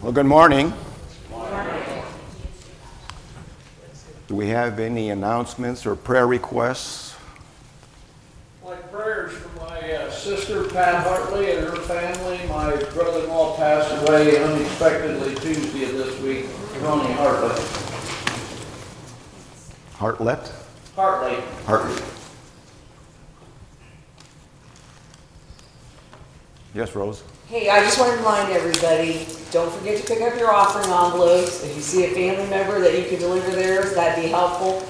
Well, 0.00 0.12
good 0.12 0.26
morning. 0.26 0.72
Do 4.28 4.34
we 4.36 4.46
have 4.48 4.78
any 4.78 5.10
announcements 5.10 5.86
or 5.86 5.96
prayer 5.96 6.26
requests? 6.28 7.16
My 8.64 8.76
prayers 8.76 9.32
for 9.32 9.48
my 9.58 9.92
uh, 9.94 10.10
sister 10.10 10.64
Pat 10.68 11.04
Hartley 11.04 11.50
and 11.50 11.66
her 11.66 11.76
family. 11.76 12.38
My 12.48 12.76
brother-in-law 12.94 13.56
passed 13.56 14.06
away 14.06 14.40
unexpectedly 14.40 15.34
Tuesday 15.36 15.84
of 15.86 15.92
this 15.94 16.20
week, 16.20 16.46
Ronnie 16.80 17.12
Hartley. 17.14 17.60
Hartlet? 19.96 20.52
Hartley. 20.94 21.42
Hartley. 21.66 22.02
Yes, 26.74 26.94
Rose? 26.94 27.24
Hey, 27.48 27.68
I 27.70 27.80
just 27.80 27.98
want 27.98 28.12
to 28.12 28.18
remind 28.18 28.52
everybody, 28.52 29.26
don't 29.50 29.72
forget 29.72 29.98
to 29.98 30.06
pick 30.06 30.20
up 30.20 30.38
your 30.38 30.52
offering 30.52 30.84
envelopes. 30.84 31.64
If 31.64 31.74
you 31.74 31.82
see 31.82 32.04
a 32.04 32.10
family 32.10 32.48
member 32.50 32.80
that 32.80 32.98
you 32.98 33.08
can 33.08 33.18
deliver 33.18 33.50
theirs, 33.50 33.94
that'd 33.94 34.22
be 34.22 34.30
helpful. 34.30 34.82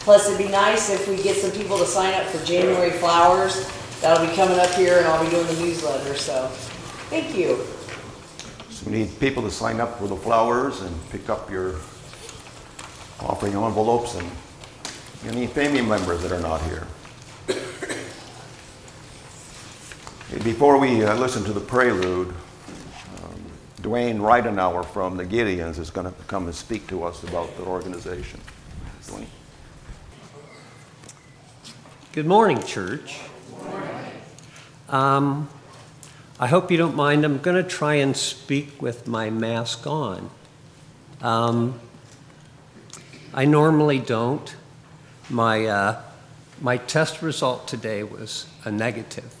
Plus, 0.00 0.28
it'd 0.28 0.38
be 0.38 0.52
nice 0.52 0.90
if 0.90 1.08
we 1.08 1.16
get 1.22 1.36
some 1.36 1.50
people 1.50 1.78
to 1.78 1.86
sign 1.86 2.14
up 2.14 2.26
for 2.26 2.44
January 2.44 2.90
flowers. 2.90 3.68
That'll 4.00 4.26
be 4.26 4.34
coming 4.36 4.58
up 4.58 4.70
here 4.70 4.98
and 4.98 5.06
I'll 5.06 5.24
be 5.24 5.30
doing 5.30 5.46
the 5.46 5.54
newsletter, 5.54 6.14
so, 6.14 6.48
thank 7.08 7.36
you. 7.36 7.64
So 8.70 8.90
we 8.90 8.98
need 8.98 9.18
people 9.18 9.42
to 9.42 9.50
sign 9.50 9.80
up 9.80 9.98
for 9.98 10.06
the 10.06 10.16
flowers 10.16 10.82
and 10.82 11.10
pick 11.10 11.28
up 11.30 11.50
your 11.50 11.76
offering 13.20 13.54
envelopes 13.54 14.14
and 14.14 14.30
any 15.26 15.46
family 15.46 15.80
members 15.80 16.22
that 16.22 16.32
are 16.32 16.40
not 16.40 16.60
here. 16.62 16.86
Before 20.42 20.78
we 20.78 21.02
uh, 21.02 21.14
listen 21.16 21.44
to 21.44 21.52
the 21.52 21.60
prelude, 21.60 22.34
Dwayne 23.84 24.18
Reidenauer 24.18 24.82
from 24.82 25.18
the 25.18 25.26
Gideons 25.26 25.78
is 25.78 25.90
going 25.90 26.06
to 26.06 26.22
come 26.22 26.46
and 26.46 26.54
speak 26.54 26.86
to 26.86 27.04
us 27.04 27.22
about 27.22 27.54
the 27.58 27.64
organization. 27.64 28.40
Dwayne? 29.02 29.26
Good 32.14 32.24
morning, 32.24 32.62
church. 32.62 33.20
Good 33.60 33.74
Um, 34.88 35.50
I 36.40 36.46
hope 36.46 36.70
you 36.70 36.78
don't 36.78 36.96
mind. 36.96 37.26
I'm 37.26 37.36
going 37.40 37.62
to 37.62 37.68
try 37.68 37.96
and 37.96 38.16
speak 38.16 38.80
with 38.80 39.06
my 39.06 39.28
mask 39.28 39.86
on. 39.86 40.30
Um, 41.20 41.78
I 43.34 43.44
normally 43.44 43.98
don't. 43.98 44.56
My, 45.28 45.66
uh, 45.66 46.02
my 46.62 46.78
test 46.78 47.20
result 47.20 47.68
today 47.68 48.02
was 48.02 48.46
a 48.64 48.70
negative. 48.70 49.34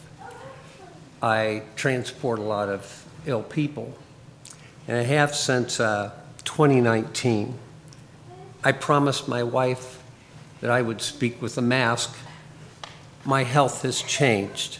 I 1.22 1.62
transport 1.76 2.38
a 2.38 2.42
lot 2.42 2.68
of 2.68 3.06
ill 3.24 3.42
people, 3.42 3.96
and 4.86 4.98
I 4.98 5.02
have 5.02 5.34
since 5.34 5.80
uh, 5.80 6.12
2019. 6.44 7.58
I 8.62 8.72
promised 8.72 9.28
my 9.28 9.42
wife 9.42 10.02
that 10.60 10.70
I 10.70 10.82
would 10.82 11.00
speak 11.00 11.40
with 11.40 11.56
a 11.58 11.62
mask. 11.62 12.14
My 13.24 13.44
health 13.44 13.82
has 13.82 14.02
changed. 14.02 14.78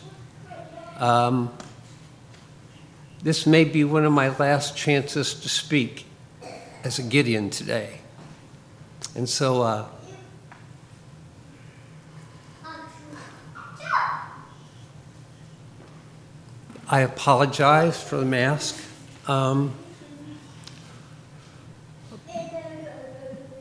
Um, 0.98 1.52
this 3.22 3.46
may 3.46 3.64
be 3.64 3.84
one 3.84 4.05
of 4.05 4.12
my 4.12 4.36
last 4.36 4.77
chances 4.77 5.34
to 5.34 5.48
speak 5.48 6.06
as 6.83 6.98
a 6.98 7.02
Gideon 7.02 7.48
today. 7.48 8.00
And 9.14 9.28
so 9.28 9.62
uh, 9.62 9.86
I 16.89 17.00
apologize 17.00 18.02
for 18.02 18.16
the 18.16 18.27
mask. 18.27 18.77
Um, 19.27 19.72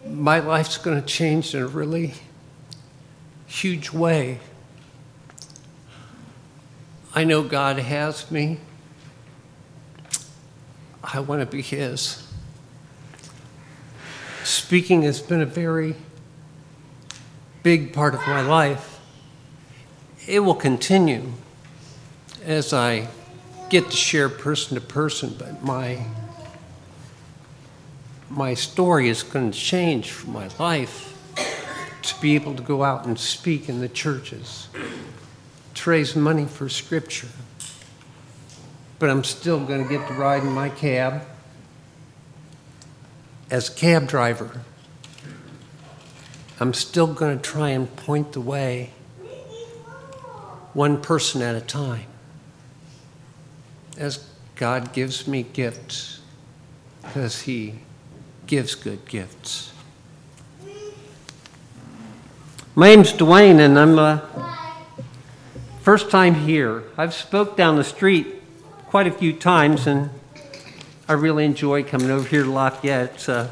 my 0.05 0.39
life's 0.39 0.77
going 0.77 0.99
to 0.99 1.05
change 1.05 1.55
in 1.55 1.61
a 1.61 1.67
really 1.67 2.13
huge 3.47 3.91
way. 3.91 4.39
I 7.15 7.23
know 7.23 7.43
God 7.43 7.77
has 7.77 8.29
me. 8.31 8.59
I 11.03 11.19
want 11.19 11.41
to 11.41 11.45
be 11.45 11.61
His. 11.61 12.27
Speaking 14.43 15.03
has 15.03 15.21
been 15.21 15.41
a 15.41 15.45
very 15.45 15.95
big 17.61 17.93
part 17.93 18.13
of 18.13 18.21
my 18.21 18.41
life. 18.41 18.99
It 20.27 20.39
will 20.39 20.55
continue 20.55 21.33
as 22.43 22.73
I 22.73 23.07
get 23.69 23.89
to 23.89 23.95
share 23.95 24.27
person 24.27 24.75
to 24.75 24.81
person, 24.81 25.35
but 25.37 25.63
my 25.63 26.05
my 28.35 28.55
story 28.55 29.09
is 29.09 29.21
going 29.21 29.51
to 29.51 29.57
change 29.57 30.11
for 30.11 30.31
my 30.31 30.49
life 30.57 31.11
to 32.01 32.19
be 32.19 32.33
able 32.33 32.55
to 32.55 32.63
go 32.63 32.83
out 32.83 33.05
and 33.05 33.19
speak 33.19 33.69
in 33.69 33.79
the 33.79 33.87
churches, 33.87 34.69
to 35.75 35.89
raise 35.89 36.15
money 36.15 36.45
for 36.45 36.67
scripture. 36.67 37.27
But 38.97 39.11
I'm 39.11 39.23
still 39.23 39.63
going 39.63 39.83
to 39.83 39.89
get 39.89 40.07
to 40.07 40.13
ride 40.15 40.41
in 40.41 40.51
my 40.51 40.69
cab 40.69 41.21
as 43.51 43.69
a 43.69 43.73
cab 43.73 44.07
driver. 44.07 44.61
I'm 46.59 46.73
still 46.73 47.13
going 47.13 47.37
to 47.37 47.43
try 47.43 47.69
and 47.69 47.93
point 47.95 48.31
the 48.31 48.41
way 48.41 48.93
one 50.73 50.99
person 51.01 51.43
at 51.43 51.55
a 51.55 51.61
time 51.61 52.07
as 53.95 54.27
God 54.55 54.91
gives 54.91 55.27
me 55.27 55.43
gifts 55.43 56.19
because 57.03 57.41
He 57.41 57.75
gives 58.47 58.75
good 58.75 59.05
gifts. 59.07 59.71
My 62.75 62.87
name's 62.87 63.13
Dwayne, 63.13 63.59
and 63.59 63.77
I'm 63.77 63.99
uh, 63.99 64.19
first 65.81 66.09
time 66.09 66.33
here. 66.33 66.83
I've 66.97 67.13
spoke 67.13 67.55
down 67.55 67.75
the 67.75 67.83
street 67.83 68.27
quite 68.87 69.07
a 69.07 69.11
few 69.11 69.33
times, 69.33 69.87
and 69.87 70.09
I 71.07 71.13
really 71.13 71.45
enjoy 71.45 71.83
coming 71.83 72.09
over 72.09 72.27
here 72.27 72.43
to 72.43 72.49
Lafayette. 72.49 73.13
It's 73.13 73.29
a 73.29 73.51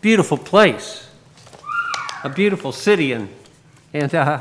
beautiful 0.00 0.36
place, 0.36 1.08
a 2.24 2.28
beautiful 2.28 2.72
city, 2.72 3.12
and 3.12 3.28
and 3.92 4.12
uh, 4.14 4.40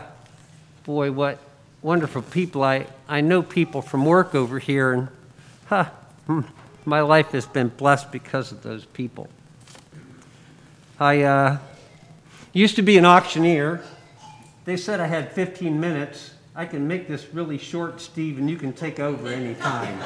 boy, 0.84 1.12
what 1.12 1.38
wonderful 1.84 2.24
people. 2.24 2.64
I, 2.64 2.88
I 3.08 3.22
know 3.22 3.44
people 3.44 3.82
from 3.82 4.06
work 4.06 4.34
over 4.34 4.58
here, 4.58 4.94
and 4.94 5.08
huh, 5.68 5.90
my 6.86 7.02
life 7.02 7.28
has 7.32 7.46
been 7.46 7.68
blessed 7.70 8.12
because 8.12 8.52
of 8.52 8.64
those 8.64 8.86
people. 8.86 9.30
I 11.00 11.24
uh, 11.24 11.58
used 12.54 12.76
to 12.76 12.84
be 12.84 12.98
an 12.98 13.06
auctioneer. 13.06 13.84
They 14.66 14.78
said 14.78 15.00
I 15.00 15.08
had 15.08 15.32
15 15.32 15.80
minutes. 15.80 16.36
I 16.56 16.66
can 16.66 16.88
make 16.88 17.08
this 17.08 17.34
really 17.34 17.58
short, 17.58 18.00
Steve, 18.00 18.38
and 18.38 18.48
you 18.48 18.58
can 18.58 18.74
take 18.74 19.00
over 19.00 19.28
any 19.28 19.56
time. 19.56 20.00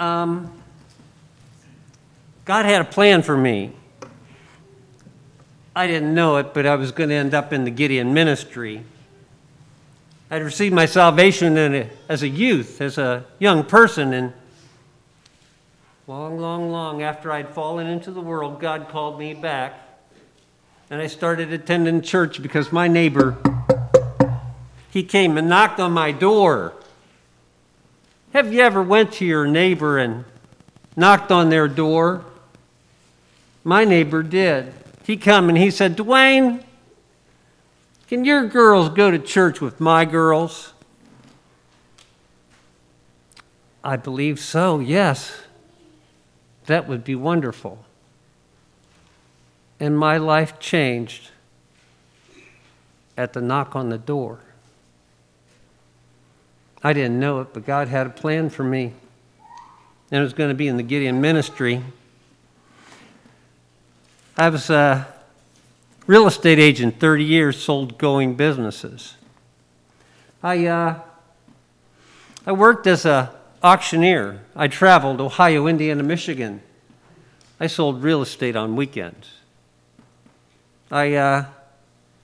um, 0.00 0.52
God 2.44 2.64
had 2.64 2.80
a 2.80 2.84
plan 2.84 3.22
for 3.22 3.36
me. 3.36 3.72
I 5.76 5.86
didn't 5.86 6.12
know 6.12 6.38
it, 6.38 6.52
but 6.52 6.66
I 6.66 6.74
was 6.74 6.90
going 6.90 7.10
to 7.10 7.14
end 7.14 7.34
up 7.34 7.52
in 7.52 7.62
the 7.62 7.70
Gideon 7.70 8.12
ministry. 8.12 8.84
I'd 10.28 10.42
received 10.42 10.74
my 10.74 10.86
salvation 10.86 11.56
a, 11.56 11.88
as 12.08 12.24
a 12.24 12.28
youth, 12.28 12.80
as 12.80 12.98
a 12.98 13.24
young 13.38 13.62
person, 13.62 14.12
and 14.12 14.32
long, 16.06 16.38
long, 16.38 16.70
long 16.70 17.02
after 17.02 17.30
I'd 17.32 17.48
fallen 17.48 17.86
into 17.86 18.10
the 18.10 18.20
world, 18.20 18.60
God 18.60 18.88
called 18.88 19.18
me 19.18 19.34
back. 19.34 19.74
And 20.90 21.00
I 21.00 21.06
started 21.06 21.52
attending 21.52 22.02
church 22.02 22.42
because 22.42 22.72
my 22.72 22.88
neighbor, 22.88 23.36
he 24.90 25.02
came 25.02 25.38
and 25.38 25.48
knocked 25.48 25.80
on 25.80 25.92
my 25.92 26.12
door. 26.12 26.74
Have 28.32 28.52
you 28.52 28.60
ever 28.60 28.82
went 28.82 29.12
to 29.14 29.24
your 29.24 29.46
neighbor 29.46 29.98
and 29.98 30.24
knocked 30.96 31.30
on 31.30 31.48
their 31.48 31.68
door? 31.68 32.24
My 33.64 33.84
neighbor 33.84 34.22
did 34.22 34.72
he 35.04 35.16
come 35.16 35.48
and 35.48 35.58
he 35.58 35.70
said, 35.70 35.96
Dwayne, 35.96 36.62
can 38.08 38.24
your 38.24 38.46
girls 38.46 38.88
go 38.90 39.10
to 39.10 39.18
church 39.18 39.60
with 39.60 39.80
my 39.80 40.04
girls? 40.04 40.72
I 43.82 43.96
believe 43.96 44.38
so, 44.38 44.78
yes. 44.78 45.32
That 46.66 46.88
would 46.88 47.04
be 47.04 47.14
wonderful. 47.14 47.84
And 49.80 49.98
my 49.98 50.16
life 50.16 50.58
changed 50.60 51.30
at 53.16 53.32
the 53.32 53.40
knock 53.40 53.74
on 53.74 53.88
the 53.88 53.98
door. 53.98 54.38
I 56.84 56.92
didn't 56.92 57.18
know 57.18 57.40
it, 57.40 57.48
but 57.52 57.66
God 57.66 57.88
had 57.88 58.06
a 58.06 58.10
plan 58.10 58.50
for 58.50 58.64
me. 58.64 58.92
And 60.10 60.20
it 60.20 60.22
was 60.22 60.32
going 60.32 60.50
to 60.50 60.54
be 60.54 60.68
in 60.68 60.76
the 60.76 60.82
Gideon 60.82 61.20
ministry. 61.20 61.82
I 64.36 64.48
was 64.48 64.70
a 64.70 65.06
real 66.06 66.26
estate 66.26 66.58
agent, 66.58 66.98
30 66.98 67.24
years, 67.24 67.62
sold 67.62 67.98
going 67.98 68.34
businesses. 68.34 69.14
I, 70.42 70.66
uh, 70.66 71.00
I 72.46 72.52
worked 72.52 72.86
as 72.86 73.04
a 73.04 73.32
auctioneer. 73.62 74.40
I 74.56 74.68
traveled 74.68 75.20
Ohio, 75.20 75.66
Indiana, 75.66 76.02
Michigan. 76.02 76.62
I 77.60 77.68
sold 77.68 78.02
real 78.02 78.22
estate 78.22 78.56
on 78.56 78.74
weekends. 78.76 79.30
I 80.90 81.14
uh, 81.14 81.44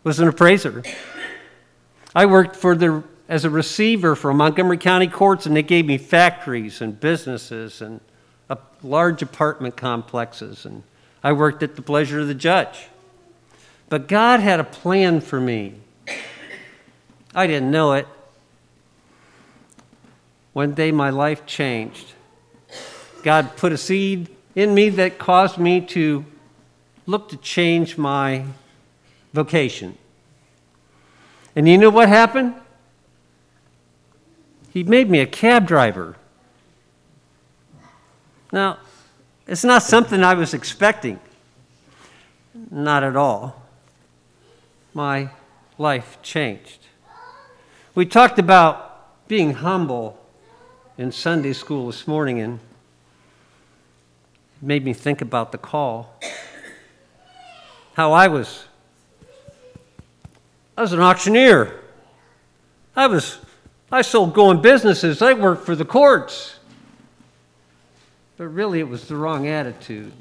was 0.02 0.20
an 0.20 0.28
appraiser. 0.28 0.82
I 2.14 2.26
worked 2.26 2.56
for 2.56 2.74
the, 2.74 3.04
as 3.28 3.44
a 3.44 3.50
receiver 3.50 4.16
for 4.16 4.34
Montgomery 4.34 4.78
County 4.78 5.06
courts, 5.06 5.46
and 5.46 5.54
they 5.54 5.62
gave 5.62 5.86
me 5.86 5.96
factories 5.96 6.80
and 6.80 6.98
businesses 6.98 7.80
and 7.80 8.00
uh, 8.50 8.56
large 8.82 9.22
apartment 9.22 9.76
complexes. 9.76 10.66
And 10.66 10.82
I 11.22 11.32
worked 11.32 11.62
at 11.62 11.76
the 11.76 11.82
pleasure 11.82 12.20
of 12.20 12.26
the 12.26 12.34
judge. 12.34 12.88
But 13.88 14.08
God 14.08 14.40
had 14.40 14.60
a 14.60 14.64
plan 14.64 15.20
for 15.20 15.40
me. 15.40 15.74
I 17.34 17.46
didn't 17.46 17.70
know 17.70 17.92
it. 17.92 18.08
One 20.58 20.74
day 20.74 20.90
my 20.90 21.10
life 21.10 21.46
changed. 21.46 22.14
God 23.22 23.56
put 23.56 23.70
a 23.70 23.78
seed 23.78 24.28
in 24.56 24.74
me 24.74 24.88
that 24.88 25.16
caused 25.16 25.56
me 25.56 25.80
to 25.82 26.24
look 27.06 27.28
to 27.28 27.36
change 27.36 27.96
my 27.96 28.44
vocation. 29.32 29.96
And 31.54 31.68
you 31.68 31.78
know 31.78 31.90
what 31.90 32.08
happened? 32.08 32.56
He 34.72 34.82
made 34.82 35.08
me 35.08 35.20
a 35.20 35.26
cab 35.26 35.64
driver. 35.64 36.16
Now, 38.52 38.78
it's 39.46 39.62
not 39.62 39.84
something 39.84 40.24
I 40.24 40.34
was 40.34 40.54
expecting. 40.54 41.20
Not 42.68 43.04
at 43.04 43.14
all. 43.14 43.62
My 44.92 45.30
life 45.78 46.18
changed. 46.20 46.80
We 47.94 48.04
talked 48.06 48.40
about 48.40 49.28
being 49.28 49.54
humble 49.54 50.18
in 50.98 51.12
Sunday 51.12 51.52
school 51.52 51.86
this 51.86 52.08
morning, 52.08 52.40
and 52.40 52.58
it 54.60 54.66
made 54.66 54.84
me 54.84 54.92
think 54.92 55.22
about 55.22 55.52
the 55.52 55.58
call. 55.58 56.20
How 57.94 58.12
I 58.12 58.26
was. 58.26 58.64
I 60.76 60.82
was 60.82 60.92
an 60.92 61.00
auctioneer. 61.00 61.80
I 62.96 63.06
was. 63.06 63.38
I 63.90 64.02
sold 64.02 64.34
going 64.34 64.60
businesses. 64.60 65.22
I 65.22 65.34
worked 65.34 65.64
for 65.64 65.76
the 65.76 65.84
courts. 65.84 66.58
But 68.36 68.48
really, 68.48 68.80
it 68.80 68.88
was 68.88 69.06
the 69.06 69.16
wrong 69.16 69.46
attitude. 69.46 70.12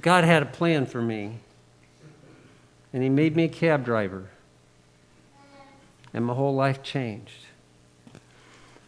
God 0.00 0.24
had 0.24 0.42
a 0.42 0.46
plan 0.46 0.84
for 0.84 1.00
me, 1.00 1.38
and 2.92 3.02
He 3.02 3.08
made 3.08 3.34
me 3.34 3.44
a 3.44 3.48
cab 3.48 3.84
driver, 3.84 4.28
and 6.12 6.24
my 6.24 6.34
whole 6.34 6.54
life 6.54 6.82
changed. 6.82 7.46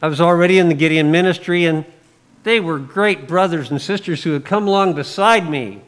I 0.03 0.09
was 0.09 0.21
already 0.21 0.59
in 0.59 0.69
the 0.69 0.75
Gideon 0.75 1.13
ministry, 1.13 1.65
and 1.65 1.85
they 2.43 2.59
were 2.59 2.81
great 2.81 3.29
brothers 3.29 3.71
and 3.71 3.81
sisters 3.81 4.25
who 4.25 4.33
had 4.33 4.45
come 4.45 4.67
along 4.67 4.95
beside 4.95 5.49
me, 5.49 5.81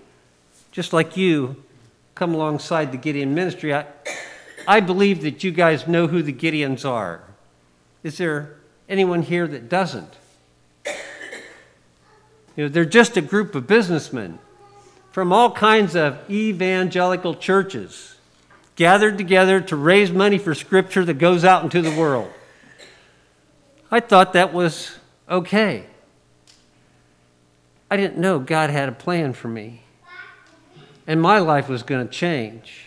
just 0.71 0.93
like 0.93 1.17
you 1.17 1.65
come 2.15 2.33
alongside 2.33 2.93
the 2.93 2.97
Gideon 2.97 3.35
ministry. 3.35 3.75
I, 3.75 3.87
I 4.69 4.79
believe 4.79 5.23
that 5.23 5.43
you 5.43 5.51
guys 5.51 5.89
know 5.89 6.07
who 6.07 6.23
the 6.23 6.33
Gideons 6.33 6.89
are. 6.89 7.23
Is 8.05 8.17
there 8.17 8.55
anyone 8.89 9.23
here 9.23 9.49
that 9.49 9.69
doesn't? 9.69 10.15
You 12.57 12.65
know, 12.65 12.69
they're 12.69 12.85
just 12.85 13.17
a 13.17 13.21
group 13.21 13.57
of 13.57 13.67
businessmen 13.67 14.39
from 15.11 15.33
all 15.33 15.51
kinds 15.51 15.97
of 15.97 16.19
evangelical 16.31 17.35
churches 17.35 18.15
gathered 18.77 19.19
together 19.19 19.61
to 19.61 19.75
raise 19.75 20.13
money 20.13 20.39
for 20.39 20.55
scripture 20.55 21.05
that 21.05 21.15
goes 21.15 21.45
out 21.45 21.65
into 21.65 21.83
the 21.83 21.97
world. 21.99 22.31
I 23.95 24.01
thought 24.01 24.33
that 24.33 24.53
was 24.53 24.91
okay. 25.31 25.87
I 27.89 27.97
didn't 27.97 28.19
know 28.19 28.41
God 28.41 28.71
had 28.71 28.89
a 28.89 28.93
plan 28.93 29.35
for 29.35 29.47
me, 29.47 29.83
and 31.07 31.23
my 31.23 31.39
life 31.39 31.69
was 31.69 31.85
going 31.85 32.05
to 32.05 32.13
change. 32.13 32.87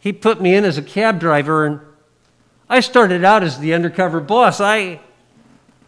He 0.00 0.12
put 0.12 0.42
me 0.42 0.54
in 0.54 0.66
as 0.66 0.76
a 0.76 0.82
cab 0.82 1.18
driver, 1.18 1.64
and 1.64 1.80
I 2.68 2.80
started 2.80 3.24
out 3.24 3.42
as 3.42 3.58
the 3.58 3.72
undercover 3.72 4.20
boss. 4.20 4.60
I, 4.60 5.00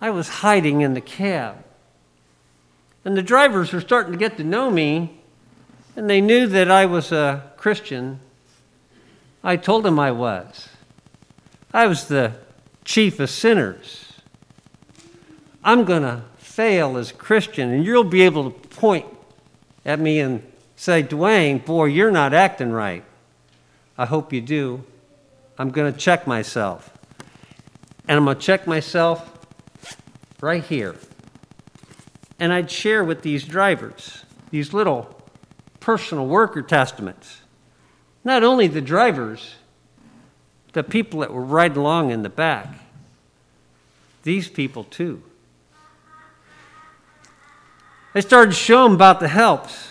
I 0.01 0.09
was 0.09 0.27
hiding 0.41 0.81
in 0.81 0.95
the 0.95 1.03
cab. 1.03 1.63
And 3.05 3.15
the 3.15 3.23
drivers 3.23 3.75
were 3.75 3.83
starting 3.83 4.13
to 4.13 4.19
get 4.19 4.39
to 4.39 4.43
know 4.43 4.71
me, 4.71 5.21
and 5.97 6.09
they 6.09 6.23
knew 6.23 6.47
that 6.47 6.71
I 6.71 6.87
was 6.87 7.13
a 7.13 7.53
Christian. 7.59 8.21
I 9.45 9.59
told 9.59 9.83
them 9.83 9.99
I 9.99 10.13
was. 10.13 10.71
I 11.75 11.87
was 11.87 12.09
the 12.09 12.33
chief 12.85 13.21
of 13.21 13.31
sinners. 13.31 14.13
I'm 15.63 15.85
going 15.85 16.03
to 16.03 16.23
fail 16.39 16.97
as 16.97 17.11
a 17.11 17.15
Christian, 17.15 17.71
and 17.71 17.85
you'll 17.85 18.05
be 18.05 18.23
able 18.23 18.51
to 18.51 18.69
point 18.69 19.07
at 19.85 20.01
me 20.01 20.21
and 20.21 20.43
say, 20.77 21.03
Dwayne, 21.03 21.65
boy, 21.65 21.87
you're 21.87 22.11
not 22.11 22.33
acting 22.33 22.73
right. 22.73 23.05
I 23.99 24.07
hope 24.07 24.33
you 24.33 24.41
do. 24.41 24.85
I'm 25.59 25.71
going 25.71 25.93
to 25.93 25.99
check 25.99 26.27
myself. 26.27 26.97
And 28.09 28.17
I'm 28.17 28.25
going 28.25 28.39
to 28.39 28.43
check 28.43 28.67
myself 28.67 29.39
right 30.41 30.65
here. 30.65 30.97
And 32.39 32.53
I'd 32.53 32.71
share 32.71 33.05
with 33.05 33.23
these 33.23 33.45
drivers 33.45 34.25
these 34.51 34.73
little 34.73 35.15
personal 35.79 36.27
worker 36.27 36.63
testaments. 36.63 37.43
Not 38.25 38.43
only 38.43 38.67
the 38.67 38.81
drivers, 38.81 39.55
the 40.73 40.83
people 40.83 41.21
that 41.21 41.33
were 41.33 41.45
riding 41.45 41.79
along 41.79 42.11
in 42.11 42.23
the 42.23 42.29
back, 42.29 42.69
these 44.23 44.49
people 44.49 44.85
too. 44.85 45.23
I 48.15 48.21
started 48.21 48.53
to 48.53 48.57
show 48.57 48.85
them 48.85 48.95
about 48.95 49.21
the 49.21 49.29
helps. 49.29 49.89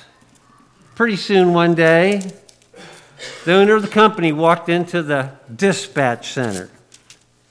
Pretty 0.96 1.16
soon 1.16 1.54
one 1.54 1.74
day, 1.74 2.22
the 3.46 3.54
owner 3.54 3.76
of 3.76 3.81
the 3.81 3.88
company 3.88 4.31
walked 4.31 4.68
into 4.68 5.02
the 5.02 5.31
dispatch 5.54 6.34
center. 6.34 6.70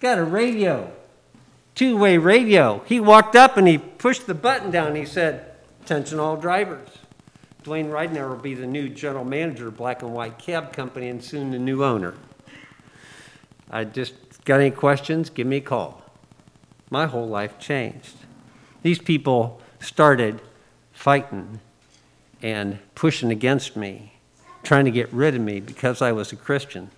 Got 0.01 0.19
a 0.19 0.25
radio, 0.25 0.93
two 1.75 1.97
way 1.97 2.19
radio. 2.19 2.83
He 2.87 3.01
walked 3.01 3.35
up 3.35 3.57
and 3.57 3.67
he 3.67 3.79
pushed 3.79 4.27
the 4.27 4.35
button 4.35 4.71
down. 4.71 4.95
He 4.95 5.07
said, 5.07 5.53
Attention 5.85 6.19
all 6.19 6.37
drivers. 6.37 6.89
Dwayne 7.65 7.91
Ridenour 7.91 8.29
will 8.29 8.37
be 8.37 8.55
the 8.55 8.67
new 8.67 8.89
general 8.91 9.25
manager 9.25 9.69
of 9.69 9.77
Black 9.79 10.03
and 10.03 10.13
White 10.13 10.39
Cab 10.39 10.73
Company 10.73 11.09
and 11.09 11.25
soon 11.25 11.51
the 11.51 11.59
new 11.59 11.83
owner. 11.83 12.15
I 13.71 13.85
just 13.85 14.15
got 14.45 14.61
any 14.61 14.71
questions? 14.71 15.31
Give 15.31 15.47
me 15.47 15.57
a 15.57 15.61
call. 15.61 16.03
My 16.91 17.07
whole 17.07 17.29
life 17.29 17.59
changed. 17.59 18.17
These 18.83 18.99
people 18.99 19.61
started 19.81 20.41
fighting 20.93 21.61
and 22.43 22.79
pushing 22.95 23.31
against 23.31 23.77
me, 23.77 24.15
trying 24.63 24.85
to 24.85 24.91
get 24.91 25.13
rid 25.13 25.35
of 25.35 25.41
me 25.41 25.61
because 25.61 26.01
I 26.01 26.13
was 26.13 26.33
a 26.33 26.37
Christian. 26.37 26.91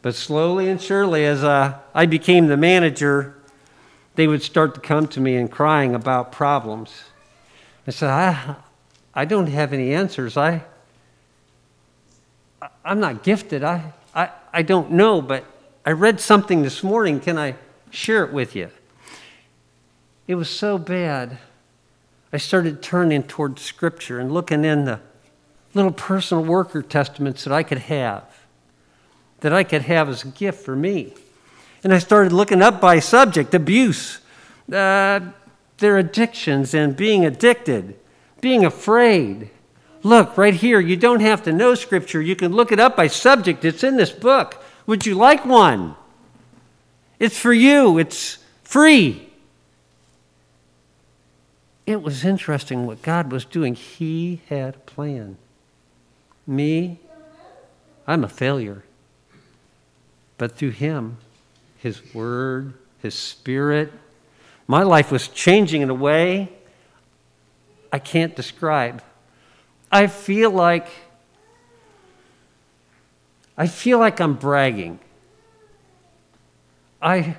But 0.00 0.14
slowly 0.14 0.68
and 0.68 0.80
surely, 0.80 1.24
as 1.26 1.44
uh, 1.44 1.78
I 1.94 2.06
became 2.06 2.46
the 2.46 2.56
manager, 2.56 3.36
they 4.16 4.26
would 4.26 4.42
start 4.42 4.74
to 4.74 4.80
come 4.80 5.06
to 5.08 5.20
me 5.20 5.36
and 5.36 5.50
crying 5.50 5.94
about 5.94 6.32
problems. 6.32 7.04
I 7.86 7.90
said, 7.90 8.10
I, 8.10 8.56
I 9.14 9.24
don't 9.24 9.46
have 9.46 9.72
any 9.72 9.94
answers. 9.94 10.36
I, 10.36 10.64
I'm 12.84 13.00
not 13.00 13.22
gifted. 13.22 13.62
I, 13.62 13.92
I, 14.14 14.30
I 14.52 14.62
don't 14.62 14.92
know, 14.92 15.22
but 15.22 15.44
I 15.86 15.92
read 15.92 16.20
something 16.20 16.62
this 16.62 16.82
morning. 16.82 17.20
Can 17.20 17.38
I 17.38 17.56
share 17.90 18.24
it 18.24 18.32
with 18.32 18.54
you? 18.54 18.70
It 20.26 20.34
was 20.34 20.48
so 20.48 20.78
bad. 20.78 21.38
I 22.32 22.36
started 22.36 22.82
turning 22.82 23.22
toward 23.22 23.58
Scripture 23.58 24.18
and 24.18 24.32
looking 24.32 24.64
in 24.64 24.84
the 24.84 25.00
little 25.74 25.92
personal 25.92 26.44
worker 26.44 26.82
testaments 26.82 27.44
that 27.44 27.52
I 27.52 27.62
could 27.62 27.78
have, 27.78 28.24
that 29.40 29.52
I 29.52 29.64
could 29.64 29.82
have 29.82 30.08
as 30.08 30.24
a 30.24 30.28
gift 30.28 30.64
for 30.64 30.76
me. 30.76 31.14
And 31.82 31.92
I 31.92 31.98
started 31.98 32.32
looking 32.32 32.62
up 32.62 32.80
by 32.80 33.00
subject 33.00 33.54
abuse, 33.54 34.20
uh, 34.72 35.20
their 35.78 35.98
addictions 35.98 36.74
and 36.74 36.96
being 36.96 37.24
addicted, 37.24 37.96
being 38.40 38.64
afraid. 38.64 39.50
Look, 40.02 40.36
right 40.36 40.54
here, 40.54 40.80
you 40.80 40.96
don't 40.96 41.20
have 41.20 41.44
to 41.44 41.52
know 41.52 41.74
Scripture. 41.74 42.20
You 42.20 42.34
can 42.34 42.52
look 42.52 42.72
it 42.72 42.80
up 42.80 42.96
by 42.96 43.06
subject. 43.06 43.64
It's 43.64 43.84
in 43.84 43.96
this 43.96 44.10
book. 44.10 44.62
Would 44.86 45.06
you 45.06 45.14
like 45.14 45.44
one? 45.44 45.94
It's 47.18 47.38
for 47.38 47.52
you, 47.52 47.98
it's 47.98 48.38
free. 48.64 49.28
It 51.86 52.02
was 52.02 52.24
interesting 52.24 52.86
what 52.86 53.02
God 53.02 53.30
was 53.30 53.44
doing. 53.44 53.74
He 53.74 54.40
had 54.48 54.74
a 54.74 54.78
plan. 54.78 55.36
Me, 56.46 56.98
I'm 58.06 58.24
a 58.24 58.28
failure. 58.28 58.82
But 60.38 60.56
through 60.56 60.70
Him, 60.70 61.18
His 61.78 62.14
Word, 62.14 62.74
His 63.00 63.14
Spirit, 63.14 63.92
my 64.66 64.82
life 64.82 65.12
was 65.12 65.28
changing 65.28 65.82
in 65.82 65.90
a 65.90 65.94
way 65.94 66.48
I 67.92 67.98
can't 67.98 68.34
describe. 68.34 69.02
I 69.92 70.06
feel 70.06 70.50
like 70.50 70.88
I 73.56 73.66
feel 73.66 73.98
like 73.98 74.20
I'm 74.20 74.34
bragging. 74.34 74.98
I 77.00 77.36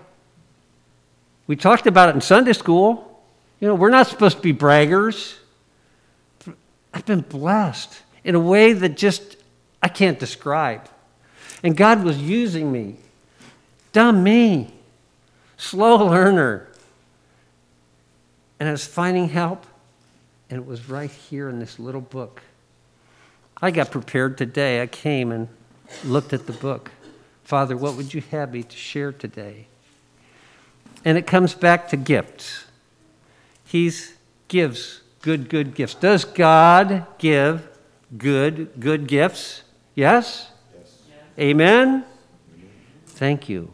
We 1.47 1.55
talked 1.55 1.87
about 1.87 2.09
it 2.09 2.15
in 2.15 2.21
Sunday 2.21 2.53
school. 2.53 3.21
You 3.59 3.67
know, 3.67 3.75
we're 3.75 3.89
not 3.89 4.07
supposed 4.07 4.37
to 4.37 4.43
be 4.43 4.53
braggers. 4.53 5.35
I've 6.93 7.05
been 7.05 7.21
blessed 7.21 8.01
in 8.23 8.35
a 8.35 8.39
way 8.39 8.73
that 8.73 8.95
just 8.95 9.37
I 9.81 9.87
can't 9.87 10.19
describe. 10.19 10.87
And 11.63 11.75
God 11.75 12.03
was 12.03 12.17
using 12.17 12.71
me. 12.71 12.97
Dumb 13.93 14.23
me. 14.23 14.73
Slow 15.57 16.05
learner. 16.05 16.67
And 18.59 18.69
I 18.69 18.71
was 18.71 18.85
finding 18.85 19.29
help, 19.29 19.65
and 20.53 20.61
it 20.61 20.67
was 20.67 20.87
right 20.87 21.09
here 21.09 21.49
in 21.49 21.57
this 21.57 21.79
little 21.79 21.99
book. 21.99 22.43
I 23.59 23.71
got 23.71 23.89
prepared 23.89 24.37
today. 24.37 24.83
I 24.83 24.85
came 24.85 25.31
and 25.31 25.47
looked 26.05 26.31
at 26.31 26.45
the 26.45 26.53
book. 26.53 26.91
Father, 27.43 27.75
what 27.75 27.95
would 27.95 28.13
you 28.13 28.21
have 28.29 28.53
me 28.53 28.61
to 28.61 28.77
share 28.77 29.11
today? 29.11 29.65
And 31.03 31.17
it 31.17 31.25
comes 31.25 31.55
back 31.55 31.87
to 31.87 31.97
gifts. 31.97 32.65
He 33.65 33.91
gives 34.47 35.01
good, 35.23 35.49
good 35.49 35.73
gifts. 35.73 35.95
Does 35.95 36.23
God 36.23 37.07
give 37.17 37.67
good, 38.15 38.79
good 38.79 39.07
gifts? 39.07 39.63
Yes? 39.95 40.51
yes. 40.77 41.01
Amen? 41.39 42.05
Thank 43.07 43.49
you. 43.49 43.73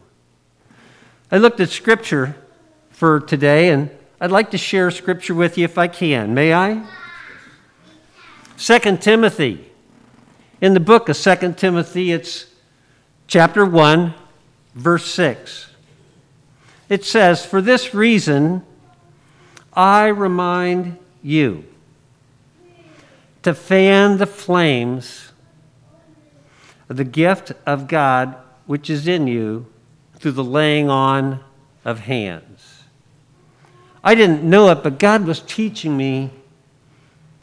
I 1.30 1.36
looked 1.36 1.60
at 1.60 1.68
scripture 1.68 2.36
for 2.90 3.20
today, 3.20 3.68
and 3.68 3.90
I'd 4.22 4.30
like 4.30 4.50
to 4.50 4.58
share 4.58 4.90
scripture 4.90 5.34
with 5.34 5.56
you 5.56 5.64
if 5.64 5.78
I 5.78 5.88
can. 5.88 6.34
May 6.34 6.52
I? 6.52 6.86
2 8.58 8.98
Timothy. 8.98 9.64
In 10.60 10.74
the 10.74 10.80
book 10.80 11.08
of 11.08 11.16
2 11.16 11.54
Timothy, 11.54 12.12
it's 12.12 12.46
chapter 13.26 13.64
1, 13.64 14.12
verse 14.74 15.06
6. 15.06 15.70
It 16.90 17.02
says, 17.02 17.46
For 17.46 17.62
this 17.62 17.94
reason, 17.94 18.62
I 19.72 20.08
remind 20.08 20.98
you 21.22 21.64
to 23.42 23.54
fan 23.54 24.18
the 24.18 24.26
flames 24.26 25.32
of 26.90 26.98
the 26.98 27.04
gift 27.04 27.52
of 27.64 27.88
God 27.88 28.36
which 28.66 28.90
is 28.90 29.08
in 29.08 29.26
you 29.26 29.64
through 30.16 30.32
the 30.32 30.44
laying 30.44 30.90
on 30.90 31.42
of 31.86 32.00
hands. 32.00 32.69
I 34.02 34.14
didn't 34.14 34.42
know 34.42 34.70
it, 34.70 34.82
but 34.82 34.98
God 34.98 35.26
was 35.26 35.40
teaching 35.40 35.96
me 35.96 36.30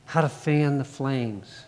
how 0.06 0.22
to 0.22 0.30
fan 0.30 0.78
the 0.78 0.84
flames. 0.84 1.66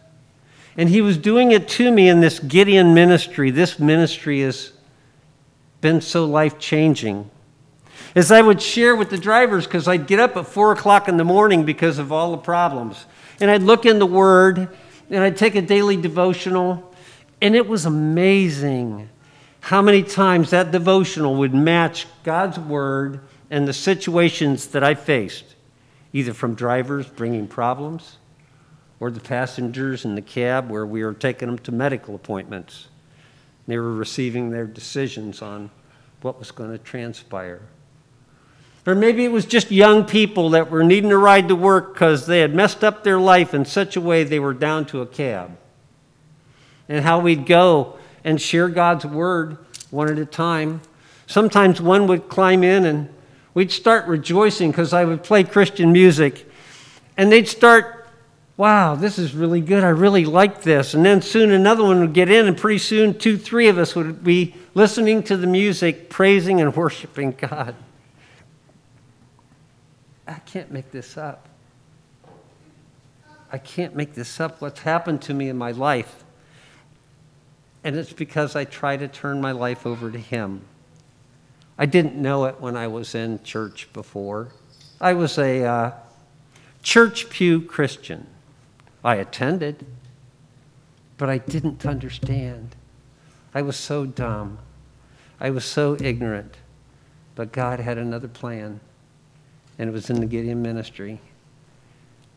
And 0.78 0.90
He 0.90 1.02
was 1.02 1.18
doing 1.18 1.52
it 1.52 1.68
to 1.70 1.92
me 1.92 2.10
in 2.10 2.22
this 2.22 2.40
Gideon 2.40 2.94
ministry. 2.94 3.52
This 3.52 3.80
ministry 3.80 4.42
has 4.42 4.72
been 5.82 6.02
so 6.02 6.26
life 6.26 6.58
changing 6.60 7.30
as 8.16 8.32
I 8.32 8.42
would 8.42 8.62
share 8.62 8.96
with 8.96 9.10
the 9.10 9.18
drivers, 9.18 9.66
because 9.66 9.88
I'd 9.88 10.08
get 10.08 10.20
up 10.20 10.36
at 10.36 10.48
4 10.48 10.72
o'clock 10.72 11.08
in 11.08 11.18
the 11.18 11.24
morning 11.24 11.64
because 11.64 12.00
of 12.00 12.12
all 12.12 12.32
the 12.32 12.38
problems. 12.38 13.06
And 13.40 13.52
I'd 13.52 13.62
look 13.62 13.86
in 13.86 14.00
the 14.00 14.06
Word, 14.06 14.76
and 15.10 15.24
I'd 15.24 15.38
take 15.38 15.56
a 15.56 15.62
daily 15.62 15.96
devotional, 15.96 16.92
and 17.42 17.56
it 17.56 17.68
was 17.68 17.86
amazing 17.86 19.10
how 19.62 19.82
many 19.82 20.02
times 20.02 20.50
that 20.50 20.72
devotional 20.72 21.36
would 21.36 21.54
match 21.54 22.08
God's 22.24 22.58
Word 22.58 23.20
and 23.50 23.68
the 23.68 23.74
situations 23.74 24.68
that 24.68 24.84
I 24.84 24.96
faced, 24.96 25.56
either 26.14 26.34
from 26.34 26.56
drivers 26.56 27.08
bringing 27.08 27.48
problems 27.48 28.18
or 29.00 29.10
the 29.10 29.20
passengers 29.20 30.06
in 30.06 30.16
the 30.16 30.22
cab 30.22 30.70
where 30.70 30.86
we 30.86 31.04
were 31.04 31.14
taking 31.14 31.48
them 31.48 31.60
to 31.60 31.72
medical 31.72 32.16
appointments. 32.16 32.88
They 33.68 33.78
were 33.78 33.94
receiving 33.94 34.50
their 34.50 34.66
decisions 34.66 35.42
on 35.42 35.70
what 36.22 36.38
was 36.38 36.52
going 36.52 36.72
to 36.72 36.78
transpire. 36.78 37.62
Or 38.86 38.96
maybe 38.96 39.24
it 39.24 39.32
was 39.32 39.46
just 39.46 39.72
young 39.72 40.06
people 40.06 40.52
that 40.52 40.72
were 40.72 40.84
needing 40.84 41.12
to 41.12 41.18
ride 41.18 41.48
to 41.50 41.56
work 41.56 41.94
because 41.94 42.26
they 42.26 42.40
had 42.40 42.56
messed 42.56 42.84
up 42.84 43.04
their 43.04 43.20
life 43.20 43.54
in 43.54 43.66
such 43.66 43.96
a 43.96 44.02
way 44.02 44.24
they 44.24 44.40
were 44.40 44.54
down 44.54 44.86
to 44.88 45.02
a 45.02 45.06
cab. 45.06 45.58
And 46.88 47.04
how 47.06 47.20
we'd 47.20 47.46
go 47.46 48.00
and 48.24 48.42
share 48.42 48.68
God's 48.68 49.06
word 49.06 49.58
one 49.92 50.10
at 50.10 50.18
a 50.18 50.26
time. 50.26 50.82
Sometimes 51.28 51.80
one 51.80 52.08
would 52.08 52.30
climb 52.30 52.64
in 52.64 52.86
and 52.86 53.14
we'd 53.54 53.72
start 53.72 54.08
rejoicing 54.08 54.72
because 54.72 54.94
I 54.94 55.06
would 55.06 55.24
play 55.24 55.44
Christian 55.44 55.92
music. 55.92 56.50
And 57.18 57.32
they'd 57.32 57.48
start, 57.48 58.08
wow, 58.58 58.96
this 58.96 59.20
is 59.20 59.34
really 59.34 59.62
good. 59.62 59.84
I 59.84 59.90
really 59.90 60.26
like 60.26 60.64
this. 60.64 60.94
And 60.94 61.06
then 61.06 61.22
soon 61.22 61.52
another 61.52 61.84
one 61.84 62.00
would 62.00 62.14
get 62.14 62.30
in, 62.30 62.48
and 62.48 62.58
pretty 62.58 62.80
soon 62.80 63.18
two, 63.18 63.38
three 63.38 63.68
of 63.68 63.78
us 63.78 63.96
would 63.96 64.24
be 64.24 64.56
listening 64.74 65.24
to 65.24 65.38
the 65.38 65.48
music, 65.48 66.10
praising 66.10 66.62
and 66.62 66.76
worshiping 66.76 67.36
God. 67.38 67.76
I 70.28 70.36
can't 70.46 70.72
make 70.72 70.92
this 70.92 71.18
up. 71.18 71.48
I 73.52 73.58
can't 73.58 73.96
make 73.96 74.14
this 74.14 74.40
up. 74.40 74.62
What's 74.62 74.82
happened 74.82 75.24
to 75.24 75.34
me 75.34 75.50
in 75.50 75.58
my 75.58 75.72
life? 75.72 76.24
And 77.84 77.96
it's 77.96 78.14
because 78.14 78.56
I 78.56 78.66
try 78.66 78.96
to 78.98 79.08
turn 79.08 79.42
my 79.42 79.54
life 79.54 79.88
over 79.88 80.12
to 80.12 80.20
Him. 80.20 80.62
I 81.82 81.86
didn't 81.86 82.18
know 82.18 82.44
it 82.44 82.60
when 82.60 82.76
I 82.76 82.88
was 82.88 83.16
in 83.16 83.42
church 83.42 83.88
before. 83.94 84.50
I 85.00 85.14
was 85.14 85.38
a 85.38 85.64
uh, 85.64 85.92
church 86.84 87.30
pew 87.30 87.62
Christian. 87.62 88.28
I 89.02 89.16
attended, 89.16 89.86
but 91.18 91.30
I 91.30 91.38
didn't 91.38 91.86
understand. 91.86 92.76
I 93.56 93.62
was 93.62 93.78
so 93.78 94.06
dumb. 94.06 94.60
I 95.40 95.52
was 95.52 95.64
so 95.64 95.96
ignorant. 96.02 96.58
But 97.36 97.54
God 97.54 97.80
had 97.80 97.98
another 97.98 98.28
plan 98.28 98.82
and 99.78 99.90
it 99.90 99.94
was 99.94 100.10
in 100.10 100.20
the 100.20 100.26
Gideon 100.26 100.62
ministry. 100.62 101.22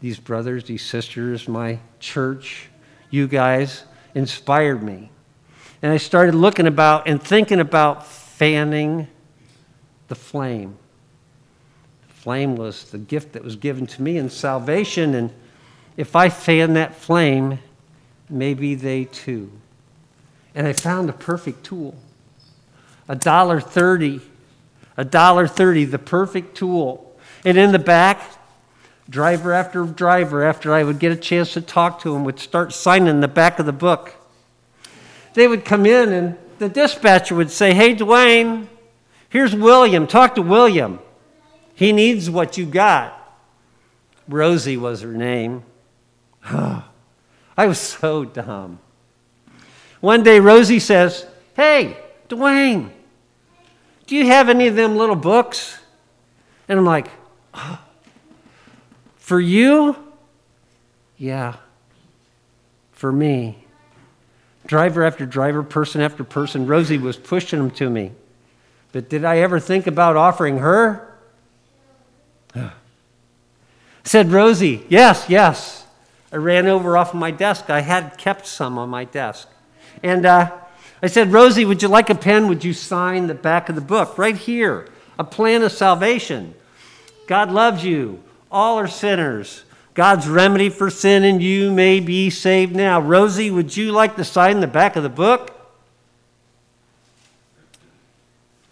These 0.01 0.21
brothers, 0.21 0.63
these 0.63 0.85
sisters, 0.85 1.49
my 1.49 1.81
church, 1.99 2.69
you 3.11 3.27
guys 3.27 3.83
inspired 4.15 4.85
me. 4.85 5.11
And 5.83 5.93
I 5.93 5.97
started 5.97 6.37
looking 6.37 6.69
about 6.69 7.09
and 7.09 7.21
thinking 7.21 7.59
about 7.59 8.07
fanning 8.07 9.09
the 10.13 10.17
flame. 10.17 10.77
The 12.07 12.15
flame 12.15 12.55
was 12.55 12.91
the 12.91 12.99
gift 12.99 13.33
that 13.33 13.43
was 13.43 13.57
given 13.57 13.87
to 13.87 14.03
me 14.03 14.19
in 14.19 14.29
salvation. 14.29 15.15
And 15.15 15.33
if 15.97 16.15
I 16.15 16.29
fan 16.29 16.75
that 16.75 16.95
flame, 16.95 17.61
maybe 18.29 18.75
they 18.75 19.05
too. 19.05 19.51
And 20.55 20.67
I 20.67 20.75
found 20.75 21.09
a 21.09 21.15
perfect 21.15 21.65
tool. 21.65 21.95
A 23.09 23.17
dollar 23.17 23.59
thirty. 23.59 24.21
A 24.99 25.05
dollar 25.07 25.47
thirty, 25.47 25.87
the 25.87 25.99
perfect 25.99 26.59
tool 26.59 27.09
and 27.45 27.59
in 27.59 27.73
the 27.73 27.79
back, 27.79 28.21
driver 29.09 29.53
after 29.53 29.85
driver, 29.85 30.45
after 30.45 30.75
I 30.75 30.85
would 30.85 30.99
get 30.99 31.13
a 31.13 31.17
chance 31.17 31.55
to 31.55 31.61
talk 31.61 32.01
to 32.03 32.13
them, 32.13 32.25
would 32.25 32.39
start 32.39 32.73
signing 32.73 33.21
the 33.21 33.29
back 33.29 33.59
of 33.59 33.67
the 33.67 33.73
book. 33.73 34.15
They 35.35 35.49
would 35.49 35.65
come 35.65 35.87
in, 35.87 36.13
and 36.13 36.39
the 36.59 36.69
dispatcher 36.69 37.35
would 37.35 37.51
say, 37.51 37.75
Hey, 37.75 37.97
Dwayne, 37.97 38.69
here's 39.33 39.55
William. 39.55 40.07
Talk 40.07 40.37
to 40.37 40.43
William. 40.43 41.01
He 41.75 41.93
needs 41.93 42.31
what 42.31 42.57
you 42.59 42.67
got. 42.67 43.19
Rosie 44.29 44.77
was 44.77 45.01
her 45.01 45.13
name. 45.13 45.65
I 46.45 46.83
was 47.57 47.79
so 47.79 48.25
dumb. 48.25 48.79
One 50.01 50.23
day, 50.23 50.39
Rosie 50.39 50.79
says, 50.79 51.27
Hey, 51.55 51.97
Dwayne, 52.29 52.91
do 54.07 54.17
you 54.17 54.27
have 54.27 54.49
any 54.49 54.67
of 54.67 54.77
them 54.77 54.97
little 54.97 55.17
books? 55.17 55.79
And 56.69 56.79
I'm 56.79 56.85
like, 56.85 57.09
For 59.17 59.41
you? 59.41 59.97
Yeah. 61.17 61.57
For 62.93 63.11
me. 63.11 63.65
Driver 64.67 65.05
after 65.05 65.27
driver, 65.27 65.63
person 65.63 66.01
after 66.01 66.23
person, 66.23 66.67
Rosie 66.67 66.99
was 66.99 67.17
pushing 67.17 67.59
them 67.59 67.71
to 67.73 67.91
me. 67.91 68.13
But 68.93 69.09
did 69.09 69.25
I 69.25 69.39
ever 69.39 69.59
think 69.59 69.87
about 69.87 70.17
offering 70.17 70.59
her? 70.59 71.17
said 74.05 74.31
Rosie, 74.31 74.85
yes, 74.89 75.27
yes. 75.29 75.87
I 76.31 76.37
ran 76.37 76.67
over 76.67 76.97
off 76.97 77.15
of 77.15 77.21
my 77.21 77.31
desk. 77.31 77.69
I 77.69 77.81
had 77.81 78.17
kept 78.17 78.47
some 78.47 78.79
on 78.79 78.89
my 78.89 79.05
desk. 79.05 79.49
And 80.03 80.25
uh, 80.25 80.51
I 81.03 81.07
said, 81.07 81.33
Rosie, 81.33 81.65
would 81.65 81.83
you 81.83 81.89
like 81.89 82.11
a 82.11 82.15
pen? 82.15 82.49
Would 82.49 82.65
you 82.65 82.73
sign 82.73 83.27
the 83.27 83.35
back 83.35 83.69
of 83.69 83.75
the 83.75 83.81
book? 83.81 84.17
Right 84.17 84.37
here, 84.37 84.89
a 85.19 85.25
plan 85.25 85.63
of 85.63 85.73
salvation. 85.73 86.55
God 87.27 87.51
loves 87.51 87.85
you. 87.85 88.23
All 88.51 88.79
are 88.79 88.89
sinners. 88.89 89.65
God's 89.95 90.27
remedy 90.27 90.71
for 90.71 90.91
sin, 90.91 91.25
and 91.25 91.43
you 91.43 91.71
may 91.71 92.01
be 92.01 92.31
saved 92.31 92.75
now. 92.75 92.99
Rosie, 92.99 93.51
would 93.51 93.77
you 93.77 93.93
like 93.93 94.17
to 94.17 94.25
sign 94.25 94.61
the 94.61 94.67
back 94.67 94.97
of 94.97 95.03
the 95.03 95.11
book? 95.11 95.62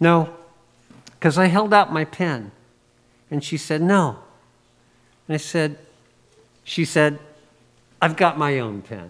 No, 0.01 0.33
because 1.11 1.37
I 1.37 1.45
held 1.45 1.73
out 1.73 1.93
my 1.93 2.03
pen. 2.03 2.51
And 3.29 3.41
she 3.41 3.55
said, 3.55 3.81
No. 3.81 4.17
And 5.27 5.35
I 5.35 5.37
said, 5.37 5.77
She 6.65 6.83
said, 6.83 7.19
I've 8.01 8.17
got 8.17 8.37
my 8.37 8.59
own 8.59 8.81
pen. 8.81 9.09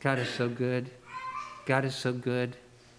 God 0.00 0.18
is 0.18 0.28
so 0.30 0.48
good. 0.48 0.90
God 1.66 1.84
is 1.84 1.94
so 1.94 2.12
good. 2.12 2.56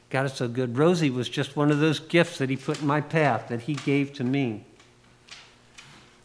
God 0.10 0.26
is 0.26 0.34
so 0.34 0.48
good. 0.48 0.78
Rosie 0.78 1.10
was 1.10 1.28
just 1.28 1.56
one 1.56 1.72
of 1.72 1.80
those 1.80 2.00
gifts 2.00 2.38
that 2.38 2.50
He 2.50 2.58
put 2.58 2.82
in 2.82 2.88
my 2.88 3.02
path 3.02 3.48
that 3.48 3.62
He 3.62 3.76
gave 3.76 4.14
to 4.14 4.24
me. 4.24 4.66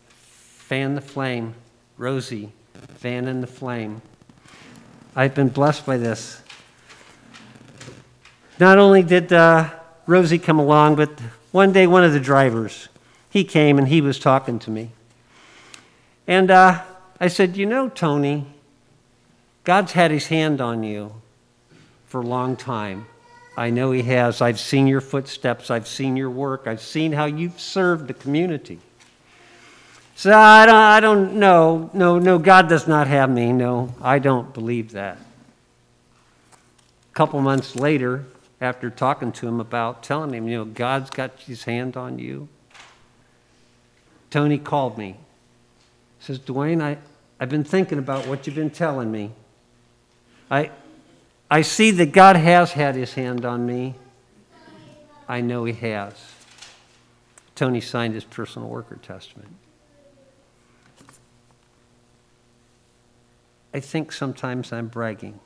Fan 0.08 0.96
the 0.96 1.00
flame, 1.00 1.54
Rosie, 1.96 2.52
fan 2.96 3.26
in 3.26 3.40
the 3.40 3.46
flame. 3.46 4.02
I've 5.16 5.34
been 5.34 5.48
blessed 5.48 5.87
by 5.87 5.96
this. 5.96 6.42
Not 8.58 8.78
only 8.78 9.02
did 9.02 9.32
uh, 9.32 9.70
Rosie 10.06 10.38
come 10.38 10.58
along, 10.58 10.96
but 10.96 11.10
one 11.52 11.72
day 11.72 11.86
one 11.86 12.04
of 12.04 12.12
the 12.12 12.20
drivers, 12.20 12.88
he 13.30 13.44
came 13.44 13.78
and 13.78 13.88
he 13.88 14.00
was 14.00 14.18
talking 14.18 14.58
to 14.60 14.70
me. 14.70 14.90
And 16.26 16.50
uh, 16.50 16.82
I 17.20 17.28
said, 17.28 17.56
You 17.56 17.66
know, 17.66 17.88
Tony, 17.88 18.46
God's 19.64 19.92
had 19.92 20.10
his 20.10 20.26
hand 20.26 20.60
on 20.60 20.82
you 20.82 21.12
for 22.06 22.20
a 22.20 22.26
long 22.26 22.56
time. 22.56 23.06
I 23.56 23.70
know 23.70 23.90
he 23.92 24.02
has. 24.02 24.40
I've 24.40 24.60
seen 24.60 24.86
your 24.86 25.00
footsteps, 25.00 25.70
I've 25.70 25.88
seen 25.88 26.16
your 26.16 26.30
work, 26.30 26.66
I've 26.66 26.80
seen 26.80 27.12
how 27.12 27.24
you've 27.26 27.58
served 27.60 28.06
the 28.06 28.14
community. 28.14 28.78
So 30.14 30.36
I 30.36 30.66
don't, 30.66 30.74
I 30.74 31.00
don't 31.00 31.34
know. 31.34 31.90
No, 31.92 32.18
no, 32.18 32.38
God 32.38 32.68
does 32.68 32.88
not 32.88 33.06
have 33.06 33.30
me. 33.30 33.52
No, 33.52 33.94
I 34.02 34.18
don't 34.18 34.52
believe 34.52 34.92
that. 34.92 35.16
A 36.56 37.14
couple 37.14 37.40
months 37.40 37.76
later, 37.76 38.24
after 38.60 38.90
talking 38.90 39.32
to 39.32 39.46
him 39.46 39.60
about 39.60 40.02
telling 40.02 40.34
him, 40.34 40.48
you 40.48 40.58
know, 40.58 40.64
God's 40.64 41.10
got 41.10 41.38
his 41.40 41.64
hand 41.64 41.96
on 41.96 42.18
you, 42.18 42.48
Tony 44.30 44.58
called 44.58 44.98
me. 44.98 45.16
He 46.18 46.24
Says, 46.24 46.38
Dwayne, 46.38 46.82
I, 46.82 46.98
I've 47.38 47.48
been 47.48 47.64
thinking 47.64 47.98
about 47.98 48.26
what 48.26 48.46
you've 48.46 48.56
been 48.56 48.70
telling 48.70 49.10
me. 49.10 49.30
I, 50.50 50.70
I 51.50 51.62
see 51.62 51.90
that 51.92 52.12
God 52.12 52.36
has 52.36 52.72
had 52.72 52.94
his 52.94 53.14
hand 53.14 53.44
on 53.44 53.64
me. 53.64 53.94
I 55.28 55.40
know 55.40 55.64
he 55.64 55.74
has. 55.74 56.14
Tony 57.54 57.80
signed 57.80 58.14
his 58.14 58.24
personal 58.24 58.68
worker 58.68 58.98
testament. 59.02 59.54
I 63.72 63.80
think 63.80 64.12
sometimes 64.12 64.72
I'm 64.72 64.88
bragging. 64.88 65.40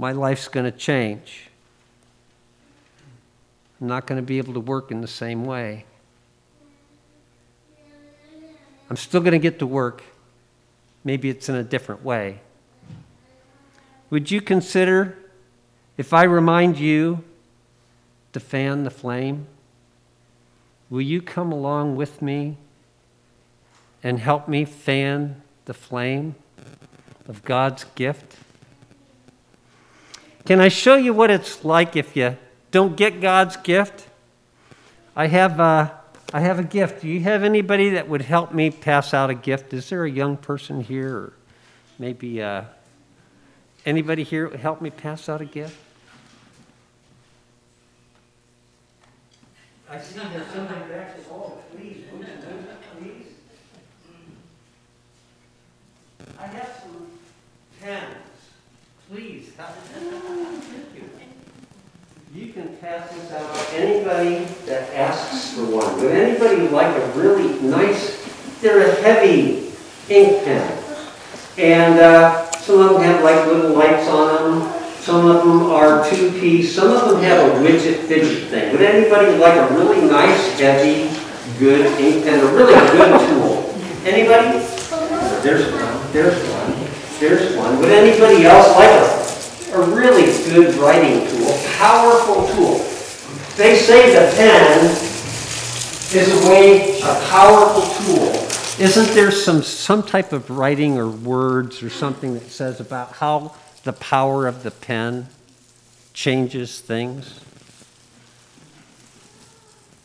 My 0.00 0.12
life's 0.12 0.48
going 0.48 0.64
to 0.64 0.72
change. 0.72 1.50
I'm 3.78 3.86
not 3.86 4.06
going 4.06 4.18
to 4.18 4.26
be 4.26 4.38
able 4.38 4.54
to 4.54 4.60
work 4.60 4.90
in 4.90 5.02
the 5.02 5.06
same 5.06 5.44
way. 5.44 5.84
I'm 8.88 8.96
still 8.96 9.20
going 9.20 9.32
to 9.32 9.38
get 9.38 9.58
to 9.58 9.66
work. 9.66 10.02
Maybe 11.04 11.28
it's 11.28 11.50
in 11.50 11.54
a 11.54 11.62
different 11.62 12.02
way. 12.02 12.40
Would 14.08 14.30
you 14.30 14.40
consider 14.40 15.18
if 15.98 16.14
I 16.14 16.22
remind 16.22 16.78
you 16.78 17.22
to 18.32 18.40
fan 18.40 18.84
the 18.84 18.90
flame? 18.90 19.48
Will 20.88 21.02
you 21.02 21.20
come 21.20 21.52
along 21.52 21.96
with 21.96 22.22
me 22.22 22.56
and 24.02 24.18
help 24.18 24.48
me 24.48 24.64
fan 24.64 25.42
the 25.66 25.74
flame 25.74 26.36
of 27.28 27.44
God's 27.44 27.84
gift? 27.96 28.36
Can 30.44 30.60
I 30.60 30.68
show 30.68 30.96
you 30.96 31.12
what 31.12 31.30
it's 31.30 31.64
like 31.64 31.96
if 31.96 32.16
you 32.16 32.36
don't 32.70 32.96
get 32.96 33.20
God's 33.20 33.56
gift? 33.56 34.08
I 35.14 35.26
have, 35.26 35.60
uh, 35.60 35.90
I 36.32 36.40
have 36.40 36.58
a 36.58 36.64
gift. 36.64 37.02
Do 37.02 37.08
you 37.08 37.20
have 37.20 37.42
anybody 37.42 37.90
that 37.90 38.08
would 38.08 38.22
help 38.22 38.52
me 38.52 38.70
pass 38.70 39.12
out 39.12 39.30
a 39.30 39.34
gift? 39.34 39.72
Is 39.74 39.88
there 39.90 40.04
a 40.04 40.10
young 40.10 40.36
person 40.36 40.80
here, 40.80 41.16
or 41.16 41.32
maybe 41.98 42.42
uh, 42.42 42.62
anybody 43.84 44.22
here 44.22 44.48
help 44.56 44.80
me 44.80 44.90
pass 44.90 45.28
out 45.28 45.40
a 45.40 45.44
gift? 45.44 45.76
I 49.90 49.98
see 49.98 50.20
there's 50.20 50.44
back. 50.88 51.16
Oh, 51.32 51.58
please, 51.72 52.04
move, 52.12 52.20
move, 52.20 52.68
please. 52.96 53.26
I 56.38 56.46
have 56.46 56.80
some 56.80 57.08
pens. 57.80 58.16
Please, 59.10 59.50
have 59.56 59.74
Thank 59.74 60.94
you. 60.94 61.10
You 62.32 62.52
can 62.52 62.76
pass 62.76 63.10
this 63.10 63.32
out 63.32 63.52
to 63.52 63.99
anybody 64.10 64.44
that 64.66 64.92
asks 64.94 65.54
for 65.54 65.64
one. 65.64 66.00
Would 66.00 66.12
anybody 66.12 66.68
like 66.68 66.94
a 66.94 67.06
really 67.12 67.60
nice, 67.60 68.18
they're 68.60 68.90
a 68.90 69.02
heavy 69.02 69.72
ink 70.08 70.44
pen. 70.44 70.82
And 71.58 71.98
uh, 71.98 72.50
some 72.52 72.80
of 72.80 72.92
them 72.92 73.02
have 73.02 73.22
like 73.22 73.46
little 73.46 73.72
lights 73.76 74.08
on 74.08 74.60
them. 74.60 74.72
Some 75.00 75.26
of 75.26 75.44
them 75.44 75.62
are 75.70 76.08
two-piece. 76.10 76.74
Some 76.74 76.92
of 76.92 77.10
them 77.10 77.22
have 77.22 77.38
a 77.38 77.64
widget 77.64 78.06
fidget 78.06 78.48
thing. 78.48 78.72
Would 78.72 78.82
anybody 78.82 79.36
like 79.38 79.56
a 79.56 79.74
really 79.74 80.06
nice, 80.08 80.58
heavy, 80.58 81.10
good 81.58 81.86
ink 82.00 82.24
pen? 82.24 82.40
A 82.40 82.52
really 82.52 82.74
good 82.74 83.28
tool? 83.28 83.74
Anybody? 84.04 84.58
There's 85.42 85.72
one. 85.72 86.12
There's 86.12 86.48
one. 86.50 86.86
There's 87.18 87.56
one. 87.56 87.78
Would 87.80 87.90
anybody 87.90 88.44
else 88.44 88.74
like 88.76 88.90
a, 88.90 89.80
a 89.80 89.94
really 89.94 90.26
good 90.50 90.74
writing 90.76 91.26
tool? 91.28 91.58
Powerful 91.78 92.46
tool. 92.54 92.89
They 93.60 93.76
say 93.76 94.14
the 94.14 94.34
pen 94.36 94.86
is 94.86 96.14
a 96.14 96.48
way, 96.48 96.98
a 97.00 97.26
powerful 97.28 97.82
tool. 98.06 98.32
Isn't 98.82 99.14
there 99.14 99.30
some, 99.30 99.60
some 99.60 100.02
type 100.02 100.32
of 100.32 100.48
writing 100.48 100.96
or 100.96 101.10
words 101.10 101.82
or 101.82 101.90
something 101.90 102.32
that 102.32 102.44
says 102.44 102.80
about 102.80 103.12
how 103.12 103.54
the 103.84 103.92
power 103.92 104.46
of 104.46 104.62
the 104.62 104.70
pen 104.70 105.26
changes 106.14 106.80
things? 106.80 107.38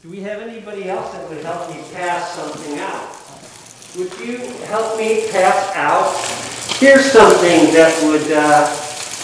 Do 0.01 0.09
we 0.09 0.19
have 0.19 0.41
anybody 0.41 0.89
else 0.89 1.13
that 1.13 1.29
would 1.29 1.41
help 1.41 1.69
me 1.69 1.81
pass 1.93 2.33
something 2.33 2.77
out? 2.79 3.07
Would 3.97 4.19
you 4.19 4.39
help 4.65 4.97
me 4.97 5.31
pass 5.31 5.73
out? 5.77 6.13
Here's 6.77 7.09
something 7.09 7.73
that 7.73 8.03
would, 8.03 8.29
uh, 8.33 8.67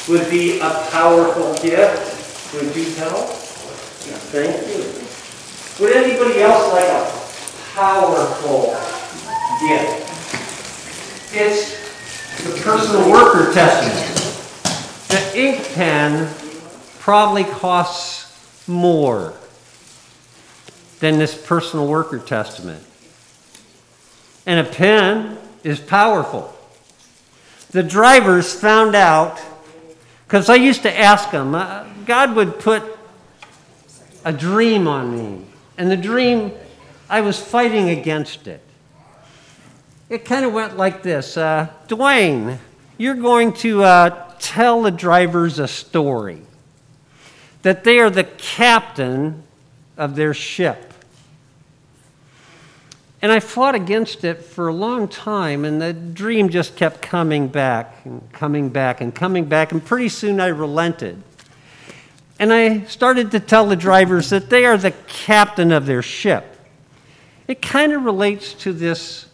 would 0.08 0.32
be 0.32 0.62
a 0.62 0.88
powerful 0.90 1.54
gift. 1.56 2.54
Would 2.54 2.74
you 2.74 2.96
help? 2.96 3.41
Thank 4.32 4.66
you. 4.70 5.86
Would 5.86 5.94
anybody 5.94 6.42
else 6.42 6.72
like 6.72 6.88
a 6.88 7.76
powerful 7.76 8.68
gift? 9.60 10.08
It's 11.34 11.76
the 12.42 12.62
personal 12.62 13.12
worker 13.12 13.54
testament. 13.54 14.08
The 15.10 15.38
ink 15.38 15.74
pen 15.74 16.34
probably 17.00 17.44
costs 17.44 18.68
more 18.70 19.34
than 21.02 21.20
this 21.20 21.36
personal 21.36 21.88
worker 21.88 22.20
testament. 22.20 22.86
And 24.46 24.66
a 24.66 24.70
pen 24.70 25.40
is 25.66 25.82
powerful. 25.82 26.56
The 27.72 27.84
drivers 27.84 28.54
found 28.54 28.96
out, 28.96 29.42
because 30.26 30.48
I 30.48 30.56
used 30.56 30.84
to 30.84 31.00
ask 31.00 31.32
them, 31.32 31.54
uh, 31.54 31.86
God 32.06 32.34
would 32.38 32.60
put 32.60 33.01
a 34.24 34.34
dream 34.34 34.88
on 34.88 35.16
me. 35.16 35.46
And 35.78 35.90
the 35.90 35.98
dream, 35.98 36.52
I 37.10 37.22
was 37.22 37.40
fighting 37.40 37.90
against 37.90 38.48
it. 38.48 38.62
It 40.10 40.26
kind 40.26 40.46
of 40.46 40.54
went 40.54 40.78
like 40.78 41.04
this 41.04 41.38
uh, 41.38 41.70
Dwayne, 41.88 42.58
you're 42.98 43.16
going 43.16 43.54
to 43.54 43.84
uh, 43.84 44.34
tell 44.40 44.82
the 44.82 44.92
drivers 44.92 45.58
a 45.58 45.68
story 45.68 46.42
that 47.62 47.84
they 47.84 48.00
are 48.00 48.10
the 48.10 48.24
captain 48.24 49.44
of 49.98 50.16
their 50.16 50.34
ship. 50.34 50.94
And 53.22 53.32
I 53.32 53.40
fought 53.40 53.76
against 53.76 54.24
it 54.24 54.44
for 54.44 54.68
a 54.68 54.74
long 54.74 55.08
time, 55.08 55.64
and 55.64 55.80
the 55.80 55.94
dream 55.94 56.50
just 56.50 56.76
kept 56.76 57.04
coming 57.04 57.48
back 57.48 58.04
and 58.04 58.32
coming 58.34 58.70
back 58.70 59.00
and 59.00 59.14
coming 59.14 59.46
back, 59.46 59.72
and 59.72 59.84
pretty 59.84 60.10
soon 60.10 60.42
I 60.42 60.48
relented. 60.48 61.22
And 62.42 62.52
I 62.52 62.86
started 62.86 63.30
to 63.32 63.40
tell 63.40 63.68
the 63.68 63.76
drivers 63.76 64.32
that 64.32 64.50
they 64.50 64.66
are 64.66 64.76
the 64.76 64.90
captain 65.06 65.72
of 65.72 65.86
their 65.86 66.02
ship. 66.02 66.58
It 67.48 67.62
kind 67.62 67.94
of 67.94 68.04
relates 68.04 68.56
to 68.56 68.74
this 68.74 69.28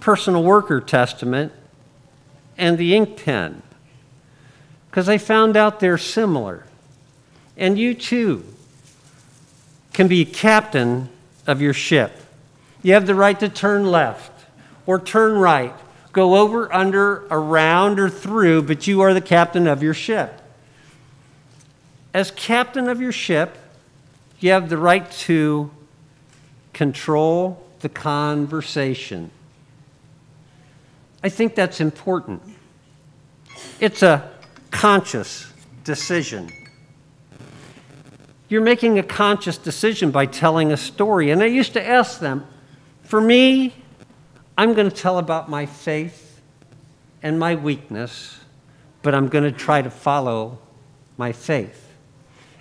personal 0.00 0.42
worker 0.42 0.80
testament 0.80 1.52
and 2.56 2.78
the 2.78 2.94
ink 2.96 3.22
pen, 3.22 3.60
because 4.88 5.06
I 5.06 5.18
found 5.18 5.58
out 5.58 5.80
they're 5.80 5.98
similar. 5.98 6.64
And 7.58 7.78
you 7.78 7.92
too 7.92 8.42
can 9.92 10.08
be 10.08 10.24
captain 10.24 11.10
of 11.46 11.60
your 11.60 11.74
ship. 11.74 12.10
You 12.82 12.94
have 12.94 13.06
the 13.06 13.14
right 13.14 13.38
to 13.38 13.50
turn 13.50 13.84
left 13.84 14.32
or 14.86 14.98
turn 14.98 15.34
right, 15.34 15.74
go 16.12 16.36
over, 16.36 16.72
under, 16.72 17.26
around, 17.30 18.00
or 18.00 18.08
through, 18.08 18.62
but 18.62 18.86
you 18.86 19.02
are 19.02 19.12
the 19.12 19.20
captain 19.20 19.66
of 19.66 19.82
your 19.82 19.92
ship. 19.92 20.40
As 22.16 22.30
captain 22.30 22.88
of 22.88 22.98
your 22.98 23.12
ship, 23.12 23.58
you 24.40 24.52
have 24.52 24.70
the 24.70 24.78
right 24.78 25.10
to 25.26 25.70
control 26.72 27.62
the 27.80 27.90
conversation. 27.90 29.30
I 31.22 31.28
think 31.28 31.54
that's 31.54 31.78
important. 31.78 32.40
It's 33.80 34.02
a 34.02 34.30
conscious 34.70 35.52
decision. 35.84 36.50
you're 38.48 38.62
making 38.62 38.98
a 38.98 39.02
conscious 39.02 39.58
decision 39.58 40.10
by 40.10 40.24
telling 40.24 40.72
a 40.72 40.76
story. 40.78 41.30
And 41.30 41.42
I 41.42 41.46
used 41.46 41.74
to 41.74 41.86
ask 41.86 42.18
them, 42.18 42.46
for 43.02 43.20
me, 43.20 43.74
I'm 44.56 44.72
going 44.72 44.88
to 44.88 44.96
tell 44.96 45.18
about 45.18 45.50
my 45.50 45.66
faith 45.66 46.40
and 47.22 47.38
my 47.38 47.56
weakness, 47.56 48.40
but 49.02 49.14
I'm 49.14 49.28
going 49.28 49.44
to 49.44 49.52
try 49.52 49.82
to 49.82 49.90
follow 49.90 50.58
my 51.18 51.32
faith. 51.32 51.85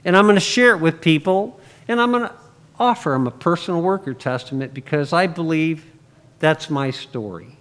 And 0.05 0.15
I'm 0.15 0.25
going 0.25 0.35
to 0.35 0.39
share 0.39 0.71
it 0.71 0.79
with 0.79 1.01
people, 1.01 1.59
and 1.87 1.99
I'm 1.99 2.11
going 2.11 2.29
to 2.29 2.35
offer 2.79 3.09
them 3.09 3.27
a 3.27 3.31
personal 3.31 3.81
worker 3.81 4.13
testament 4.13 4.73
because 4.73 5.11
I 5.11 5.27
believe 5.27 5.85
that's 6.39 6.69
my 6.69 6.91
story. 6.91 7.57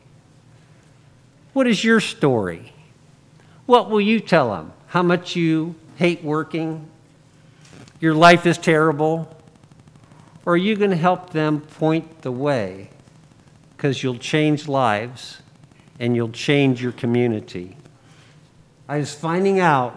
What 1.54 1.66
is 1.66 1.82
your 1.82 2.00
story? 2.00 2.72
What 3.66 3.90
will 3.90 4.00
you 4.00 4.20
tell 4.20 4.50
them? 4.50 4.72
How 4.88 5.02
much 5.02 5.36
you 5.36 5.74
hate 5.96 6.22
working? 6.22 6.88
Your 8.00 8.14
life 8.14 8.44
is 8.44 8.58
terrible? 8.58 9.34
Or 10.44 10.54
are 10.54 10.58
you 10.58 10.76
going 10.76 10.90
to 10.90 10.96
help 10.96 11.30
them 11.30 11.60
point 11.60 12.22
the 12.22 12.32
way? 12.32 12.90
Because 13.76 14.02
you'll 14.02 14.18
change 14.18 14.68
lives 14.68 15.40
and 15.98 16.14
you'll 16.14 16.30
change 16.30 16.82
your 16.82 16.92
community. 16.92 17.76
I 18.88 18.98
was 18.98 19.14
finding 19.14 19.60
out 19.60 19.94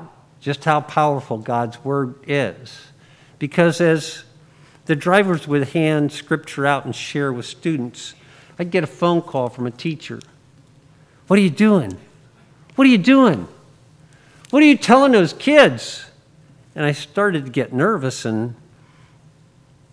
just 0.47 0.63
how 0.63 0.79
powerful 0.79 1.37
God's 1.37 1.83
Word 1.83 2.15
is. 2.25 2.87
Because 3.37 3.81
as 3.81 4.23
the 4.85 4.95
drivers 4.95 5.45
would 5.45 5.67
hand 5.67 6.13
scripture 6.13 6.65
out 6.65 6.85
and 6.85 6.95
share 6.95 7.33
with 7.33 7.45
students, 7.45 8.15
I'd 8.57 8.71
get 8.71 8.81
a 8.81 8.87
phone 8.87 9.21
call 9.21 9.49
from 9.49 9.67
a 9.67 9.71
teacher. 9.71 10.21
What 11.27 11.37
are 11.37 11.41
you 11.41 11.49
doing? 11.49 11.97
What 12.75 12.87
are 12.87 12.89
you 12.89 12.97
doing? 12.97 13.45
What 14.49 14.63
are 14.63 14.65
you 14.65 14.77
telling 14.77 15.11
those 15.11 15.33
kids? 15.33 16.05
And 16.75 16.85
I 16.85 16.93
started 16.93 17.43
to 17.43 17.51
get 17.51 17.73
nervous 17.73 18.23
and 18.23 18.55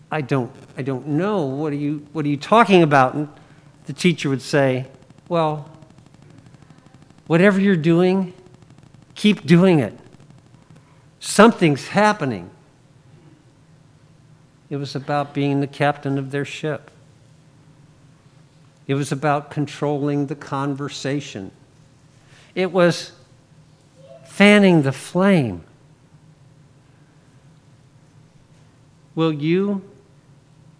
I 0.09 0.21
don't, 0.21 0.53
I 0.77 0.83
don't 0.83 1.05
know. 1.05 1.43
What 1.43 1.73
are, 1.73 1.75
you, 1.75 2.07
what 2.13 2.23
are 2.23 2.29
you 2.29 2.37
talking 2.37 2.81
about? 2.81 3.13
And 3.13 3.27
the 3.87 3.93
teacher 3.93 4.29
would 4.29 4.41
say, 4.41 4.85
Well, 5.27 5.69
whatever 7.27 7.59
you're 7.59 7.75
doing, 7.75 8.33
keep 9.15 9.45
doing 9.45 9.79
it. 9.79 9.99
Something's 11.25 11.87
happening. 11.87 12.51
It 14.69 14.77
was 14.77 14.95
about 14.95 15.33
being 15.33 15.59
the 15.59 15.67
captain 15.67 16.19
of 16.19 16.29
their 16.29 16.45
ship. 16.45 16.91
It 18.85 18.93
was 18.93 19.11
about 19.11 19.49
controlling 19.49 20.27
the 20.27 20.35
conversation. 20.35 21.49
It 22.53 22.71
was 22.71 23.11
fanning 24.23 24.83
the 24.83 24.91
flame. 24.91 25.63
Will 29.15 29.33
you 29.33 29.81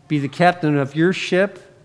be 0.08 0.20
the 0.20 0.30
captain 0.30 0.78
of 0.78 0.96
your 0.96 1.12
ship? 1.12 1.76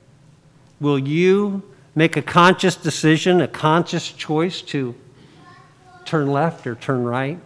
Will 0.79 0.99
you 0.99 1.63
make 1.95 2.15
a 2.15 2.23
conscious 2.23 2.77
decision, 2.77 3.41
a 3.41 3.49
conscious 3.49 4.13
choice 4.13 4.61
to 4.61 4.95
turn 6.05 6.31
left 6.31 6.67
or 6.67 6.75
turn 6.75 7.05
right? 7.05 7.39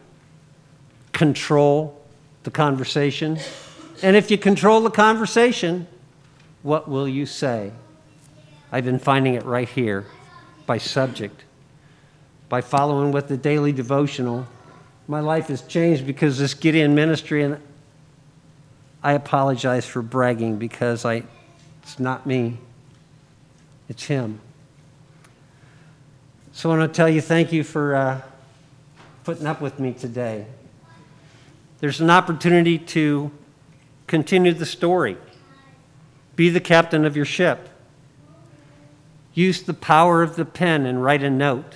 Control 1.14 1.98
the 2.42 2.50
conversation? 2.50 3.38
And 4.03 4.16
if 4.16 4.31
you 4.31 4.37
control 4.37 4.83
the 4.83 4.90
conversation, 4.90 5.87
what 6.62 6.88
will 6.88 7.09
you 7.09 7.24
say? 7.24 7.72
I've 8.72 8.85
been 8.85 8.98
finding 8.98 9.35
it 9.35 9.44
right 9.44 9.68
here 9.68 10.07
by 10.66 10.79
subject, 10.79 11.44
by 12.48 12.61
following 12.61 13.12
with 13.12 13.29
the 13.29 13.37
daily 13.37 13.70
devotional. 13.70 14.46
My 15.07 15.20
life 15.20 15.46
has 15.46 15.62
changed 15.62 16.05
because 16.05 16.35
of 16.35 16.38
this 16.40 16.55
Gideon 16.55 16.94
ministry, 16.94 17.44
and 17.44 17.61
I 19.03 19.12
apologize 19.12 19.87
for 19.87 20.03
bragging 20.03 20.59
because 20.59 21.05
I, 21.05 21.22
it's 21.83 22.00
not 22.00 22.27
me, 22.27 22.59
it's 23.88 24.05
him. 24.05 24.40
So 26.53 26.72
I 26.72 26.77
want 26.77 26.92
to 26.92 26.96
tell 26.96 27.09
you 27.09 27.20
thank 27.20 27.53
you 27.53 27.62
for 27.62 27.94
uh, 27.94 28.20
putting 29.22 29.46
up 29.46 29.61
with 29.61 29.79
me 29.79 29.92
today. 29.92 30.46
There's 31.80 32.00
an 32.00 32.10
opportunity 32.10 32.78
to 32.78 33.30
continue 34.06 34.52
the 34.52 34.66
story, 34.66 35.16
be 36.37 36.48
the 36.48 36.60
captain 36.60 37.04
of 37.04 37.16
your 37.16 37.24
ship. 37.24 37.68
Use 39.34 39.62
the 39.62 39.74
power 39.74 40.22
of 40.22 40.37
the 40.37 40.44
pen 40.44 40.87
and 40.87 41.02
write 41.02 41.22
a 41.22 41.30
note, 41.30 41.74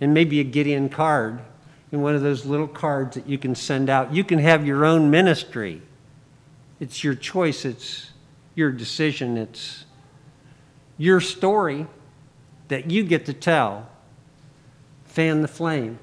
and 0.00 0.14
maybe 0.14 0.38
a 0.38 0.44
Gideon 0.44 0.88
card, 0.88 1.40
in 1.90 2.02
one 2.02 2.14
of 2.14 2.22
those 2.22 2.44
little 2.44 2.68
cards 2.68 3.14
that 3.16 3.28
you 3.28 3.38
can 3.38 3.54
send 3.54 3.88
out. 3.88 4.12
You 4.12 4.24
can 4.24 4.38
have 4.38 4.66
your 4.66 4.84
own 4.84 5.10
ministry. 5.10 5.82
It's 6.78 7.02
your 7.02 7.14
choice, 7.14 7.64
it's 7.64 8.10
your 8.54 8.70
decision, 8.70 9.36
it's 9.36 9.84
your 10.98 11.20
story 11.20 11.86
that 12.68 12.90
you 12.90 13.02
get 13.02 13.26
to 13.26 13.32
tell. 13.32 13.88
Fan 15.04 15.42
the 15.42 15.48
flame. 15.48 15.98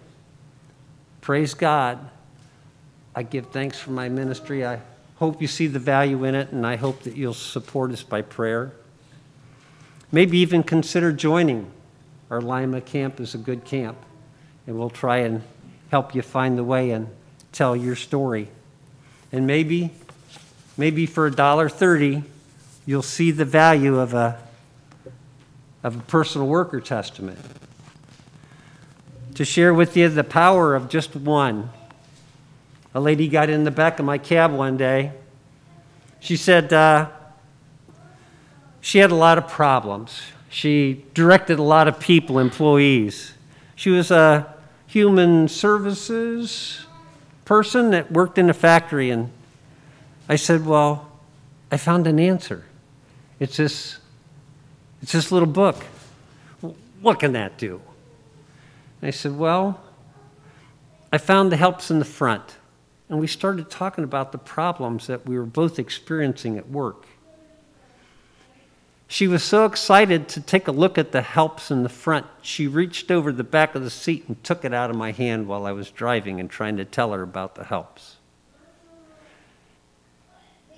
Praise 1.22 1.54
God. 1.54 2.10
I 3.16 3.24
give 3.24 3.48
thanks 3.48 3.80
for 3.80 3.92
my 3.92 4.10
ministry. 4.10 4.66
I 4.66 4.80
hope 5.18 5.42
you 5.42 5.48
see 5.48 5.68
the 5.68 5.80
value 5.80 6.24
in 6.24 6.34
it, 6.34 6.52
and 6.52 6.66
I 6.66 6.76
hope 6.76 7.04
that 7.04 7.16
you'll 7.16 7.34
support 7.34 7.92
us 7.92 8.02
by 8.02 8.22
prayer. 8.24 8.72
Maybe 10.12 10.40
even 10.40 10.64
consider 10.64 11.12
joining. 11.12 11.72
Our 12.30 12.42
Lima 12.42 12.82
camp 12.82 13.20
is 13.20 13.36
a 13.36 13.38
good 13.38 13.66
camp, 13.66 13.98
and 14.66 14.80
we'll 14.80 14.90
try 14.90 15.18
and 15.18 15.44
help 15.92 16.16
you 16.16 16.24
find 16.24 16.58
the 16.58 16.64
way 16.64 16.90
and 16.90 17.08
tell 17.52 17.76
your 17.76 17.96
story. 17.96 18.50
And 19.32 19.46
maybe, 19.46 19.92
maybe 20.76 21.06
for 21.06 21.28
a 21.28 21.32
dollar 21.32 21.70
thirty, 21.70 22.24
you'll 22.86 23.04
see 23.04 23.30
the 23.30 23.46
value 23.46 24.00
of 24.00 24.16
a, 24.16 24.40
of 25.84 25.98
a 25.98 26.02
personal 26.02 26.48
worker 26.48 26.82
testament. 26.82 27.40
To 29.36 29.46
share 29.46 29.74
with 29.74 29.96
you 29.96 30.10
the 30.10 30.24
power 30.24 30.76
of 30.76 30.90
just 30.90 31.16
one. 31.16 31.70
A 32.94 33.00
lady 33.00 33.28
got 33.28 33.50
in 33.50 33.64
the 33.64 33.72
back 33.72 34.00
of 34.00 34.06
my 34.06 34.18
cab 34.18 34.52
one 34.52 34.78
day. 34.78 35.14
She 36.20 36.38
said, 36.38 36.72
uh, 36.72 37.10
she 38.82 39.00
had 39.00 39.12
a 39.12 39.16
lot 39.16 39.38
of 39.38 39.48
problems. 39.48 40.22
She 40.50 41.06
directed 41.14 41.58
a 41.58 41.64
lot 41.64 41.88
of 41.88 42.00
people, 42.00 42.38
employees. 42.38 43.34
She 43.76 43.90
was 43.90 44.12
a 44.12 44.54
human 44.86 45.48
services 45.48 46.86
person 47.46 47.90
that 47.92 48.12
worked 48.12 48.38
in 48.38 48.50
a 48.50 48.54
factory. 48.54 49.10
And 49.10 49.32
I 50.30 50.36
said, 50.36 50.66
Well, 50.66 51.10
I 51.72 51.78
found 51.78 52.06
an 52.08 52.20
answer. 52.20 52.66
It's 53.40 53.58
this, 53.58 53.98
it's 55.02 55.14
this 55.14 55.32
little 55.32 55.48
book. 55.48 55.84
What 57.02 57.20
can 57.20 57.34
that 57.34 57.58
do? 57.58 57.82
And 59.02 59.08
I 59.08 59.12
said, 59.12 59.38
Well, 59.38 59.82
I 61.12 61.18
found 61.18 61.52
the 61.52 61.58
helps 61.58 61.90
in 61.90 62.00
the 62.00 62.06
front. 62.06 62.58
And 63.10 63.20
we 63.20 63.28
started 63.28 63.70
talking 63.70 64.04
about 64.04 64.32
the 64.32 64.38
problems 64.38 65.08
that 65.08 65.26
we 65.26 65.38
were 65.38 65.46
both 65.46 65.78
experiencing 65.78 66.58
at 66.58 66.70
work. 66.70 67.06
She 69.08 69.28
was 69.28 69.44
so 69.44 69.66
excited 69.66 70.28
to 70.30 70.42
take 70.42 70.68
a 70.68 70.72
look 70.72 70.98
at 70.98 71.12
the 71.12 71.22
helps 71.22 71.70
in 71.70 71.84
the 71.84 71.90
front, 71.90 72.26
she 72.42 72.66
reached 72.66 73.12
over 73.12 73.32
the 73.32 73.44
back 73.44 73.76
of 73.76 73.84
the 73.84 73.92
seat 73.92 74.26
and 74.28 74.44
took 74.44 74.66
it 74.66 74.74
out 74.74 74.90
of 74.90 74.96
my 74.96 75.12
hand 75.12 75.48
while 75.48 75.68
I 75.68 75.72
was 75.72 75.92
driving 75.92 76.40
and 76.40 76.50
trying 76.50 76.78
to 76.78 76.86
tell 76.86 77.12
her 77.12 77.22
about 77.22 77.54
the 77.54 77.64
helps. 77.64 78.16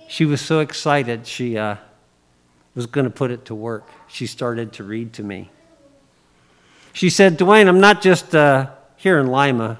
She 0.08 0.26
was 0.26 0.42
so 0.42 0.60
excited, 0.60 1.26
she 1.26 1.56
uh, 1.56 1.76
was 2.74 2.86
going 2.86 3.04
to 3.04 3.10
put 3.10 3.30
it 3.30 3.46
to 3.46 3.54
work. 3.54 3.88
She 4.06 4.26
started 4.26 4.74
to 4.74 4.84
read 4.84 5.14
to 5.14 5.22
me. 5.22 5.50
She 6.92 7.08
said, 7.08 7.38
Dwayne, 7.38 7.68
I'm 7.68 7.80
not 7.80 8.02
just 8.02 8.34
uh, 8.34 8.70
here 8.96 9.18
in 9.18 9.28
Lima, 9.28 9.78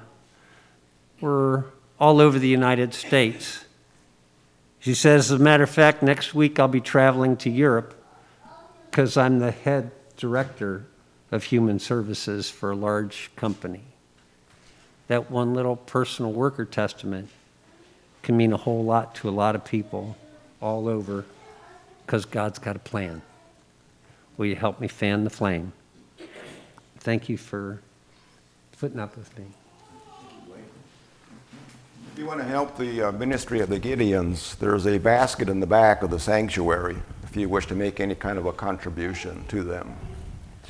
we're 1.21 1.65
all 1.99 2.21
over 2.21 2.37
the 2.37 2.47
United 2.47 2.93
States. 2.93 3.65
She 4.79 4.93
says, 4.93 5.31
as 5.31 5.39
a 5.39 5.43
matter 5.43 5.63
of 5.63 5.69
fact, 5.69 6.03
next 6.03 6.33
week 6.33 6.59
I'll 6.59 6.67
be 6.67 6.81
traveling 6.81 7.37
to 7.37 7.49
Europe 7.49 7.93
because 8.89 9.17
I'm 9.17 9.39
the 9.39 9.51
head 9.51 9.91
director 10.15 10.85
of 11.31 11.43
human 11.43 11.79
services 11.79 12.49
for 12.49 12.71
a 12.71 12.75
large 12.75 13.31
company. 13.35 13.83
That 15.07 15.31
one 15.31 15.53
little 15.53 15.75
personal 15.75 16.31
worker 16.31 16.65
testament 16.65 17.29
can 18.23 18.37
mean 18.37 18.53
a 18.53 18.57
whole 18.57 18.83
lot 18.83 19.15
to 19.15 19.29
a 19.29 19.31
lot 19.31 19.55
of 19.55 19.63
people 19.63 20.17
all 20.61 20.87
over 20.87 21.25
because 22.05 22.25
God's 22.25 22.59
got 22.59 22.75
a 22.75 22.79
plan. 22.79 23.21
Will 24.37 24.45
you 24.45 24.55
help 24.55 24.79
me 24.79 24.87
fan 24.87 25.23
the 25.23 25.29
flame? 25.29 25.73
Thank 26.99 27.29
you 27.29 27.37
for 27.37 27.81
putting 28.79 28.99
up 28.99 29.17
with 29.17 29.37
me. 29.37 29.45
If 32.17 32.21
you 32.21 32.27
want 32.27 32.39
to 32.39 32.47
help 32.47 32.75
the 32.79 33.03
uh, 33.03 33.11
ministry 33.11 33.59
of 33.59 33.69
the 33.69 33.79
Gideons, 33.79 34.57
there's 34.57 34.87
a 34.87 34.97
basket 34.97 35.49
in 35.49 35.59
the 35.59 35.67
back 35.67 36.01
of 36.01 36.09
the 36.09 36.17
sanctuary 36.17 36.97
if 37.21 37.35
you 37.35 37.47
wish 37.47 37.67
to 37.67 37.75
make 37.75 37.99
any 37.99 38.15
kind 38.15 38.39
of 38.39 38.47
a 38.47 38.53
contribution 38.53 39.45
to 39.49 39.63
them. 39.63 39.95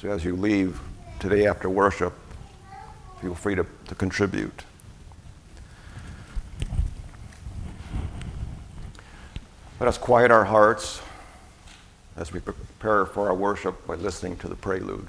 So 0.01 0.11
as 0.11 0.25
you 0.25 0.35
leave 0.35 0.77
today 1.21 1.47
after 1.47 1.69
worship, 1.69 2.11
feel 3.21 3.33
free 3.33 3.55
to, 3.55 3.65
to 3.85 3.95
contribute. 3.95 4.65
Let 9.79 9.87
us 9.87 9.97
quiet 9.97 10.31
our 10.31 10.43
hearts 10.43 11.01
as 12.17 12.33
we 12.33 12.41
prepare 12.41 13.05
for 13.05 13.29
our 13.29 13.35
worship 13.35 13.87
by 13.87 13.95
listening 13.95 14.35
to 14.39 14.49
the 14.49 14.55
prelude. 14.55 15.07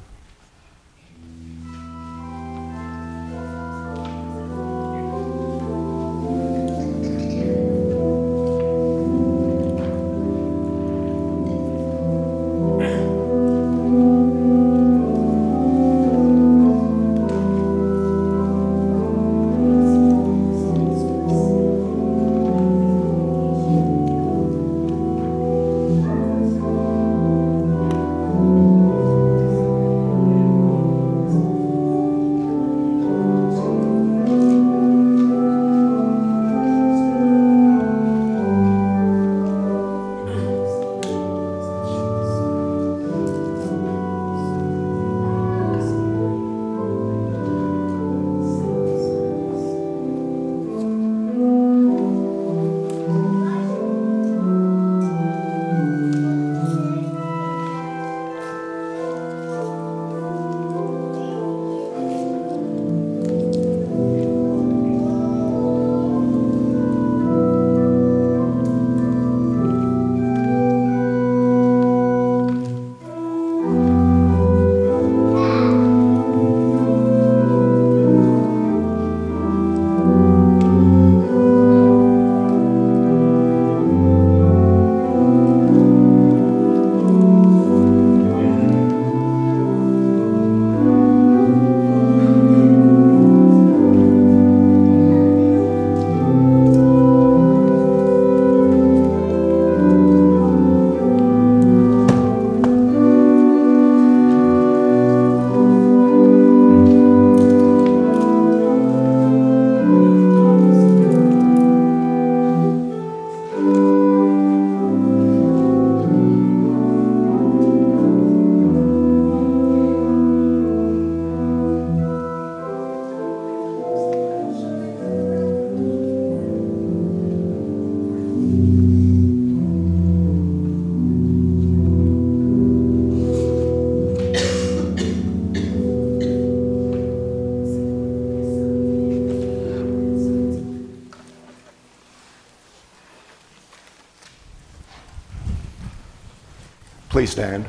Please 147.28 147.32
stand. 147.32 147.66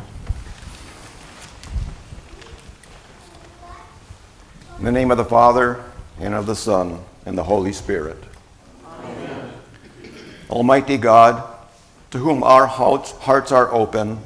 In 4.77 4.85
the 4.85 4.91
name 4.91 5.11
of 5.11 5.17
the 5.17 5.25
Father, 5.25 5.83
and 6.17 6.33
of 6.33 6.45
the 6.45 6.55
Son, 6.55 7.03
and 7.25 7.37
the 7.37 7.43
Holy 7.43 7.73
Spirit. 7.73 8.23
Amen. 8.85 9.51
Almighty 10.49 10.95
God, 10.95 11.43
to 12.11 12.19
whom 12.19 12.41
our 12.41 12.67
hearts 12.67 13.51
are 13.51 13.69
open, 13.73 14.19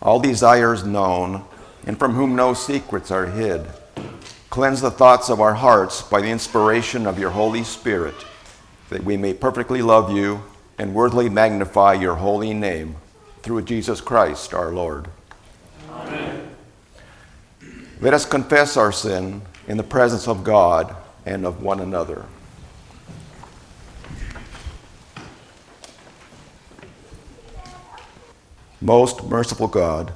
all 0.00 0.18
desires 0.18 0.82
known, 0.82 1.44
and 1.84 1.98
from 1.98 2.14
whom 2.14 2.34
no 2.34 2.54
secrets 2.54 3.10
are 3.10 3.26
hid, 3.26 3.66
cleanse 4.48 4.80
the 4.80 4.90
thoughts 4.90 5.28
of 5.28 5.42
our 5.42 5.54
hearts 5.54 6.00
by 6.00 6.22
the 6.22 6.30
inspiration 6.30 7.06
of 7.06 7.18
your 7.18 7.30
Holy 7.30 7.64
Spirit, 7.64 8.16
that 8.88 9.04
we 9.04 9.18
may 9.18 9.34
perfectly 9.34 9.82
love 9.82 10.10
you 10.10 10.42
and 10.78 10.94
worthily 10.94 11.28
magnify 11.28 11.92
your 11.92 12.14
holy 12.14 12.54
name 12.54 12.96
through 13.42 13.62
Jesus 13.62 14.00
Christ 14.00 14.54
our 14.54 14.72
Lord. 14.72 15.08
Amen. 15.90 16.50
Let 18.00 18.14
us 18.14 18.24
confess 18.24 18.76
our 18.76 18.92
sin 18.92 19.42
in 19.68 19.76
the 19.76 19.82
presence 19.82 20.26
of 20.26 20.42
God 20.44 20.94
and 21.26 21.44
of 21.44 21.62
one 21.62 21.80
another. 21.80 22.24
Most 28.80 29.24
merciful 29.24 29.68
God, 29.68 30.14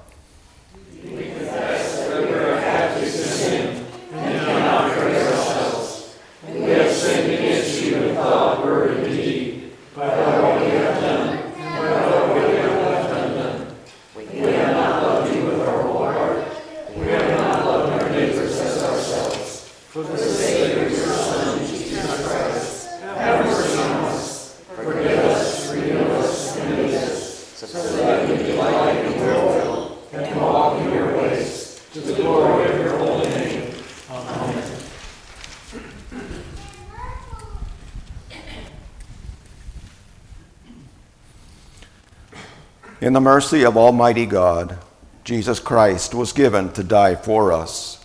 In 43.05 43.13
the 43.13 43.21
mercy 43.21 43.67
of 43.67 43.77
Almighty 43.77 44.25
God, 44.25 44.79
Jesus 45.25 45.61
Christ 45.61 46.15
was 46.15 46.33
given 46.33 46.73
to 46.73 46.83
die 46.83 47.17
for 47.17 47.53
us, 47.53 48.03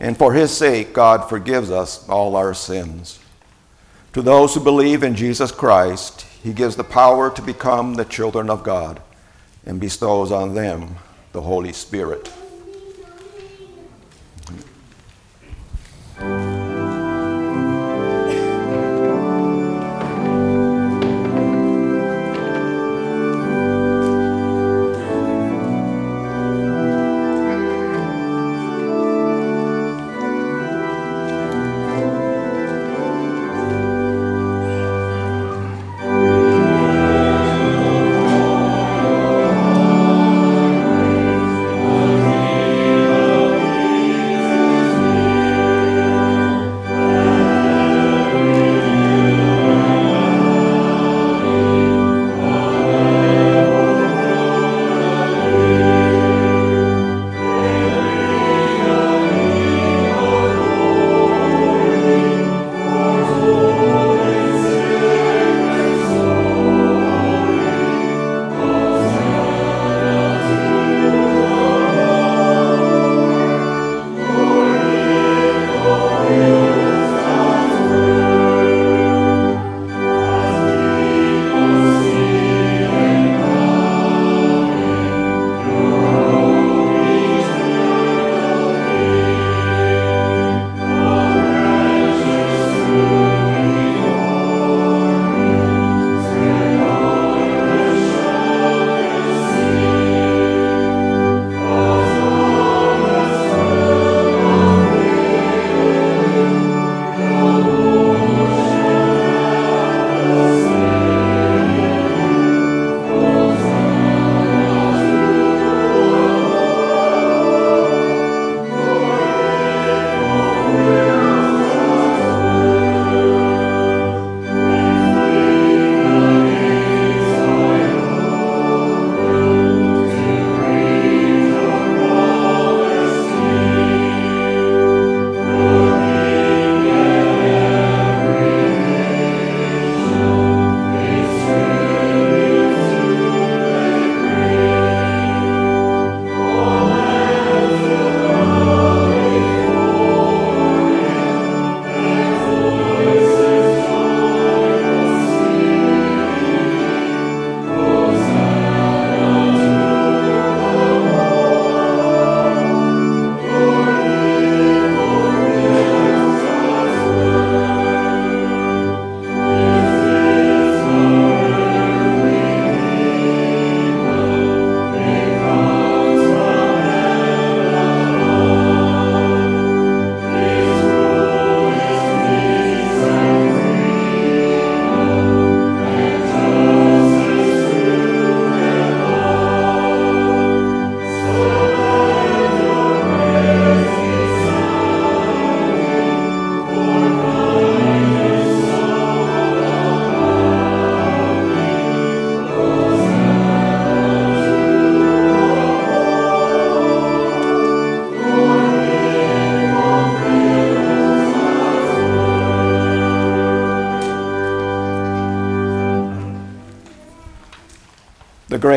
and 0.00 0.18
for 0.18 0.32
his 0.32 0.50
sake, 0.50 0.92
God 0.92 1.28
forgives 1.28 1.70
us 1.70 2.08
all 2.08 2.34
our 2.34 2.52
sins. 2.52 3.20
To 4.14 4.20
those 4.20 4.52
who 4.52 4.60
believe 4.60 5.04
in 5.04 5.14
Jesus 5.14 5.52
Christ, 5.52 6.22
he 6.42 6.52
gives 6.52 6.74
the 6.74 6.82
power 6.82 7.30
to 7.30 7.40
become 7.40 7.94
the 7.94 8.04
children 8.04 8.50
of 8.50 8.64
God 8.64 9.00
and 9.64 9.78
bestows 9.78 10.32
on 10.32 10.54
them 10.54 10.96
the 11.30 11.42
Holy 11.42 11.72
Spirit. 11.72 12.28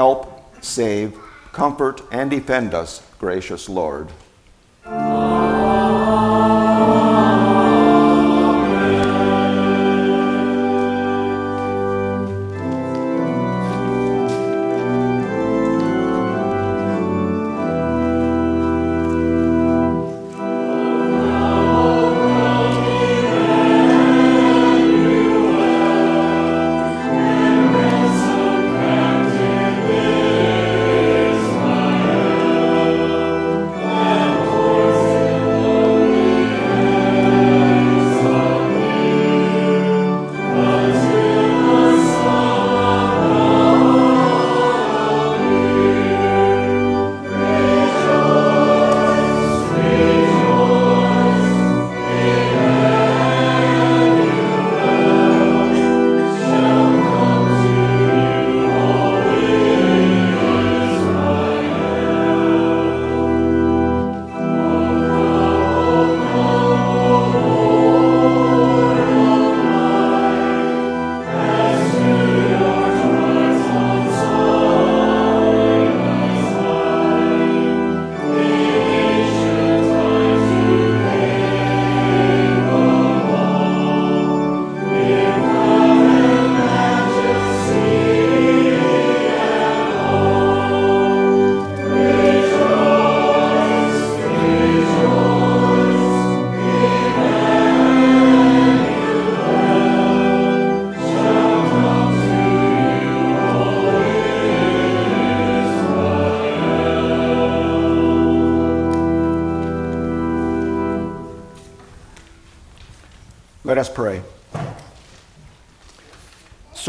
Help, 0.00 0.64
save, 0.64 1.14
comfort, 1.52 2.00
and 2.10 2.30
defend 2.30 2.72
us, 2.72 3.02
gracious 3.18 3.68
Lord. 3.68 4.08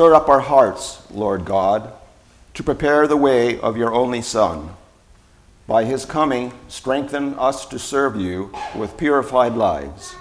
Stir 0.01 0.15
up 0.15 0.29
our 0.29 0.39
hearts, 0.39 1.03
Lord 1.11 1.45
God, 1.45 1.93
to 2.55 2.63
prepare 2.63 3.05
the 3.05 3.15
way 3.15 3.59
of 3.59 3.77
your 3.77 3.93
only 3.93 4.23
Son. 4.23 4.71
By 5.67 5.83
his 5.83 6.05
coming, 6.05 6.53
strengthen 6.69 7.35
us 7.35 7.67
to 7.67 7.77
serve 7.77 8.15
you 8.15 8.51
with 8.75 8.97
purified 8.97 9.53
lives. 9.53 10.15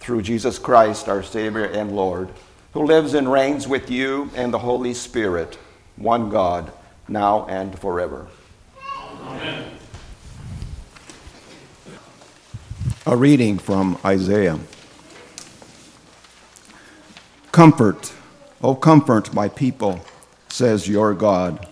Through 0.00 0.22
Jesus 0.22 0.58
Christ, 0.58 1.08
our 1.08 1.22
Savior 1.22 1.64
and 1.64 1.94
Lord, 1.94 2.28
who 2.72 2.82
lives 2.82 3.14
and 3.14 3.30
reigns 3.30 3.68
with 3.68 3.88
you 3.88 4.32
and 4.34 4.52
the 4.52 4.58
Holy 4.58 4.92
Spirit, 4.92 5.60
one 5.94 6.28
God, 6.28 6.72
now 7.06 7.46
and 7.46 7.78
forever. 7.78 8.26
Amen. 8.96 9.70
A 13.06 13.16
reading 13.16 13.58
from 13.58 13.96
Isaiah. 14.04 14.58
Comfort, 17.52 18.12
O 18.64 18.74
comfort 18.74 19.34
my 19.34 19.46
people, 19.46 20.00
says 20.48 20.88
your 20.88 21.12
God. 21.12 21.68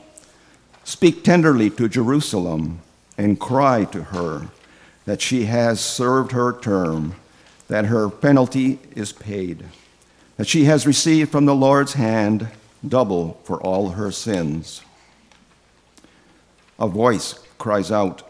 Speak 0.85 1.25
tenderly 1.25 1.71
to 1.71 1.89
Jerusalem 1.89 2.83
and 3.17 3.41
cry 3.41 3.87
to 3.87 4.03
her 4.03 4.49
that 5.07 5.23
she 5.23 5.47
has 5.47 5.81
served 5.81 6.33
her 6.33 6.53
term, 6.53 7.15
that 7.69 7.87
her 7.87 8.11
penalty 8.11 8.79
is 8.95 9.11
paid, 9.11 9.65
that 10.37 10.47
she 10.47 10.65
has 10.65 10.87
received 10.87 11.33
from 11.33 11.47
the 11.47 11.55
Lord's 11.55 11.95
hand 11.95 12.49
double 12.87 13.41
for 13.45 13.59
all 13.63 13.93
her 13.93 14.11
sins. 14.13 14.83
A 16.79 16.89
voice 16.89 17.37
cries 17.57 17.91
out 17.91 18.23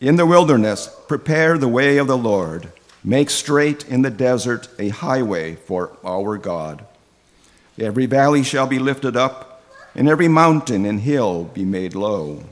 In 0.00 0.14
the 0.14 0.26
wilderness, 0.26 0.96
prepare 1.08 1.58
the 1.58 1.66
way 1.66 1.98
of 1.98 2.06
the 2.06 2.16
Lord, 2.16 2.72
make 3.02 3.30
straight 3.30 3.84
in 3.88 4.02
the 4.02 4.10
desert 4.10 4.68
a 4.78 4.90
highway 4.90 5.56
for 5.56 5.96
our 6.04 6.38
God. 6.38 6.86
Every 7.78 8.06
valley 8.06 8.42
shall 8.42 8.66
be 8.66 8.78
lifted 8.78 9.16
up, 9.16 9.62
and 9.94 10.08
every 10.08 10.28
mountain 10.28 10.84
and 10.84 11.00
hill 11.00 11.44
be 11.44 11.64
made 11.64 11.94
low. 11.94 12.42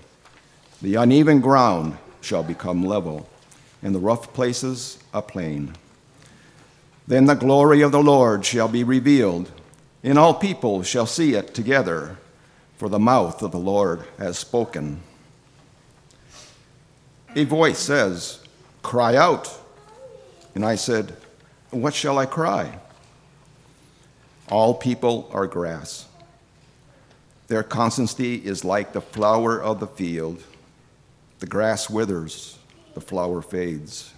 The 0.80 0.94
uneven 0.94 1.40
ground 1.40 1.98
shall 2.20 2.42
become 2.42 2.84
level, 2.84 3.28
and 3.82 3.94
the 3.94 3.98
rough 3.98 4.32
places 4.32 4.98
a 5.12 5.22
plain. 5.22 5.74
Then 7.08 7.26
the 7.26 7.34
glory 7.34 7.82
of 7.82 7.92
the 7.92 8.02
Lord 8.02 8.44
shall 8.44 8.68
be 8.68 8.84
revealed, 8.84 9.50
and 10.04 10.18
all 10.18 10.34
people 10.34 10.82
shall 10.82 11.06
see 11.06 11.34
it 11.34 11.54
together, 11.54 12.18
for 12.76 12.88
the 12.88 12.98
mouth 12.98 13.42
of 13.42 13.52
the 13.52 13.58
Lord 13.58 14.04
has 14.18 14.38
spoken. 14.38 15.00
A 17.34 17.44
voice 17.44 17.78
says, 17.78 18.40
Cry 18.82 19.16
out. 19.16 19.52
And 20.54 20.64
I 20.64 20.76
said, 20.76 21.16
What 21.70 21.94
shall 21.94 22.18
I 22.18 22.26
cry? 22.26 22.78
All 24.48 24.74
people 24.74 25.28
are 25.32 25.46
grass. 25.46 26.06
Their 27.48 27.64
constancy 27.64 28.36
is 28.36 28.64
like 28.64 28.92
the 28.92 29.00
flower 29.00 29.60
of 29.60 29.80
the 29.80 29.86
field. 29.86 30.42
The 31.40 31.46
grass 31.46 31.90
withers, 31.90 32.58
the 32.94 33.00
flower 33.00 33.42
fades. 33.42 34.12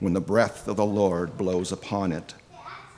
When 0.00 0.14
the 0.14 0.20
breath 0.20 0.66
of 0.68 0.76
the 0.76 0.86
Lord 0.86 1.36
blows 1.36 1.72
upon 1.72 2.12
it, 2.12 2.34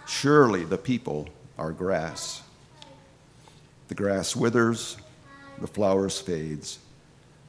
surely 0.07 0.64
the 0.64 0.78
people 0.78 1.28
are 1.59 1.72
grass. 1.72 2.43
The 3.89 3.95
grass 3.95 4.35
withers, 4.35 4.97
the 5.61 5.66
flowers 5.66 6.18
fades, 6.18 6.78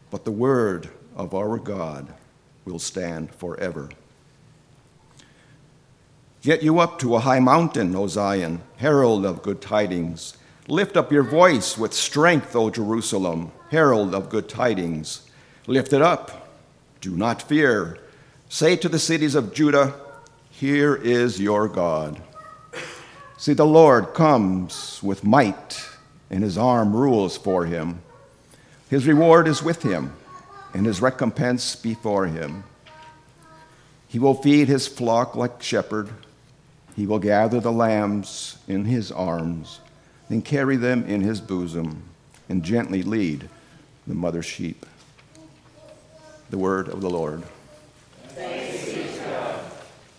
but 0.09 0.25
the 0.25 0.31
word 0.31 0.89
of 1.15 1.33
our 1.33 1.57
God 1.57 2.13
will 2.65 2.79
stand 2.79 3.33
forever. 3.33 3.89
Get 6.41 6.63
you 6.63 6.79
up 6.79 6.97
to 6.99 7.15
a 7.15 7.19
high 7.19 7.39
mountain, 7.39 7.95
O 7.95 8.07
Zion, 8.07 8.63
herald 8.77 9.27
of 9.27 9.43
good 9.43 9.61
tidings. 9.61 10.35
Lift 10.67 10.97
up 10.97 11.11
your 11.11 11.21
voice 11.21 11.77
with 11.77 11.93
strength, 11.93 12.55
O 12.55 12.71
Jerusalem, 12.71 13.51
herald 13.69 14.15
of 14.15 14.29
good 14.29 14.49
tidings. 14.49 15.29
Lift 15.67 15.93
it 15.93 16.01
up. 16.01 16.49
Do 16.99 17.15
not 17.15 17.43
fear. 17.43 17.99
Say 18.49 18.75
to 18.77 18.89
the 18.89 18.97
cities 18.97 19.35
of 19.35 19.53
Judah, 19.53 19.93
Here 20.49 20.95
is 20.95 21.39
your 21.39 21.67
God. 21.67 22.19
See, 23.37 23.53
the 23.53 23.65
Lord 23.65 24.15
comes 24.15 24.99
with 25.03 25.23
might, 25.23 25.83
and 26.31 26.43
his 26.43 26.57
arm 26.57 26.95
rules 26.95 27.37
for 27.37 27.65
him. 27.65 28.01
His 28.89 29.05
reward 29.05 29.47
is 29.47 29.61
with 29.61 29.83
him, 29.83 30.15
and 30.73 30.87
his 30.87 31.03
recompense 31.03 31.75
before 31.75 32.25
him. 32.25 32.63
He 34.07 34.17
will 34.17 34.33
feed 34.33 34.67
his 34.67 34.87
flock 34.87 35.35
like 35.35 35.61
shepherd. 35.61 36.09
He 36.95 37.05
will 37.05 37.19
gather 37.19 37.59
the 37.59 37.71
lambs 37.71 38.57
in 38.67 38.85
his 38.85 39.11
arms, 39.11 39.79
then 40.29 40.41
carry 40.41 40.75
them 40.75 41.03
in 41.05 41.21
his 41.21 41.39
bosom, 41.39 42.03
and 42.49 42.63
gently 42.63 43.01
lead 43.01 43.49
the 44.05 44.13
mother 44.13 44.41
sheep. 44.41 44.85
The 46.49 46.57
word 46.57 46.89
of 46.89 47.01
the 47.01 47.09
Lord. 47.09 47.43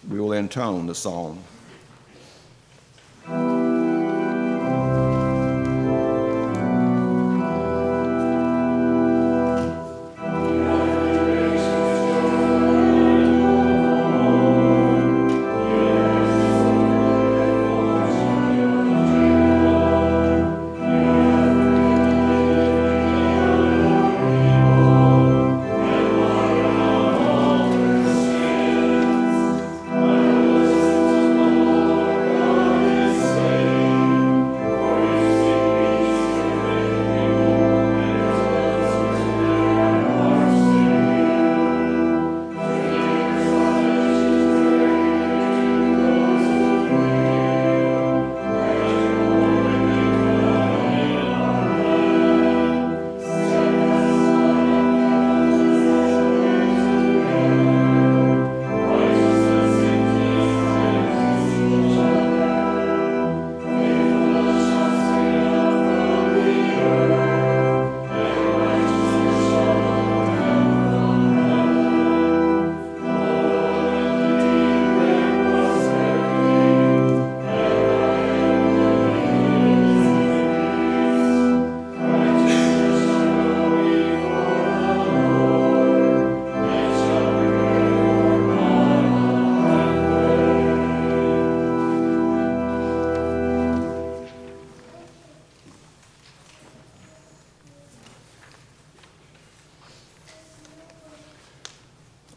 We 0.09 0.19
will 0.19 0.33
intone 0.33 0.87
the 0.87 0.95
psalm. 0.95 1.39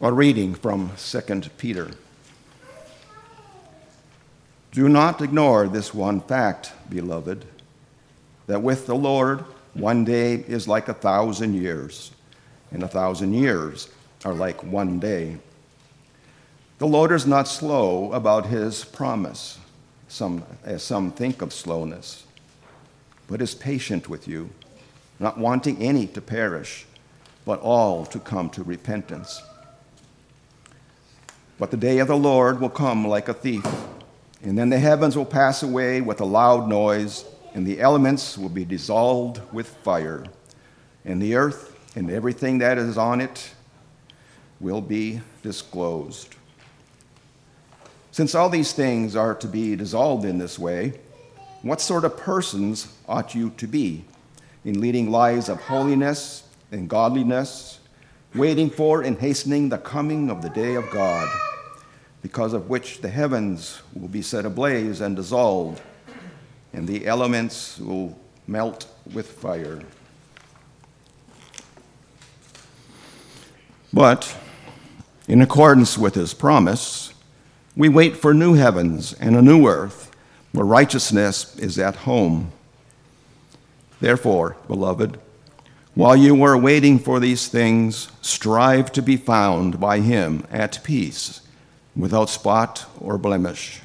A 0.06 0.12
reading 0.12 0.54
from 0.54 0.92
2 0.96 1.20
Peter. 1.58 1.90
Do 4.70 4.88
not 4.88 5.20
ignore 5.20 5.66
this 5.66 5.92
one 5.92 6.20
fact, 6.20 6.70
beloved, 6.88 7.44
that 8.46 8.62
with 8.62 8.86
the 8.86 8.94
Lord, 8.94 9.40
one 9.74 10.04
day 10.04 10.34
is 10.34 10.68
like 10.68 10.86
a 10.86 10.94
thousand 10.94 11.54
years, 11.54 12.12
and 12.70 12.84
a 12.84 12.88
thousand 12.88 13.34
years 13.34 13.88
are 14.24 14.32
like 14.32 14.62
one 14.62 15.00
day. 15.00 15.38
The 16.78 16.86
Lord 16.86 17.10
is 17.10 17.26
not 17.26 17.48
slow 17.48 18.12
about 18.12 18.46
his 18.46 18.84
promise, 18.84 19.58
some, 20.06 20.44
as 20.62 20.84
some 20.84 21.10
think 21.10 21.42
of 21.42 21.52
slowness, 21.52 22.24
but 23.26 23.42
is 23.42 23.56
patient 23.56 24.08
with 24.08 24.28
you, 24.28 24.50
not 25.18 25.36
wanting 25.36 25.82
any 25.82 26.06
to 26.06 26.20
perish, 26.20 26.86
but 27.44 27.58
all 27.58 28.06
to 28.06 28.20
come 28.20 28.48
to 28.50 28.62
repentance. 28.62 29.42
But 31.58 31.70
the 31.70 31.76
day 31.78 31.98
of 32.00 32.08
the 32.08 32.16
Lord 32.16 32.60
will 32.60 32.68
come 32.68 33.06
like 33.06 33.28
a 33.28 33.34
thief, 33.34 33.66
and 34.42 34.58
then 34.58 34.68
the 34.68 34.78
heavens 34.78 35.16
will 35.16 35.24
pass 35.24 35.62
away 35.62 36.02
with 36.02 36.20
a 36.20 36.24
loud 36.24 36.68
noise, 36.68 37.24
and 37.54 37.66
the 37.66 37.80
elements 37.80 38.36
will 38.36 38.50
be 38.50 38.64
dissolved 38.64 39.40
with 39.52 39.66
fire, 39.66 40.24
and 41.04 41.20
the 41.22 41.34
earth 41.34 41.74
and 41.96 42.10
everything 42.10 42.58
that 42.58 42.76
is 42.76 42.98
on 42.98 43.22
it 43.22 43.54
will 44.60 44.82
be 44.82 45.22
disclosed. 45.42 46.34
Since 48.12 48.34
all 48.34 48.50
these 48.50 48.72
things 48.72 49.16
are 49.16 49.34
to 49.36 49.48
be 49.48 49.76
dissolved 49.76 50.26
in 50.26 50.36
this 50.36 50.58
way, 50.58 51.00
what 51.62 51.80
sort 51.80 52.04
of 52.04 52.18
persons 52.18 52.88
ought 53.08 53.34
you 53.34 53.50
to 53.56 53.66
be 53.66 54.04
in 54.64 54.80
leading 54.80 55.10
lives 55.10 55.48
of 55.48 55.60
holiness 55.62 56.44
and 56.70 56.88
godliness, 56.88 57.80
waiting 58.34 58.68
for 58.68 59.00
and 59.00 59.18
hastening 59.18 59.70
the 59.70 59.78
coming 59.78 60.28
of 60.28 60.42
the 60.42 60.50
day 60.50 60.74
of 60.74 60.88
God? 60.90 61.45
Because 62.26 62.54
of 62.54 62.68
which 62.68 63.02
the 63.02 63.08
heavens 63.08 63.82
will 63.94 64.08
be 64.08 64.20
set 64.20 64.44
ablaze 64.44 65.00
and 65.00 65.14
dissolved, 65.14 65.80
and 66.72 66.88
the 66.88 67.06
elements 67.06 67.78
will 67.78 68.18
melt 68.48 68.88
with 69.12 69.30
fire. 69.30 69.80
But, 73.92 74.36
in 75.28 75.40
accordance 75.40 75.96
with 75.96 76.16
his 76.16 76.34
promise, 76.34 77.14
we 77.76 77.88
wait 77.88 78.16
for 78.16 78.34
new 78.34 78.54
heavens 78.54 79.12
and 79.12 79.36
a 79.36 79.40
new 79.40 79.68
earth 79.68 80.10
where 80.50 80.66
righteousness 80.66 81.56
is 81.58 81.78
at 81.78 81.94
home. 81.94 82.50
Therefore, 84.00 84.56
beloved, 84.66 85.20
while 85.94 86.16
you 86.16 86.42
are 86.42 86.58
waiting 86.58 86.98
for 86.98 87.20
these 87.20 87.46
things, 87.46 88.08
strive 88.20 88.90
to 88.94 89.00
be 89.00 89.16
found 89.16 89.78
by 89.78 90.00
him 90.00 90.44
at 90.50 90.82
peace 90.82 91.42
without 91.96 92.28
spot 92.28 92.86
or 93.00 93.18
blemish, 93.18 93.80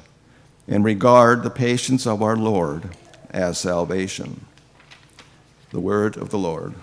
and 0.68 0.84
regard 0.84 1.42
the 1.42 1.50
patience 1.50 2.06
of 2.06 2.22
our 2.22 2.36
Lord 2.36 2.90
as 3.30 3.58
salvation. 3.58 4.44
The 5.70 5.80
word 5.80 6.16
of 6.16 6.30
the 6.30 6.38
Lord. 6.38 6.74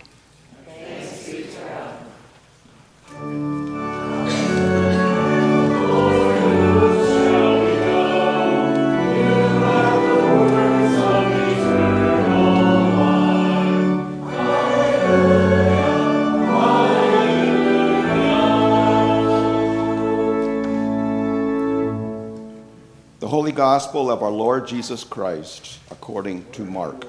Holy 23.50 23.58
Gospel 23.58 24.12
of 24.12 24.22
our 24.22 24.30
Lord 24.30 24.68
Jesus 24.68 25.04
Christ 25.04 25.80
according 25.90 26.46
to 26.52 26.64
Mark. 26.64 27.04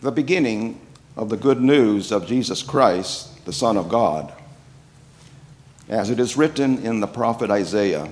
The 0.00 0.12
beginning 0.12 0.80
of 1.16 1.28
the 1.28 1.36
good 1.36 1.60
news 1.60 2.12
of 2.12 2.28
Jesus 2.28 2.62
Christ, 2.62 3.44
the 3.46 3.52
Son 3.52 3.76
of 3.76 3.88
God. 3.88 4.32
As 5.88 6.08
it 6.08 6.20
is 6.20 6.36
written 6.36 6.78
in 6.86 7.00
the 7.00 7.08
prophet 7.08 7.50
Isaiah 7.50 8.08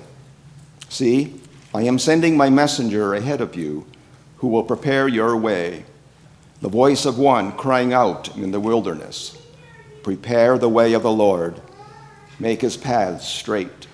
See, 0.88 1.40
I 1.72 1.82
am 1.82 2.00
sending 2.00 2.36
my 2.36 2.50
messenger 2.50 3.14
ahead 3.14 3.40
of 3.40 3.54
you 3.54 3.86
who 4.38 4.48
will 4.48 4.64
prepare 4.64 5.06
your 5.06 5.36
way. 5.36 5.84
The 6.60 6.68
voice 6.68 7.06
of 7.06 7.20
one 7.20 7.52
crying 7.52 7.92
out 7.92 8.36
in 8.36 8.50
the 8.50 8.58
wilderness 8.58 9.40
Prepare 10.02 10.58
the 10.58 10.68
way 10.68 10.92
of 10.92 11.04
the 11.04 11.12
Lord 11.12 11.62
make 12.40 12.62
his 12.62 12.76
paths 12.76 13.28
straight. 13.28 13.86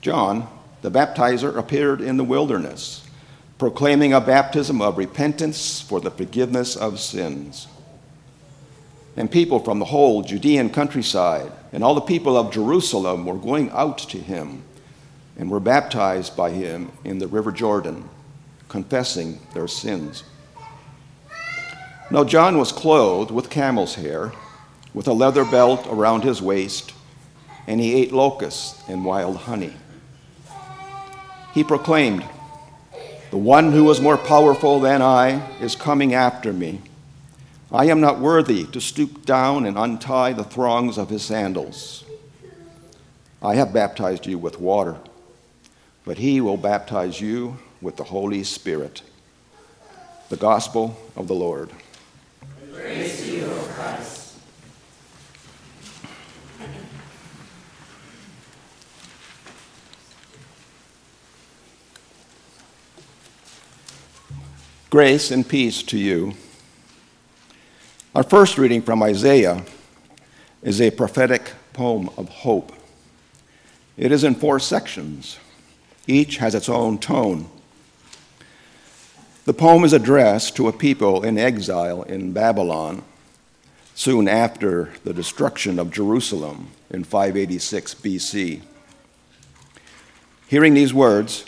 John 0.00 0.48
the 0.80 0.90
baptizer 0.90 1.56
appeared 1.56 2.00
in 2.00 2.16
the 2.16 2.24
wilderness, 2.24 3.04
proclaiming 3.58 4.12
a 4.12 4.20
baptism 4.20 4.80
of 4.80 4.96
repentance 4.96 5.80
for 5.80 6.00
the 6.00 6.10
forgiveness 6.10 6.76
of 6.76 7.00
sins. 7.00 7.66
And 9.16 9.30
people 9.30 9.58
from 9.58 9.80
the 9.80 9.86
whole 9.86 10.22
Judean 10.22 10.70
countryside 10.70 11.50
and 11.72 11.82
all 11.82 11.96
the 11.96 12.00
people 12.00 12.36
of 12.36 12.52
Jerusalem 12.52 13.26
were 13.26 13.34
going 13.34 13.70
out 13.70 13.98
to 13.98 14.18
him 14.18 14.62
and 15.36 15.50
were 15.50 15.60
baptized 15.60 16.36
by 16.36 16.50
him 16.50 16.92
in 17.04 17.18
the 17.18 17.26
river 17.26 17.50
Jordan, 17.50 18.08
confessing 18.68 19.40
their 19.54 19.66
sins. 19.66 20.22
Now, 22.10 22.22
John 22.22 22.56
was 22.56 22.72
clothed 22.72 23.30
with 23.32 23.50
camel's 23.50 23.96
hair, 23.96 24.32
with 24.98 25.06
a 25.06 25.12
leather 25.12 25.44
belt 25.44 25.86
around 25.88 26.24
his 26.24 26.42
waist, 26.42 26.92
and 27.68 27.80
he 27.80 27.94
ate 27.94 28.10
locusts 28.10 28.82
and 28.88 29.04
wild 29.04 29.36
honey. 29.36 29.72
He 31.54 31.62
proclaimed, 31.62 32.24
The 33.30 33.38
one 33.38 33.70
who 33.70 33.88
is 33.92 34.00
more 34.00 34.18
powerful 34.18 34.80
than 34.80 35.00
I 35.00 35.56
is 35.60 35.76
coming 35.76 36.14
after 36.14 36.52
me. 36.52 36.80
I 37.70 37.84
am 37.84 38.00
not 38.00 38.18
worthy 38.18 38.64
to 38.64 38.80
stoop 38.80 39.24
down 39.24 39.66
and 39.66 39.78
untie 39.78 40.32
the 40.32 40.42
thongs 40.42 40.98
of 40.98 41.10
his 41.10 41.22
sandals. 41.22 42.04
I 43.40 43.54
have 43.54 43.72
baptized 43.72 44.26
you 44.26 44.36
with 44.36 44.58
water, 44.58 44.96
but 46.04 46.18
he 46.18 46.40
will 46.40 46.56
baptize 46.56 47.20
you 47.20 47.58
with 47.80 47.98
the 47.98 48.02
Holy 48.02 48.42
Spirit. 48.42 49.02
The 50.28 50.36
Gospel 50.36 50.98
of 51.14 51.28
the 51.28 51.36
Lord. 51.36 51.70
Praise 52.74 53.22
to 53.22 53.30
you, 53.30 53.44
O 53.44 53.68
Christ. 53.76 54.17
Grace 64.90 65.30
and 65.30 65.46
peace 65.46 65.82
to 65.82 65.98
you. 65.98 66.32
Our 68.14 68.22
first 68.22 68.56
reading 68.56 68.80
from 68.80 69.02
Isaiah 69.02 69.66
is 70.62 70.80
a 70.80 70.90
prophetic 70.90 71.52
poem 71.74 72.08
of 72.16 72.30
hope. 72.30 72.72
It 73.98 74.12
is 74.12 74.24
in 74.24 74.34
four 74.34 74.58
sections, 74.58 75.38
each 76.06 76.38
has 76.38 76.54
its 76.54 76.70
own 76.70 76.96
tone. 76.96 77.50
The 79.44 79.52
poem 79.52 79.84
is 79.84 79.92
addressed 79.92 80.56
to 80.56 80.68
a 80.68 80.72
people 80.72 81.22
in 81.22 81.36
exile 81.36 82.02
in 82.04 82.32
Babylon 82.32 83.04
soon 83.94 84.26
after 84.26 84.94
the 85.04 85.12
destruction 85.12 85.78
of 85.78 85.90
Jerusalem 85.90 86.68
in 86.88 87.04
586 87.04 87.94
BC. 87.96 88.62
Hearing 90.46 90.72
these 90.72 90.94
words, 90.94 91.44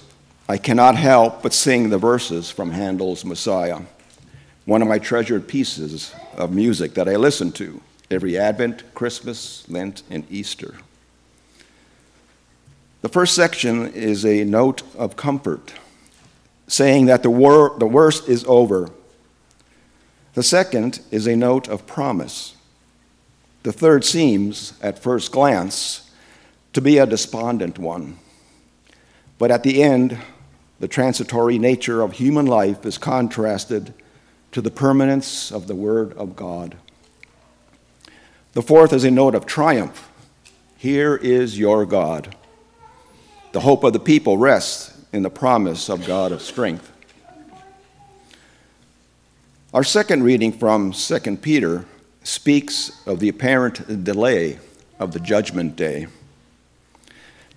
I 0.50 0.58
cannot 0.58 0.96
help 0.96 1.44
but 1.44 1.52
sing 1.52 1.90
the 1.90 1.98
verses 1.98 2.50
from 2.50 2.72
Handel's 2.72 3.24
Messiah, 3.24 3.82
one 4.64 4.82
of 4.82 4.88
my 4.88 4.98
treasured 4.98 5.46
pieces 5.46 6.12
of 6.36 6.52
music 6.52 6.94
that 6.94 7.08
I 7.08 7.14
listen 7.14 7.52
to 7.52 7.80
every 8.10 8.36
Advent, 8.36 8.82
Christmas, 8.92 9.64
Lent, 9.70 10.02
and 10.10 10.26
Easter. 10.28 10.74
The 13.02 13.08
first 13.08 13.36
section 13.36 13.92
is 13.92 14.26
a 14.26 14.42
note 14.42 14.82
of 14.96 15.14
comfort, 15.14 15.72
saying 16.66 17.06
that 17.06 17.22
the, 17.22 17.30
wor- 17.30 17.78
the 17.78 17.86
worst 17.86 18.28
is 18.28 18.44
over. 18.48 18.90
The 20.34 20.42
second 20.42 20.98
is 21.12 21.28
a 21.28 21.36
note 21.36 21.68
of 21.68 21.86
promise. 21.86 22.56
The 23.62 23.72
third 23.72 24.04
seems, 24.04 24.72
at 24.82 24.98
first 24.98 25.30
glance, 25.30 26.10
to 26.72 26.80
be 26.80 26.98
a 26.98 27.06
despondent 27.06 27.78
one. 27.78 28.18
But 29.38 29.52
at 29.52 29.62
the 29.62 29.80
end, 29.80 30.18
the 30.80 30.88
transitory 30.88 31.58
nature 31.58 32.00
of 32.00 32.12
human 32.12 32.46
life 32.46 32.84
is 32.86 32.98
contrasted 32.98 33.92
to 34.50 34.62
the 34.62 34.70
permanence 34.70 35.52
of 35.52 35.66
the 35.66 35.74
Word 35.74 36.14
of 36.14 36.34
God. 36.34 36.76
The 38.54 38.62
fourth 38.62 38.92
is 38.92 39.04
a 39.04 39.10
note 39.10 39.34
of 39.34 39.46
triumph. 39.46 40.08
Here 40.76 41.14
is 41.14 41.58
your 41.58 41.84
God. 41.84 42.34
The 43.52 43.60
hope 43.60 43.84
of 43.84 43.92
the 43.92 44.00
people 44.00 44.38
rests 44.38 44.98
in 45.12 45.22
the 45.22 45.30
promise 45.30 45.90
of 45.90 46.06
God 46.06 46.32
of 46.32 46.40
strength. 46.40 46.90
Our 49.74 49.84
second 49.84 50.22
reading 50.22 50.50
from 50.50 50.92
2 50.92 51.36
Peter 51.36 51.84
speaks 52.24 53.06
of 53.06 53.20
the 53.20 53.28
apparent 53.28 54.02
delay 54.02 54.58
of 54.98 55.12
the 55.12 55.20
judgment 55.20 55.76
day. 55.76 56.06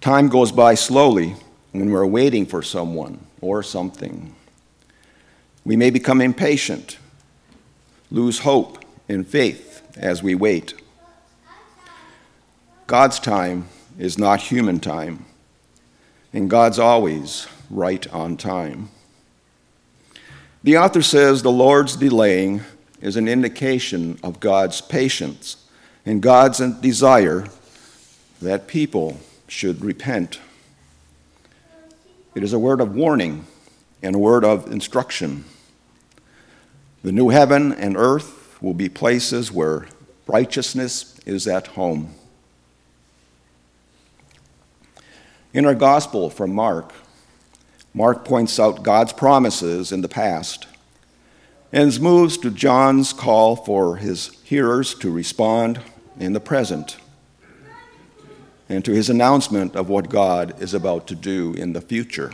Time 0.01 0.28
goes 0.28 0.51
by 0.51 0.76
slowly 0.76 1.36
when 1.74 1.91
we're 1.91 2.05
waiting 2.05 2.45
for 2.45 2.61
someone 2.61 3.19
or 3.41 3.61
something. 3.61 4.34
We 5.65 5.76
may 5.76 5.89
become 5.89 6.21
impatient, 6.21 6.97
lose 8.09 8.39
hope 8.39 8.84
and 9.09 9.28
faith 9.28 9.82
as 9.97 10.24
we 10.24 10.36
wait. 10.36 10.76
God's 12.88 13.19
time 13.19 13.67
is 13.97 14.17
not 14.17 14.39
human 14.39 14.80
time, 14.80 15.26
and 16.32 16.49
God's 16.49 16.80
always 16.80 17.47
right 17.69 18.11
on 18.13 18.38
time. 18.38 18.89
The 20.63 20.78
author 20.78 21.01
says 21.01 21.41
the 21.41 21.51
Lord's 21.51 21.95
delaying 21.95 22.61
is 23.01 23.17
an 23.17 23.28
indication 23.28 24.19
of 24.24 24.39
God's 24.39 24.80
patience 24.80 25.57
and 26.05 26.21
God's 26.21 26.59
desire 26.82 27.47
that 28.41 28.67
people 28.67 29.19
should 29.47 29.84
repent. 29.84 30.39
It 32.36 32.43
is 32.43 32.53
a 32.53 32.59
word 32.59 32.81
of 32.81 32.95
warning 32.95 33.45
and 34.01 34.15
a 34.15 34.19
word 34.19 34.43
of 34.43 34.71
instruction. 34.71 35.45
The 37.03 37.11
new 37.11 37.29
heaven 37.29 37.71
and 37.71 37.95
earth 37.95 38.57
will 38.61 38.73
be 38.73 38.89
places 38.89 39.51
where 39.51 39.86
righteousness 40.25 41.19
is 41.25 41.47
at 41.47 41.67
home. 41.67 42.15
In 45.53 45.65
our 45.65 45.75
gospel 45.75 46.31
from 46.31 46.55
Mark, 46.55 46.91
Mark 47.93 48.25
points 48.25 48.59
out 48.59 48.81
God's 48.81 49.13
promises 49.13 49.91
in 49.91 50.01
the 50.01 50.09
past 50.09 50.65
and 51.71 51.99
moves 52.01 52.38
to 52.39 52.49
John's 52.49 53.13
call 53.13 53.55
for 53.55 53.97
his 53.97 54.29
hearers 54.43 54.95
to 54.95 55.11
respond 55.11 55.79
in 56.19 56.34
the 56.34 56.39
present 56.39 56.97
and 58.70 58.84
to 58.86 58.91
his 58.91 59.09
announcement 59.09 59.76
of 59.76 59.89
what 59.89 60.09
God 60.09 60.61
is 60.61 60.74
about 60.74 61.07
to 61.07 61.16
do 61.16 61.53
in 61.53 61.74
the 61.74 61.82
future. 61.82 62.32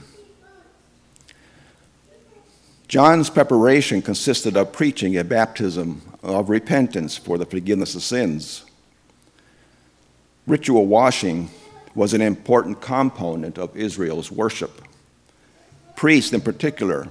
John's 2.88 3.30
preparation 3.30 4.02
consisted 4.02 4.58
of 4.58 4.72
preaching 4.72 5.16
a 5.16 5.24
baptism 5.24 6.02
of 6.24 6.50
repentance 6.50 7.18
for 7.18 7.38
the 7.38 7.46
forgiveness 7.46 7.94
of 7.94 8.02
sins. 8.02 8.66
Ritual 10.48 10.88
washing 10.88 11.52
was 11.94 12.14
an 12.14 12.22
important 12.22 12.82
component 12.82 13.60
of 13.60 13.76
Israel's 13.78 14.32
worship. 14.32 14.82
Priests, 15.96 16.34
in 16.34 16.42
particular, 16.42 17.10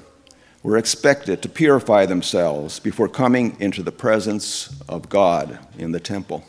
were 0.63 0.77
expected 0.77 1.43
to 1.43 1.49
purify 1.49 2.07
themselves 2.07 2.81
before 2.81 3.09
coming 3.09 3.57
into 3.61 3.83
the 3.83 3.93
presence 3.93 4.81
of 4.89 5.09
God 5.09 5.59
in 5.79 5.93
the 5.93 6.01
temple. 6.01 6.45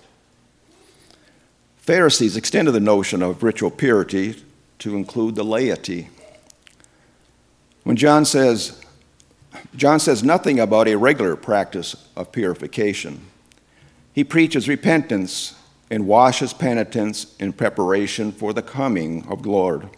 Pharisees 1.90 2.38
extended 2.38 2.74
the 2.74 2.80
notion 2.80 3.24
of 3.24 3.42
ritual 3.42 3.72
purity 3.72 4.36
to 4.78 4.96
include 4.96 5.34
the 5.34 5.44
laity. 5.44 6.08
When 7.84 7.96
John 7.96 8.26
says, 8.26 8.80
John 9.76 10.00
says 10.00 10.24
nothing 10.24 10.60
about 10.60 10.88
a 10.88 11.00
regular 11.00 11.36
practice 11.36 11.96
of 12.16 12.32
purification. 12.32 13.22
He 14.14 14.24
preaches 14.24 14.70
repentance 14.70 15.56
and 15.90 16.06
washes 16.06 16.54
penitents 16.54 17.36
in 17.40 17.54
preparation 17.54 18.34
for 18.34 18.54
the 18.54 18.62
coming 18.62 19.26
of 19.28 19.42
the 19.42 19.50
Lord. 19.50 19.90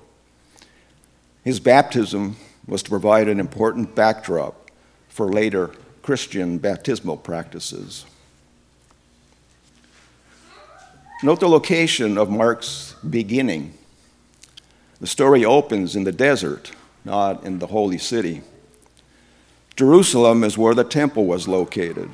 His 1.44 1.60
baptism 1.60 2.38
was 2.66 2.82
to 2.84 2.90
provide 2.90 3.28
an 3.28 3.38
important 3.38 3.96
backdrop 3.96 4.72
for 5.10 5.30
later 5.30 5.72
Christian 6.04 6.58
baptismal 6.58 7.18
practices. 7.18 8.06
Note 11.24 11.40
the 11.40 11.48
location 11.48 12.18
of 12.18 12.32
Mark's 12.32 12.96
beginning. 13.08 13.78
The 15.00 15.06
story 15.06 15.46
opens 15.46 15.96
in 15.96 16.04
the 16.04 16.12
desert, 16.12 16.72
not 17.06 17.44
in 17.44 17.60
the 17.60 17.68
holy 17.68 18.00
city. 18.00 18.42
Jerusalem 19.76 20.44
is 20.44 20.58
where 20.58 20.74
the 20.74 20.84
temple 20.84 21.28
was 21.28 21.48
located, 21.48 22.10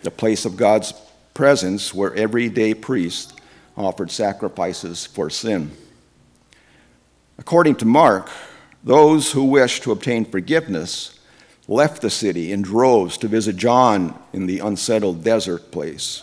the 0.00 0.10
place 0.10 0.46
of 0.46 0.56
God's 0.56 0.94
presence 1.34 1.92
where 1.92 2.14
everyday 2.14 2.72
priests 2.72 3.34
offered 3.76 4.10
sacrifices 4.10 5.04
for 5.04 5.28
sin. 5.28 5.70
According 7.38 7.76
to 7.76 7.84
Mark, 7.84 8.30
those 8.82 9.32
who 9.32 9.44
wished 9.44 9.82
to 9.82 9.92
obtain 9.92 10.24
forgiveness 10.24 11.20
left 11.68 12.00
the 12.00 12.08
city 12.08 12.52
in 12.52 12.62
droves 12.62 13.18
to 13.18 13.28
visit 13.28 13.58
John 13.58 14.18
in 14.32 14.46
the 14.46 14.60
unsettled 14.60 15.22
desert 15.22 15.70
place 15.70 16.22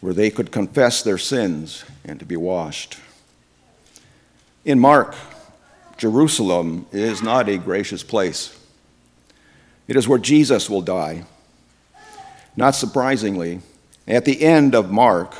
where 0.00 0.14
they 0.14 0.30
could 0.30 0.52
confess 0.52 1.02
their 1.02 1.18
sins 1.18 1.84
and 2.04 2.18
to 2.18 2.24
be 2.24 2.36
washed. 2.36 2.98
In 4.64 4.78
Mark, 4.78 5.14
Jerusalem 5.96 6.86
is 6.92 7.22
not 7.22 7.48
a 7.48 7.58
gracious 7.58 8.02
place. 8.02 8.56
It 9.88 9.96
is 9.96 10.06
where 10.06 10.18
Jesus 10.18 10.70
will 10.70 10.82
die. 10.82 11.24
Not 12.56 12.74
surprisingly, 12.74 13.60
at 14.06 14.24
the 14.24 14.42
end 14.42 14.74
of 14.74 14.90
Mark, 14.90 15.34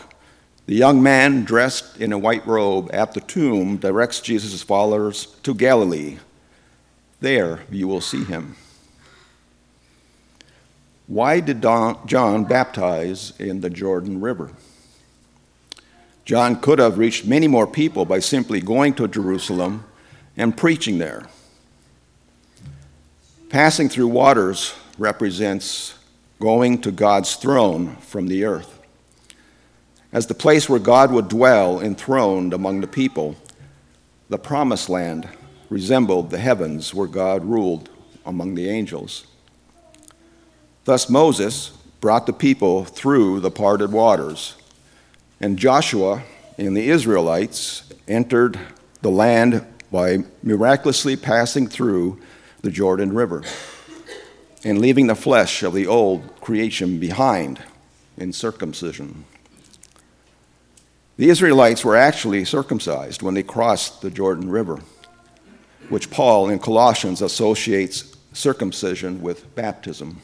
the 0.66 0.74
young 0.74 1.02
man 1.02 1.44
dressed 1.44 2.00
in 2.00 2.12
a 2.12 2.18
white 2.18 2.46
robe 2.46 2.90
at 2.92 3.14
the 3.14 3.20
tomb 3.20 3.76
directs 3.76 4.20
Jesus' 4.20 4.62
followers 4.62 5.26
to 5.42 5.54
Galilee. 5.54 6.18
There 7.20 7.61
you 7.70 7.88
will 7.88 8.00
see 8.00 8.24
him. 8.24 8.56
Why 11.09 11.40
did 11.40 11.62
John 11.62 12.44
baptize 12.44 13.32
in 13.38 13.62
the 13.62 13.70
Jordan 13.70 14.20
River? 14.20 14.52
John 16.26 16.61
could 16.61 16.78
have 16.78 16.98
reached 16.98 17.24
many 17.24 17.48
more 17.48 17.66
people 17.66 18.04
by 18.04 18.18
simply 18.18 18.61
going 18.61 18.92
to 18.94 19.09
Jerusalem 19.09 19.84
and 20.36 20.54
preaching 20.54 20.98
there. 20.98 21.26
Passing 23.48 23.88
through 23.88 24.09
waters 24.09 24.74
represents 24.98 25.94
going 26.38 26.82
to 26.82 26.92
God's 26.92 27.36
throne 27.36 27.96
from 27.96 28.28
the 28.28 28.44
earth. 28.44 28.78
As 30.12 30.26
the 30.26 30.34
place 30.34 30.68
where 30.68 30.78
God 30.78 31.11
would 31.11 31.28
dwell 31.28 31.80
enthroned 31.80 32.52
among 32.52 32.82
the 32.82 32.86
people, 32.86 33.34
the 34.28 34.38
promised 34.38 34.90
land 34.90 35.26
resembled 35.70 36.28
the 36.28 36.38
heavens 36.38 36.92
where 36.92 37.09
God 37.09 37.46
ruled 37.46 37.88
among 38.26 38.54
the 38.54 38.68
angels. 38.68 39.26
Thus 40.89 41.11
Moses 41.11 41.72
brought 42.01 42.24
the 42.24 42.32
people 42.32 42.86
through 42.86 43.41
the 43.41 43.51
parted 43.51 43.93
waters, 43.93 44.55
and 45.39 45.59
Joshua 45.59 46.22
and 46.57 46.74
the 46.74 46.89
Israelites 46.89 47.82
entered 48.09 48.59
the 49.03 49.11
land 49.11 49.66
by 49.93 50.20
miraculously 50.43 51.14
passing 51.14 51.66
through 51.66 52.18
the 52.62 52.70
Jordan 52.70 53.12
River 53.12 53.43
and 54.64 54.78
leaving 54.78 55.09
the 55.09 55.14
flesh 55.14 55.62
of 55.62 55.74
the 55.74 55.86
old 55.86 56.41
creation 56.41 56.99
behind 56.99 57.61
in 58.16 58.32
circumcision. 58.32 59.26
The 61.18 61.28
Israelites 61.28 61.84
were 61.84 61.97
actually 61.97 62.47
circumcised 62.47 63.20
when 63.20 63.34
they 63.34 63.43
crossed 63.43 64.01
the 64.01 64.09
Jordan 64.09 64.49
River, 64.49 64.78
which 65.91 66.11
Paul 66.11 66.49
in 66.49 66.59
Colossians 66.59 67.20
associates 67.20 68.16
circumcision 68.32 69.20
with 69.20 69.55
baptism. 69.55 70.22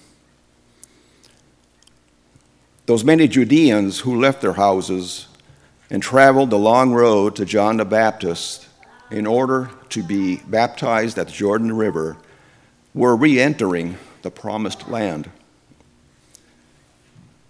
Those 2.87 3.05
many 3.05 3.28
Judeans 3.28 4.01
who 4.01 4.20
left 4.20 4.43
their 4.43 4.53
houses 4.53 5.28
and 5.89 6.03
traveled 6.03 6.51
the 6.51 6.59
long 6.59 6.93
road 6.93 7.37
to 7.37 7.47
John 7.47 7.78
the 7.78 7.85
Baptist 7.85 8.68
in 9.11 9.26
order 9.26 9.70
to 9.91 10.03
be 10.03 10.37
baptized 10.47 11.18
at 11.18 11.28
the 11.28 11.32
Jordan 11.32 11.74
River 11.74 12.16
were 12.93 13.16
re 13.16 13.41
entering 13.41 13.97
the 14.22 14.30
promised 14.30 14.89
land. 14.89 15.30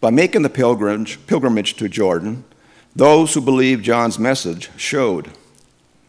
By 0.01 0.11
making 0.11 0.43
the 0.43 0.51
pilgrimage, 0.51 1.27
pilgrimage 1.27 1.75
to 1.77 1.89
Jordan, 1.89 2.45
those 2.95 3.35
who 3.35 3.41
believed 3.41 3.85
John's 3.85 4.19
message 4.19 4.71
showed 4.77 5.31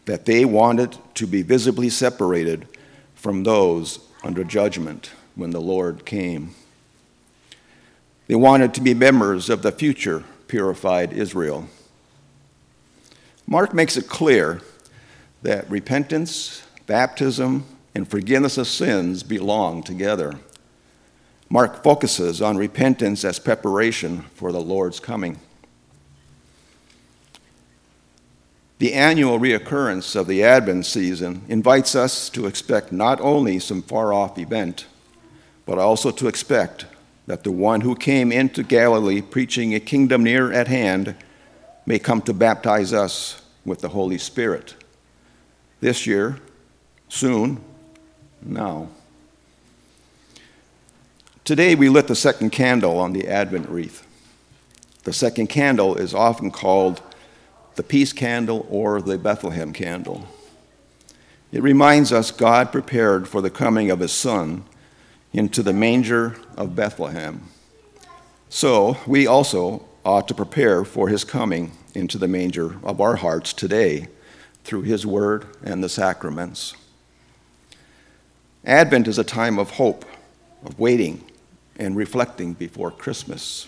that 0.04 0.24
they 0.24 0.44
wanted 0.44 0.98
to 1.14 1.26
be 1.26 1.42
visibly 1.42 1.88
separated 1.88 2.68
from 3.14 3.42
those 3.42 3.98
under 4.22 4.44
judgment 4.44 5.10
when 5.34 5.50
the 5.50 5.60
Lord 5.60 6.04
came. 6.04 6.54
They 8.26 8.34
wanted 8.34 8.74
to 8.74 8.80
be 8.80 8.94
members 8.94 9.48
of 9.48 9.62
the 9.62 9.72
future 9.72 10.24
purified 10.48 11.12
Israel. 11.12 11.68
Mark 13.46 13.72
makes 13.72 13.96
it 13.96 14.08
clear 14.08 14.60
that 15.42 15.70
repentance, 15.70 16.62
baptism, 16.86 17.64
and 17.94 18.08
forgiveness 18.08 18.58
of 18.58 18.66
sins 18.66 19.22
belong 19.22 19.82
together. 19.82 20.38
Mark 21.48 21.84
focuses 21.84 22.42
on 22.42 22.56
repentance 22.56 23.24
as 23.24 23.38
preparation 23.38 24.22
for 24.34 24.50
the 24.50 24.60
Lord's 24.60 24.98
coming. 24.98 25.38
The 28.78 28.92
annual 28.92 29.38
reoccurrence 29.38 30.16
of 30.16 30.26
the 30.26 30.42
Advent 30.42 30.84
season 30.84 31.42
invites 31.48 31.94
us 31.94 32.28
to 32.30 32.46
expect 32.46 32.92
not 32.92 33.20
only 33.20 33.60
some 33.60 33.80
far 33.80 34.12
off 34.12 34.36
event, 34.38 34.86
but 35.64 35.78
also 35.78 36.10
to 36.10 36.28
expect 36.28 36.84
that 37.26 37.42
the 37.42 37.50
one 37.50 37.80
who 37.80 37.94
came 37.94 38.30
into 38.30 38.62
Galilee 38.62 39.20
preaching 39.20 39.74
a 39.74 39.80
kingdom 39.80 40.22
near 40.22 40.52
at 40.52 40.68
hand 40.68 41.16
may 41.84 41.98
come 41.98 42.22
to 42.22 42.32
baptize 42.32 42.92
us 42.92 43.42
with 43.64 43.80
the 43.80 43.88
Holy 43.88 44.18
Spirit. 44.18 44.74
This 45.80 46.06
year, 46.06 46.38
soon, 47.08 47.60
now. 48.42 48.88
Today 51.44 51.74
we 51.74 51.88
lit 51.88 52.06
the 52.06 52.14
second 52.14 52.50
candle 52.50 52.98
on 52.98 53.12
the 53.12 53.28
Advent 53.28 53.68
wreath. 53.68 54.06
The 55.04 55.12
second 55.12 55.48
candle 55.48 55.96
is 55.96 56.14
often 56.14 56.50
called 56.50 57.00
the 57.76 57.82
peace 57.82 58.12
candle 58.12 58.66
or 58.68 59.00
the 59.00 59.18
Bethlehem 59.18 59.72
candle. 59.72 60.26
It 61.52 61.62
reminds 61.62 62.12
us 62.12 62.30
God 62.30 62.72
prepared 62.72 63.28
for 63.28 63.40
the 63.40 63.50
coming 63.50 63.90
of 63.90 64.00
his 64.00 64.12
Son 64.12 64.64
into 65.32 65.62
the 65.62 65.72
manger 65.72 66.36
of 66.56 66.74
Bethlehem. 66.74 67.42
So 68.48 68.96
we 69.06 69.26
also 69.26 69.84
ought 70.04 70.28
to 70.28 70.34
prepare 70.34 70.84
for 70.84 71.08
his 71.08 71.24
coming 71.24 71.72
into 71.94 72.16
the 72.16 72.28
manger 72.28 72.76
of 72.84 73.00
our 73.00 73.16
hearts 73.16 73.52
today 73.52 74.08
through 74.64 74.82
his 74.82 75.04
word 75.04 75.44
and 75.62 75.82
the 75.82 75.88
sacraments. 75.88 76.74
Advent 78.64 79.08
is 79.08 79.18
a 79.18 79.24
time 79.24 79.58
of 79.58 79.70
hope, 79.70 80.04
of 80.64 80.78
waiting 80.78 81.24
and 81.76 81.96
reflecting 81.96 82.52
before 82.52 82.90
Christmas. 82.90 83.66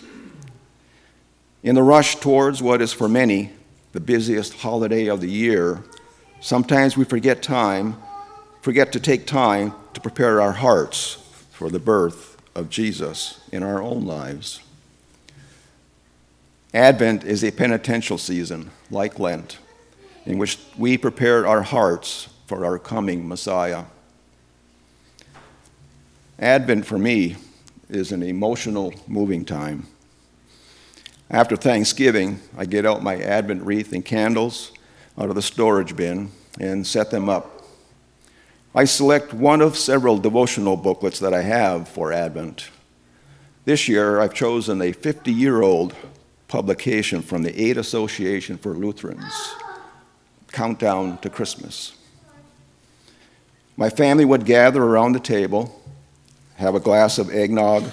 In 1.61 1.75
the 1.75 1.83
rush 1.83 2.15
towards 2.15 2.61
what 2.61 2.81
is 2.81 2.93
for 2.93 3.07
many 3.07 3.51
the 3.91 3.99
busiest 3.99 4.53
holiday 4.53 5.07
of 5.07 5.19
the 5.19 5.29
year, 5.29 5.83
sometimes 6.41 6.95
we 6.95 7.03
forget 7.03 7.41
time, 7.41 7.97
forget 8.61 8.91
to 8.93 8.99
take 8.99 9.25
time 9.25 9.73
to 9.93 9.99
prepare 10.01 10.39
our 10.39 10.53
hearts 10.53 11.18
for 11.59 11.69
the 11.69 11.77
birth 11.77 12.37
of 12.55 12.69
Jesus 12.69 13.41
in 13.51 13.63
our 13.63 13.81
own 13.81 14.05
lives. 14.05 14.61
Advent 16.73 17.25
is 17.25 17.43
a 17.43 17.51
penitential 17.51 18.17
season, 18.17 18.71
like 18.89 19.19
Lent, 19.19 19.57
in 20.25 20.37
which 20.37 20.57
we 20.77 20.97
prepare 20.97 21.45
our 21.45 21.63
hearts 21.63 22.29
for 22.47 22.63
our 22.63 22.79
coming 22.79 23.27
Messiah. 23.27 23.83
Advent 26.39 26.85
for 26.85 26.97
me 26.97 27.35
is 27.89 28.13
an 28.13 28.23
emotional, 28.23 28.93
moving 29.05 29.43
time. 29.43 29.85
After 31.29 31.57
Thanksgiving, 31.57 32.39
I 32.57 32.63
get 32.63 32.85
out 32.85 33.03
my 33.03 33.17
Advent 33.17 33.63
wreath 33.63 33.91
and 33.91 34.05
candles 34.05 34.71
out 35.17 35.27
of 35.27 35.35
the 35.35 35.41
storage 35.41 35.93
bin 35.97 36.31
and 36.57 36.87
set 36.87 37.11
them 37.11 37.27
up 37.27 37.58
I 38.75 38.85
select 38.85 39.33
one 39.33 39.61
of 39.61 39.75
several 39.75 40.19
devotional 40.19 40.77
booklets 40.77 41.19
that 41.19 41.33
I 41.33 41.41
have 41.41 41.87
for 41.89 42.13
Advent. 42.13 42.69
This 43.65 43.87
year, 43.87 44.19
I've 44.19 44.33
chosen 44.33 44.81
a 44.81 44.91
50 44.91 45.31
year 45.31 45.61
old 45.61 45.95
publication 46.47 47.21
from 47.23 47.41
the 47.41 47.59
Aid 47.59 47.77
Association 47.77 48.57
for 48.57 48.73
Lutherans 48.73 49.55
Countdown 50.51 51.17
to 51.19 51.29
Christmas. 51.29 51.95
My 53.75 53.89
family 53.89 54.25
would 54.25 54.45
gather 54.45 54.83
around 54.83 55.13
the 55.13 55.19
table, 55.19 55.81
have 56.55 56.75
a 56.75 56.79
glass 56.79 57.17
of 57.17 57.33
eggnog, 57.33 57.91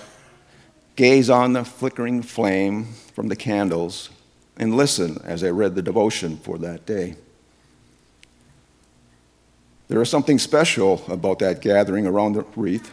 gaze 0.94 1.30
on 1.30 1.52
the 1.52 1.64
flickering 1.64 2.22
flame 2.22 2.86
from 3.14 3.28
the 3.28 3.36
candles, 3.36 4.10
and 4.58 4.76
listen 4.76 5.20
as 5.24 5.44
I 5.44 5.50
read 5.50 5.74
the 5.74 5.82
devotion 5.82 6.36
for 6.38 6.58
that 6.58 6.84
day. 6.84 7.16
There 9.88 10.02
is 10.02 10.10
something 10.10 10.38
special 10.38 11.02
about 11.08 11.38
that 11.38 11.60
gathering 11.60 12.06
around 12.06 12.32
the 12.32 12.44
wreath 12.56 12.90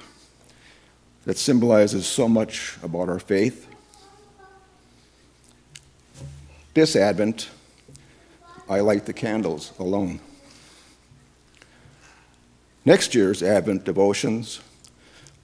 that 1.25 1.37
symbolizes 1.37 2.05
so 2.05 2.27
much 2.27 2.77
about 2.83 3.09
our 3.09 3.19
faith. 3.19 3.67
This 6.73 6.95
Advent, 6.95 7.49
I 8.69 8.81
light 8.81 9.05
the 9.05 9.13
candles 9.13 9.73
alone. 9.79 10.19
Next 12.85 13.15
year's 13.15 13.41
Advent 13.41 13.85
devotions, 13.85 14.59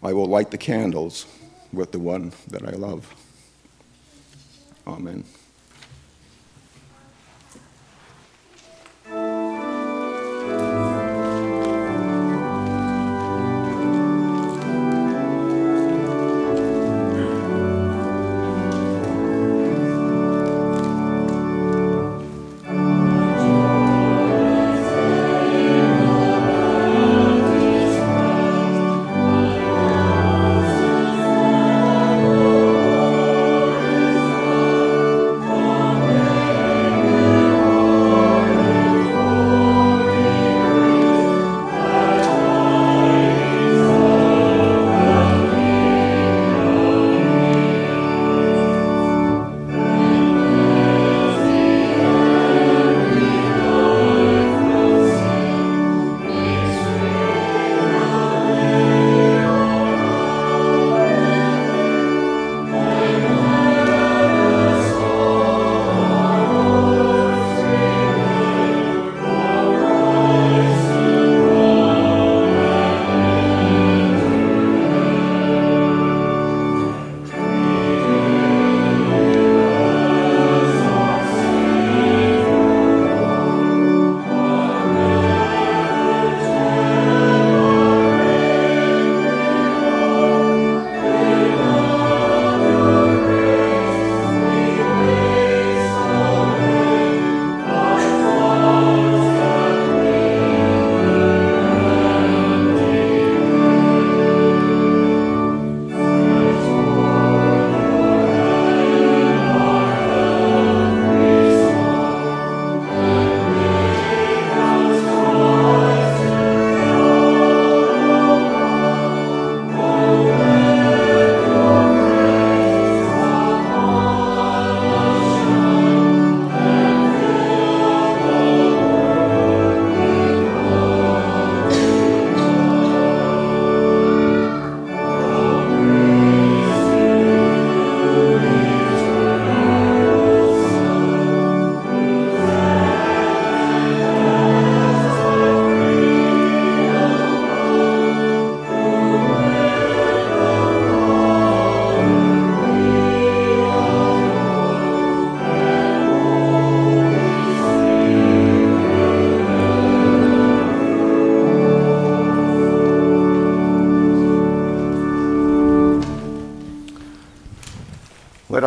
I 0.03 0.13
will 0.13 0.27
light 0.27 0.51
the 0.51 0.57
candles 0.57 1.25
with 1.71 1.91
the 1.91 1.99
one 1.99 2.31
that 2.47 2.67
I 2.67 2.71
love. 2.71 3.13
Amen. 4.85 5.23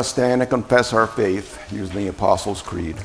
Stand 0.02 0.42
and 0.42 0.50
confess 0.50 0.92
our 0.92 1.06
faith 1.06 1.58
using 1.72 1.96
the 1.96 2.08
Apostles' 2.08 2.60
Creed. 2.60 2.96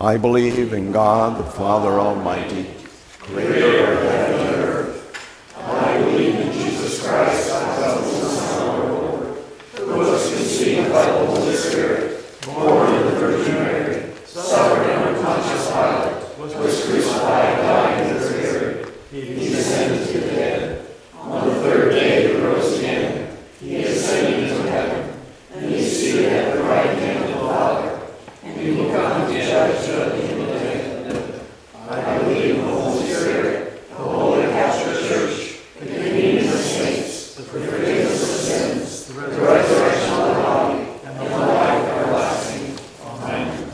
I 0.00 0.16
believe 0.16 0.72
in 0.72 0.92
God 0.92 1.38
the 1.38 1.44
Father 1.44 1.90
Almighty, 1.90 2.70
creator 3.18 3.92
of 3.92 4.02
heaven 4.02 4.46
and 4.46 4.56
earth. 4.56 5.54
I 5.58 5.98
believe 5.98 6.36
in 6.36 6.52
Jesus 6.52 7.06
Christ, 7.06 7.50
our 7.50 8.02
Son, 8.02 8.68
our 8.68 8.88
Lord, 8.88 9.38
who 9.74 9.98
was 9.98 10.34
conceived 10.34 10.92
by 10.92 11.06
the 11.06 11.26
Holy 11.26 11.56
Spirit, 11.56 12.40
born 12.46 12.94
of 12.94 13.04
the 13.04 13.18
Virgin 13.18 13.54
Mary, 13.54 14.12
suffered 14.24 14.90
under 14.90 15.22
Pontius 15.22 15.70
Pilate, 15.70 16.38
was 16.38 16.84
crucified, 16.84 17.56
died, 17.58 18.00
and 18.00 18.14
was 18.14 18.32
buried. 18.32 18.88
He 19.10 19.48
descended 19.50 20.06
to 20.08 20.18
the 20.18 20.26
dead. 20.26 20.86
On 21.14 21.48
the 21.48 21.54
third 21.56 21.92
day 21.92 22.28
he 22.28 22.40
rose 22.42 22.78
again. 22.78 23.38
He 23.58 23.82
ascended 23.82 24.50
into 24.50 24.70
heaven, 24.70 25.18
and 25.52 25.70
he 25.70 25.76
is 25.76 25.98
seated 25.98 26.26
at 26.26 26.54
the 26.54 26.62
right 26.64 26.98
hand 26.98 27.24
of 27.24 27.30
the 27.30 27.36
Father. 27.36 28.00
And 28.42 28.60
he 28.60 28.72
will 28.72 28.90
come 28.90 29.32
to 29.32 29.40
judge 29.40 29.86
the 29.86 29.92
living 29.96 30.40
and 30.40 31.10
the 31.10 31.14
dead. 31.14 31.40
I 31.88 32.18
believe 32.18 32.56
in 32.56 32.60
the 32.60 32.72
Holy 32.72 33.06
Spirit, 33.08 33.88
the 33.88 33.94
Holy 33.94 34.42
Catholic 34.42 35.08
Church, 35.08 35.60
the 35.80 35.86
communion 35.86 36.46
of 36.46 36.60
saints, 36.60 37.34
the 37.36 37.42
forgiveness 37.42 38.22
of 38.22 38.28
sins, 38.28 39.06
the 39.06 39.14
resurrection 39.14 40.12
of 40.12 40.28
the 40.28 40.42
body, 40.42 40.78
and 41.04 41.16
the 41.18 41.24
life 41.24 41.88
everlasting. 41.88 42.78
Amen. 43.02 43.70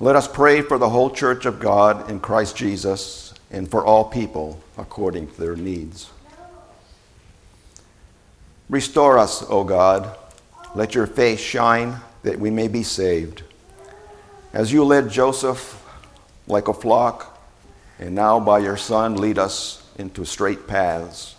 Let 0.00 0.16
us 0.16 0.28
pray 0.54 0.62
for 0.62 0.78
the 0.78 0.90
whole 0.90 1.10
church 1.10 1.46
of 1.46 1.58
God 1.58 2.08
in 2.08 2.20
Christ 2.20 2.56
Jesus 2.56 3.34
and 3.50 3.68
for 3.68 3.84
all 3.84 4.04
people 4.04 4.62
according 4.78 5.26
to 5.26 5.40
their 5.40 5.56
needs. 5.56 6.12
Restore 8.68 9.18
us, 9.18 9.44
O 9.48 9.64
God. 9.64 10.16
Let 10.76 10.94
your 10.94 11.08
face 11.08 11.40
shine 11.40 11.96
that 12.22 12.38
we 12.38 12.50
may 12.50 12.68
be 12.68 12.84
saved. 12.84 13.42
As 14.52 14.72
you 14.72 14.84
led 14.84 15.10
Joseph 15.10 15.84
like 16.46 16.68
a 16.68 16.72
flock, 16.72 17.36
and 17.98 18.14
now 18.14 18.38
by 18.38 18.60
your 18.60 18.76
Son 18.76 19.16
lead 19.16 19.40
us 19.40 19.82
into 19.98 20.24
straight 20.24 20.68
paths. 20.68 21.34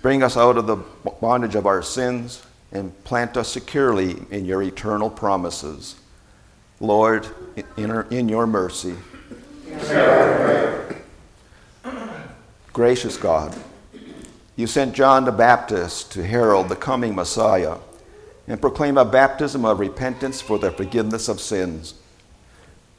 Bring 0.00 0.22
us 0.22 0.36
out 0.36 0.58
of 0.58 0.68
the 0.68 0.76
bondage 1.20 1.56
of 1.56 1.66
our 1.66 1.82
sins 1.82 2.40
and 2.70 2.92
plant 3.02 3.36
us 3.36 3.48
securely 3.48 4.14
in 4.30 4.44
your 4.44 4.62
eternal 4.62 5.10
promises. 5.10 5.96
Lord, 6.84 7.26
in, 7.76 7.90
in 8.10 8.28
your 8.28 8.46
mercy. 8.46 8.94
Gracious 12.72 13.16
God, 13.16 13.56
you 14.56 14.66
sent 14.66 14.94
John 14.94 15.24
the 15.24 15.32
Baptist 15.32 16.12
to 16.12 16.24
herald 16.24 16.68
the 16.68 16.76
coming 16.76 17.14
Messiah 17.14 17.78
and 18.46 18.60
proclaim 18.60 18.98
a 18.98 19.04
baptism 19.04 19.64
of 19.64 19.80
repentance 19.80 20.40
for 20.40 20.58
the 20.58 20.70
forgiveness 20.70 21.28
of 21.28 21.40
sins. 21.40 21.94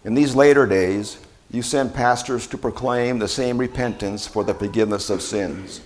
In 0.03 0.15
these 0.15 0.35
later 0.35 0.65
days, 0.65 1.17
you 1.51 1.61
send 1.61 1.93
pastors 1.93 2.47
to 2.47 2.57
proclaim 2.57 3.19
the 3.19 3.27
same 3.27 3.57
repentance 3.57 4.25
for 4.25 4.43
the 4.43 4.53
forgiveness 4.53 5.09
of 5.09 5.21
sins, 5.21 5.81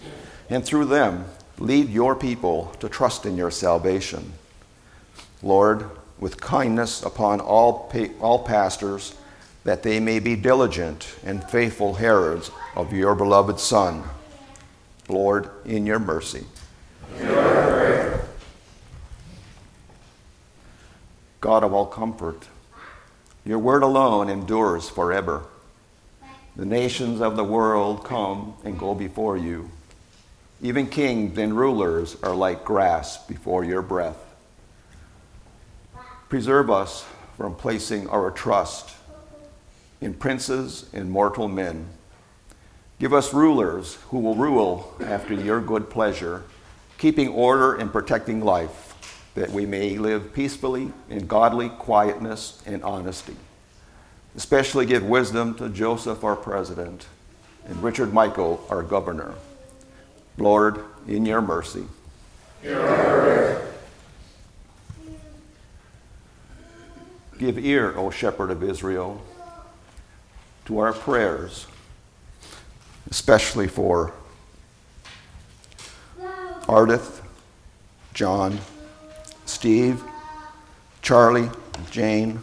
and 0.49 0.63
through 0.63 0.85
them, 0.85 1.25
lead 1.57 1.89
your 1.89 2.15
people 2.15 2.71
to 2.79 2.87
trust 2.87 3.25
in 3.25 3.35
your 3.35 3.51
salvation. 3.51 4.33
Lord, 5.43 5.89
with 6.19 6.39
kindness 6.39 7.03
upon 7.03 7.39
all, 7.39 7.89
pa- 7.91 8.13
all 8.19 8.39
pastors, 8.43 9.15
that 9.63 9.83
they 9.83 9.99
may 9.99 10.19
be 10.19 10.35
diligent 10.35 11.15
and 11.23 11.43
faithful 11.49 11.95
heralds 11.95 12.51
of 12.75 12.93
your 12.93 13.15
beloved 13.15 13.59
Son. 13.59 14.03
Lord, 15.07 15.49
in 15.65 15.85
your 15.85 15.99
mercy. 15.99 16.45
God 21.41 21.63
of 21.63 21.73
all 21.73 21.85
comfort, 21.85 22.47
your 23.45 23.59
word 23.59 23.81
alone 23.81 24.29
endures 24.29 24.89
forever. 24.89 25.43
The 26.55 26.65
nations 26.65 27.21
of 27.21 27.37
the 27.37 27.43
world 27.43 28.03
come 28.03 28.55
and 28.65 28.77
go 28.77 28.93
before 28.93 29.37
you. 29.37 29.69
Even 30.61 30.87
kings 30.87 31.37
and 31.37 31.57
rulers 31.57 32.17
are 32.21 32.35
like 32.35 32.65
grass 32.65 33.25
before 33.25 33.63
your 33.63 33.81
breath. 33.81 34.17
Preserve 36.29 36.69
us 36.69 37.05
from 37.37 37.55
placing 37.55 38.07
our 38.09 38.29
trust 38.29 38.95
in 39.99 40.13
princes 40.13 40.87
and 40.93 41.09
mortal 41.09 41.47
men. 41.47 41.87
Give 42.99 43.13
us 43.13 43.33
rulers 43.33 43.95
who 44.09 44.19
will 44.19 44.35
rule 44.35 44.93
after 45.01 45.33
your 45.33 45.59
good 45.59 45.89
pleasure, 45.89 46.43
keeping 46.97 47.29
order 47.29 47.75
and 47.75 47.91
protecting 47.91 48.41
life, 48.41 48.85
that 49.33 49.49
we 49.49 49.65
may 49.65 49.97
live 49.97 50.33
peacefully 50.33 50.91
in 51.09 51.25
godly 51.25 51.69
quietness 51.69 52.61
and 52.65 52.83
honesty. 52.83 53.35
Especially 54.35 54.85
give 54.85 55.03
wisdom 55.03 55.55
to 55.55 55.69
Joseph, 55.69 56.23
our 56.23 56.35
president, 56.35 57.07
and 57.65 57.81
Richard 57.81 58.13
Michael, 58.13 58.63
our 58.69 58.83
governor. 58.83 59.33
Lord, 60.37 60.83
in 61.07 61.25
your 61.25 61.41
mercy. 61.41 61.85
Give 67.39 67.57
ear, 67.57 67.97
O 67.97 68.09
shepherd 68.09 68.51
of 68.51 68.61
Israel, 68.61 69.21
to 70.65 70.79
our 70.79 70.91
prayers, 70.91 71.67
especially 73.09 73.69
for 73.69 74.13
Ardith, 76.63 77.21
John, 78.13 78.59
Steve, 79.45 80.03
Charlie, 81.01 81.49
Jane, 81.89 82.41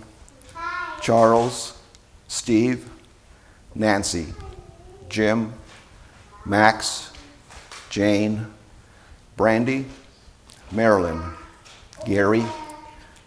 Charles, 1.03 1.79
Steve, 2.27 2.89
Nancy, 3.75 4.29
Jim, 5.11 5.53
Max, 6.47 7.13
Jane, 7.91 8.47
Brandy, 9.37 9.85
Marilyn, 10.73 11.23
Gary, 12.07 12.47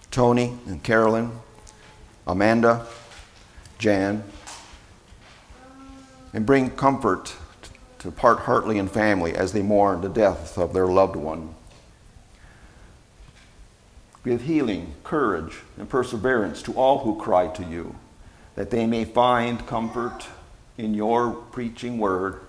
Tony 0.10 0.58
and 0.66 0.82
Carolyn, 0.82 1.32
Amanda, 2.30 2.86
Jan, 3.80 4.24
and 6.32 6.46
bring 6.46 6.70
comfort 6.70 7.36
to 7.98 8.12
Part 8.12 8.42
Hartley 8.42 8.78
and 8.78 8.90
family 8.90 9.36
as 9.36 9.52
they 9.52 9.64
mourn 9.64 10.02
the 10.02 10.10
death 10.10 10.56
of 10.56 10.72
their 10.72 10.86
loved 10.86 11.16
one. 11.16 11.56
Give 14.24 14.44
healing, 14.44 14.94
courage, 15.04 15.58
and 15.76 15.90
perseverance 15.90 16.62
to 16.64 16.74
all 16.74 17.00
who 17.00 17.20
cry 17.20 17.48
to 17.48 17.64
you, 17.64 17.96
that 18.54 18.70
they 18.70 18.86
may 18.86 19.06
find 19.06 19.66
comfort 19.66 20.28
in 20.78 20.94
your 20.94 21.32
preaching 21.32 21.98
word 21.98 22.42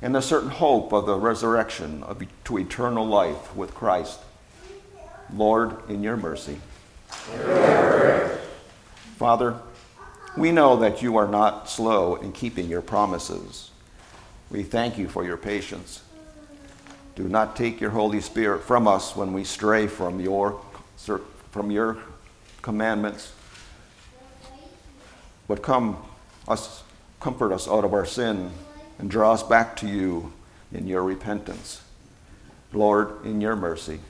and 0.00 0.14
the 0.14 0.20
certain 0.20 0.50
hope 0.50 0.92
of 0.92 1.06
the 1.06 1.16
resurrection 1.16 2.04
of, 2.04 2.22
to 2.44 2.58
eternal 2.58 3.06
life 3.06 3.56
with 3.56 3.74
Christ. 3.74 4.20
Lord, 5.34 5.76
in 5.90 6.04
your 6.04 6.16
mercy. 6.16 6.60
Father, 9.20 9.54
we 10.34 10.50
know 10.50 10.76
that 10.76 11.02
you 11.02 11.18
are 11.18 11.28
not 11.28 11.68
slow 11.68 12.14
in 12.14 12.32
keeping 12.32 12.70
your 12.70 12.80
promises. 12.80 13.70
We 14.50 14.62
thank 14.62 14.96
you 14.96 15.10
for 15.10 15.26
your 15.26 15.36
patience. 15.36 16.02
Do 17.16 17.24
not 17.24 17.54
take 17.54 17.82
your 17.82 17.90
Holy 17.90 18.22
Spirit 18.22 18.62
from 18.62 18.88
us 18.88 19.14
when 19.14 19.34
we 19.34 19.44
stray 19.44 19.88
from 19.88 20.20
your, 20.20 20.58
from 21.50 21.70
your 21.70 21.98
commandments, 22.62 23.34
but 25.46 25.60
come 25.60 25.98
us, 26.48 26.82
comfort 27.20 27.52
us 27.52 27.68
out 27.68 27.84
of 27.84 27.92
our 27.92 28.06
sin 28.06 28.50
and 28.98 29.10
draw 29.10 29.32
us 29.34 29.42
back 29.42 29.76
to 29.76 29.86
you 29.86 30.32
in 30.72 30.86
your 30.86 31.02
repentance. 31.02 31.82
Lord, 32.72 33.22
in 33.26 33.42
your 33.42 33.54
mercy. 33.54 34.00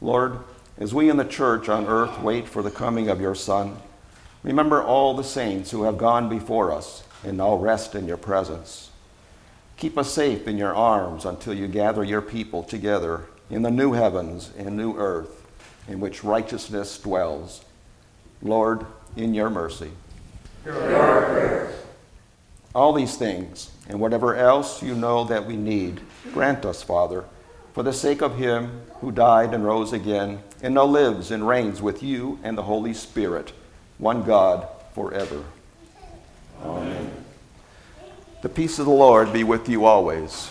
Lord, 0.00 0.38
as 0.76 0.92
we 0.92 1.08
in 1.08 1.16
the 1.16 1.24
church 1.24 1.68
on 1.68 1.86
earth 1.86 2.20
wait 2.20 2.48
for 2.48 2.62
the 2.62 2.70
coming 2.70 3.08
of 3.08 3.20
your 3.20 3.34
Son, 3.34 3.76
remember 4.42 4.82
all 4.82 5.14
the 5.14 5.22
saints 5.24 5.70
who 5.70 5.84
have 5.84 5.98
gone 5.98 6.28
before 6.28 6.72
us 6.72 7.04
and 7.22 7.38
now 7.38 7.54
rest 7.54 7.94
in 7.94 8.08
your 8.08 8.16
presence. 8.16 8.90
Keep 9.76 9.96
us 9.96 10.12
safe 10.12 10.48
in 10.48 10.58
your 10.58 10.74
arms 10.74 11.24
until 11.24 11.54
you 11.54 11.68
gather 11.68 12.02
your 12.02 12.22
people 12.22 12.62
together 12.62 13.22
in 13.50 13.62
the 13.62 13.70
new 13.70 13.92
heavens 13.92 14.50
and 14.56 14.76
new 14.76 14.96
earth 14.96 15.46
in 15.86 16.00
which 16.00 16.24
righteousness 16.24 16.98
dwells. 16.98 17.64
Lord, 18.42 18.84
in 19.16 19.32
your 19.32 19.50
mercy. 19.50 19.92
All 22.74 22.92
these 22.92 23.16
things 23.16 23.70
and 23.88 24.00
whatever 24.00 24.34
else 24.34 24.82
you 24.82 24.94
know 24.94 25.24
that 25.24 25.46
we 25.46 25.56
need, 25.56 26.00
grant 26.32 26.64
us, 26.64 26.82
Father 26.82 27.24
for 27.74 27.82
the 27.82 27.92
sake 27.92 28.22
of 28.22 28.36
him 28.36 28.82
who 29.00 29.10
died 29.10 29.52
and 29.52 29.64
rose 29.64 29.92
again, 29.92 30.40
and 30.64 30.74
now 30.74 30.84
lives 30.86 31.30
and 31.30 31.46
reigns 31.46 31.82
with 31.82 32.02
you 32.02 32.38
and 32.42 32.56
the 32.56 32.62
Holy 32.62 32.94
Spirit, 32.94 33.52
one 33.98 34.22
God, 34.22 34.66
forever. 34.94 35.44
Amen. 36.62 37.12
The 38.40 38.48
peace 38.48 38.78
of 38.78 38.86
the 38.86 38.90
Lord 38.90 39.30
be 39.30 39.44
with 39.44 39.68
you 39.68 39.84
always. 39.84 40.50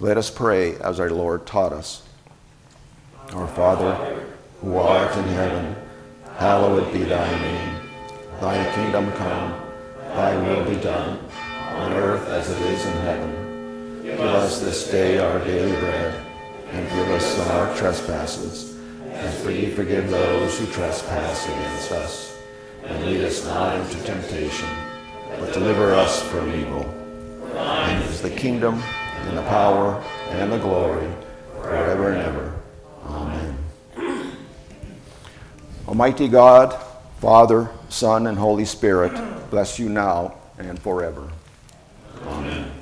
let 0.00 0.16
us 0.16 0.30
pray 0.30 0.76
as 0.76 0.98
our 0.98 1.10
Lord 1.10 1.46
taught 1.46 1.74
us. 1.74 2.02
Our 3.34 3.46
Father, 3.48 3.94
who 4.62 4.76
art 4.76 5.14
in 5.14 5.24
heaven, 5.24 5.76
hallowed 6.36 6.90
be 6.90 7.02
thy 7.02 7.30
name. 7.42 7.80
Thy 8.40 8.74
kingdom 8.74 9.12
come, 9.12 9.60
thy 10.14 10.34
will 10.36 10.64
be 10.64 10.80
done, 10.80 11.18
on 11.74 11.92
earth 11.92 12.26
as 12.28 12.50
it 12.50 12.62
is 12.62 12.86
in 12.86 12.92
heaven. 13.02 14.02
Give 14.02 14.20
us 14.20 14.60
this 14.60 14.90
day 14.90 15.18
our 15.18 15.38
daily 15.40 15.78
bread, 15.78 16.26
and 16.70 16.88
forgive 16.88 17.10
us 17.10 17.38
our 17.50 17.76
trespasses, 17.76 18.78
as 19.12 19.44
we 19.44 19.70
forgive 19.70 20.08
those 20.08 20.58
who 20.58 20.66
trespass 20.68 21.44
against 21.44 21.92
us. 21.92 22.38
And 22.86 23.04
lead 23.04 23.20
us 23.20 23.44
not 23.44 23.76
into 23.76 24.02
temptation, 24.04 24.68
but 25.38 25.52
deliver 25.52 25.92
us 25.94 26.22
from 26.22 26.54
evil. 26.54 26.84
Thine 27.52 28.00
is 28.04 28.22
the 28.22 28.30
kingdom, 28.30 28.82
and 29.28 29.38
the 29.38 29.42
power, 29.42 30.02
and 30.30 30.52
the 30.52 30.58
glory, 30.58 31.08
forever 31.60 32.12
and 32.12 32.22
ever. 32.22 32.60
Amen. 33.06 33.56
Almighty 35.86 36.28
God, 36.28 36.78
Father, 37.20 37.70
Son, 37.88 38.26
and 38.26 38.38
Holy 38.38 38.64
Spirit, 38.64 39.12
bless 39.50 39.78
you 39.78 39.88
now 39.88 40.34
and 40.58 40.78
forever. 40.78 41.30
Amen. 42.26 42.79